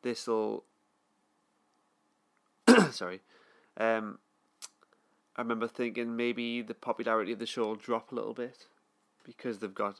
this 0.01 0.27
will 0.27 0.63
sorry. 2.91 3.21
Um, 3.75 4.19
I 5.35 5.41
remember 5.41 5.67
thinking 5.67 6.15
maybe 6.15 6.61
the 6.61 6.73
popularity 6.73 7.33
of 7.33 7.39
the 7.39 7.45
show 7.45 7.67
will 7.67 7.75
drop 7.75 8.11
a 8.11 8.15
little 8.15 8.33
bit 8.33 8.65
because 9.23 9.59
they've 9.59 9.73
got 9.73 9.99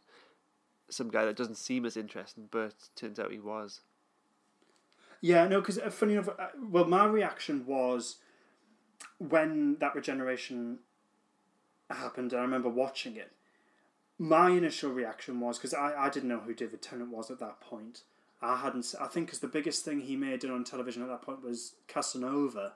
some 0.89 1.09
guy 1.09 1.25
that 1.25 1.35
doesn't 1.35 1.57
seem 1.57 1.85
as 1.85 1.97
interesting, 1.97 2.47
but 2.49 2.73
turns 2.95 3.19
out 3.19 3.31
he 3.31 3.39
was. 3.39 3.81
Yeah, 5.21 5.47
no, 5.47 5.59
because 5.59 5.79
uh, 5.79 5.89
funny 5.89 6.13
enough, 6.13 6.29
uh, 6.29 6.47
well, 6.69 6.85
my 6.85 7.05
reaction 7.05 7.65
was 7.65 8.17
when 9.17 9.77
that 9.79 9.95
regeneration 9.95 10.79
happened, 11.89 12.33
and 12.33 12.39
I 12.39 12.43
remember 12.43 12.69
watching 12.69 13.15
it. 13.15 13.31
My 14.19 14.49
initial 14.49 14.91
reaction 14.91 15.39
was 15.39 15.57
because 15.57 15.73
I, 15.73 15.93
I 16.05 16.09
didn't 16.09 16.29
know 16.29 16.39
who 16.39 16.53
David 16.53 16.81
Tennant 16.81 17.11
was 17.11 17.29
at 17.29 17.39
that 17.39 17.59
point. 17.59 18.01
I 18.41 18.57
hadn't. 18.57 18.93
I 18.99 19.07
think 19.07 19.27
because 19.27 19.39
the 19.39 19.47
biggest 19.47 19.83
thing 19.83 20.01
he 20.01 20.15
made 20.15 20.45
on 20.45 20.63
television 20.63 21.01
at 21.03 21.09
that 21.09 21.21
point 21.21 21.43
was 21.43 21.73
Casanova, 21.87 22.73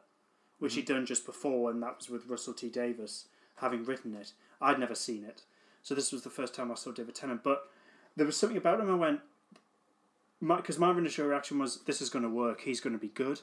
which 0.59 0.75
he'd 0.75 0.85
done 0.85 1.05
just 1.05 1.25
before, 1.25 1.69
and 1.71 1.81
that 1.83 1.97
was 1.97 2.09
with 2.09 2.27
Russell 2.27 2.53
T 2.53 2.69
Davies 2.69 3.25
having 3.57 3.85
written 3.85 4.15
it. 4.15 4.33
I'd 4.59 4.79
never 4.79 4.95
seen 4.95 5.23
it, 5.23 5.43
so 5.83 5.93
this 5.93 6.11
was 6.11 6.23
the 6.23 6.29
first 6.29 6.53
time 6.53 6.71
I 6.71 6.75
saw 6.75 6.91
David 6.91 7.15
Tennant. 7.15 7.43
But 7.43 7.63
there 8.15 8.25
was 8.25 8.37
something 8.37 8.57
about 8.57 8.79
him. 8.79 8.91
I 8.91 8.95
went, 8.95 9.21
because 10.39 10.79
my, 10.79 10.91
initial 10.91 11.27
reaction 11.27 11.59
was, 11.59 11.83
"This 11.83 12.01
is 12.01 12.09
going 12.09 12.23
to 12.23 12.29
work. 12.29 12.61
He's 12.61 12.81
going 12.81 12.93
to 12.93 12.99
be 12.99 13.09
good." 13.09 13.41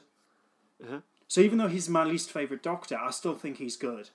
Uh-huh. 0.83 0.99
So 1.27 1.41
even 1.41 1.57
though 1.57 1.67
he's 1.67 1.87
my 1.87 2.03
least 2.03 2.31
favorite 2.31 2.63
Doctor, 2.63 2.97
I 2.97 3.11
still 3.11 3.35
think 3.35 3.57
he's 3.57 3.77
good. 3.77 4.09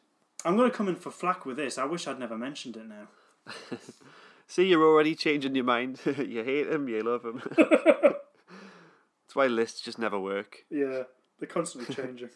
I'm 0.44 0.56
going 0.56 0.70
to 0.70 0.76
come 0.76 0.88
in 0.88 0.96
for 0.96 1.10
flack 1.10 1.46
with 1.46 1.56
this. 1.56 1.78
I 1.78 1.84
wish 1.84 2.06
I'd 2.06 2.18
never 2.18 2.36
mentioned 2.36 2.76
it 2.76 2.86
now. 2.86 3.08
See, 4.46 4.66
you're 4.66 4.84
already 4.84 5.14
changing 5.14 5.54
your 5.54 5.64
mind. 5.64 6.00
you 6.06 6.44
hate 6.44 6.68
him, 6.68 6.88
you 6.88 7.02
love 7.02 7.24
him. 7.24 7.42
That's 7.56 9.34
why 9.34 9.46
lists 9.46 9.80
just 9.80 9.98
never 9.98 10.18
work. 10.18 10.64
Yeah, 10.70 11.04
they're 11.38 11.48
constantly 11.48 11.94
changing. 11.94 12.30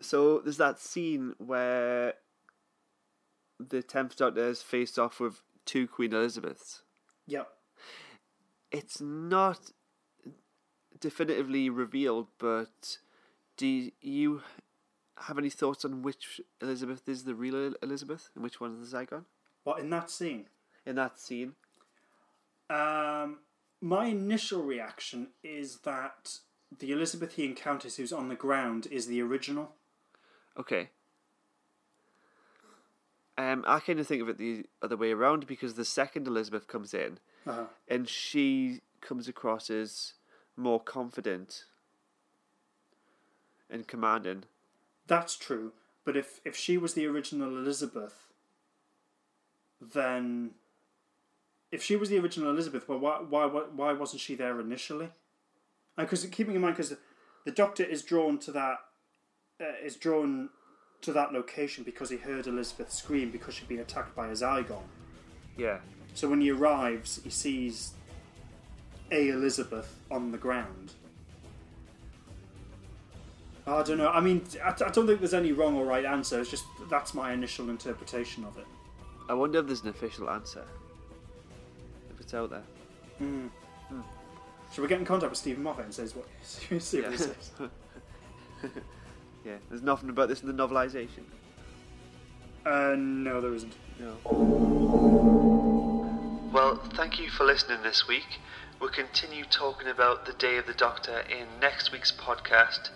So 0.00 0.40
there's 0.40 0.58
that 0.58 0.78
scene 0.78 1.34
where 1.38 2.14
the 3.58 3.82
tenth 3.82 4.16
Doctor 4.16 4.48
is 4.48 4.62
faced 4.62 4.98
off 4.98 5.20
with 5.20 5.42
two 5.64 5.86
Queen 5.88 6.12
Elizabeths. 6.12 6.82
yep. 7.26 7.48
It's 8.70 9.00
not 9.00 9.72
definitively 11.00 11.70
revealed, 11.70 12.28
but 12.38 12.98
do 13.56 13.90
you 14.02 14.42
have 15.22 15.38
any 15.38 15.50
thoughts 15.50 15.84
on 15.84 16.02
which 16.02 16.40
Elizabeth 16.60 17.08
is 17.08 17.24
the 17.24 17.34
real 17.34 17.74
Elizabeth 17.82 18.30
and 18.34 18.42
which 18.44 18.60
one 18.60 18.74
is 18.80 18.90
the 18.90 18.96
Zygon 18.96 19.24
What 19.64 19.80
in 19.80 19.90
that 19.90 20.10
scene? 20.10 20.46
in 20.86 20.94
that 20.96 21.18
scene? 21.18 21.52
Um, 22.70 23.38
my 23.80 24.06
initial 24.06 24.62
reaction 24.62 25.28
is 25.42 25.78
that 25.80 26.38
the 26.78 26.92
Elizabeth 26.92 27.34
he 27.34 27.44
encounters 27.44 27.96
who's 27.96 28.12
on 28.12 28.28
the 28.28 28.34
ground 28.34 28.86
is 28.90 29.06
the 29.06 29.20
original. 29.22 29.72
Okay. 30.58 30.90
Um, 33.36 33.64
I 33.66 33.78
kind 33.80 34.00
of 34.00 34.06
think 34.06 34.20
of 34.22 34.28
it 34.28 34.38
the 34.38 34.64
other 34.82 34.96
way 34.96 35.12
around 35.12 35.46
because 35.46 35.74
the 35.74 35.84
second 35.84 36.26
Elizabeth 36.26 36.66
comes 36.66 36.92
in 36.92 37.18
Uh-huh. 37.46 37.66
and 37.86 38.08
she 38.08 38.80
comes 39.00 39.28
across 39.28 39.70
as 39.70 40.14
more 40.56 40.80
confident 40.80 41.64
and 43.70 43.86
commanding. 43.86 44.44
That's 45.08 45.36
true, 45.36 45.72
but 46.04 46.16
if 46.16 46.40
if 46.44 46.54
she 46.54 46.76
was 46.76 46.94
the 46.94 47.06
original 47.06 47.56
Elizabeth, 47.56 48.28
then 49.80 50.52
if 51.72 51.82
she 51.82 51.96
was 51.96 52.10
the 52.10 52.18
original 52.18 52.50
Elizabeth, 52.50 52.88
well, 52.88 52.98
why 52.98 53.16
why 53.16 53.46
why, 53.46 53.62
why 53.74 53.92
wasn't 53.94 54.20
she 54.20 54.34
there 54.34 54.60
initially? 54.60 55.08
Because 55.96 56.24
keeping 56.26 56.54
in 56.54 56.60
mind, 56.60 56.76
because 56.76 56.94
the 57.44 57.50
Doctor 57.50 57.82
is 57.82 58.02
drawn 58.02 58.38
to 58.40 58.52
that 58.52 58.78
uh, 59.60 59.72
is 59.82 59.96
drawn 59.96 60.50
to 61.00 61.12
that 61.12 61.32
location 61.32 61.84
because 61.84 62.10
he 62.10 62.18
heard 62.18 62.46
Elizabeth 62.46 62.92
scream 62.92 63.30
because 63.30 63.54
she'd 63.54 63.68
been 63.68 63.80
attacked 63.80 64.14
by 64.14 64.28
a 64.28 64.32
Zygon. 64.32 64.82
Yeah. 65.56 65.78
So 66.14 66.28
when 66.28 66.40
he 66.40 66.50
arrives, 66.50 67.20
he 67.24 67.30
sees 67.30 67.92
a 69.10 69.28
Elizabeth 69.28 69.96
on 70.10 70.32
the 70.32 70.38
ground. 70.38 70.92
I 73.68 73.82
don't 73.82 73.98
know. 73.98 74.08
I 74.08 74.20
mean, 74.20 74.44
I, 74.64 74.70
I 74.70 74.90
don't 74.90 75.06
think 75.06 75.20
there's 75.20 75.34
any 75.34 75.52
wrong 75.52 75.76
or 75.76 75.84
right 75.84 76.04
answer. 76.04 76.40
It's 76.40 76.50
just 76.50 76.64
that's 76.90 77.14
my 77.14 77.32
initial 77.32 77.70
interpretation 77.70 78.44
of 78.44 78.56
it. 78.56 78.66
I 79.28 79.34
wonder 79.34 79.58
if 79.58 79.66
there's 79.66 79.82
an 79.82 79.88
official 79.88 80.30
answer. 80.30 80.64
If 82.10 82.20
it's 82.20 82.34
out 82.34 82.50
there. 82.50 82.64
Should 84.72 84.82
we 84.82 84.88
get 84.88 85.00
in 85.00 85.04
contact 85.06 85.30
with 85.30 85.38
Steven 85.38 85.62
Moffat 85.62 85.86
and 85.86 85.94
says 85.94 86.14
what? 86.14 86.26
see 86.42 87.02
what 87.02 87.12
he 87.12 87.18
says? 87.18 87.52
Yeah. 89.44 89.56
There's 89.70 89.82
nothing 89.82 90.10
about 90.10 90.28
this 90.28 90.42
in 90.42 90.46
the 90.48 90.52
novelization. 90.52 91.24
Uh, 92.66 92.94
no, 92.98 93.40
there 93.40 93.54
isn't. 93.54 93.74
No. 93.98 94.16
Well, 96.52 96.76
thank 96.94 97.18
you 97.18 97.30
for 97.30 97.44
listening 97.44 97.82
this 97.82 98.06
week. 98.06 98.40
We'll 98.78 98.90
continue 98.90 99.44
talking 99.44 99.88
about 99.88 100.26
the 100.26 100.34
Day 100.34 100.58
of 100.58 100.66
the 100.66 100.74
Doctor 100.74 101.20
in 101.20 101.46
next 101.60 101.92
week's 101.92 102.12
podcast. 102.12 102.90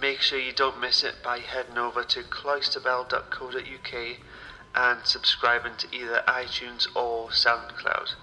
Make 0.00 0.20
sure 0.20 0.38
you 0.38 0.52
don't 0.52 0.80
miss 0.80 1.02
it 1.02 1.14
by 1.22 1.38
heading 1.38 1.78
over 1.78 2.02
to 2.02 2.22
cloisterbell.co.uk 2.22 4.16
and 4.74 5.06
subscribing 5.06 5.72
to 5.78 5.96
either 5.96 6.22
iTunes 6.28 6.86
or 6.94 7.28
SoundCloud. 7.30 8.14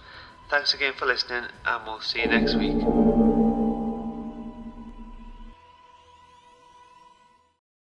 Thanks 0.50 0.74
again 0.74 0.94
for 0.94 1.08
listening, 1.08 1.46
and 1.66 1.86
we'll 1.86 2.00
see 2.00 2.22
you 2.22 2.28
next 2.28 2.60
week. 2.60 3.33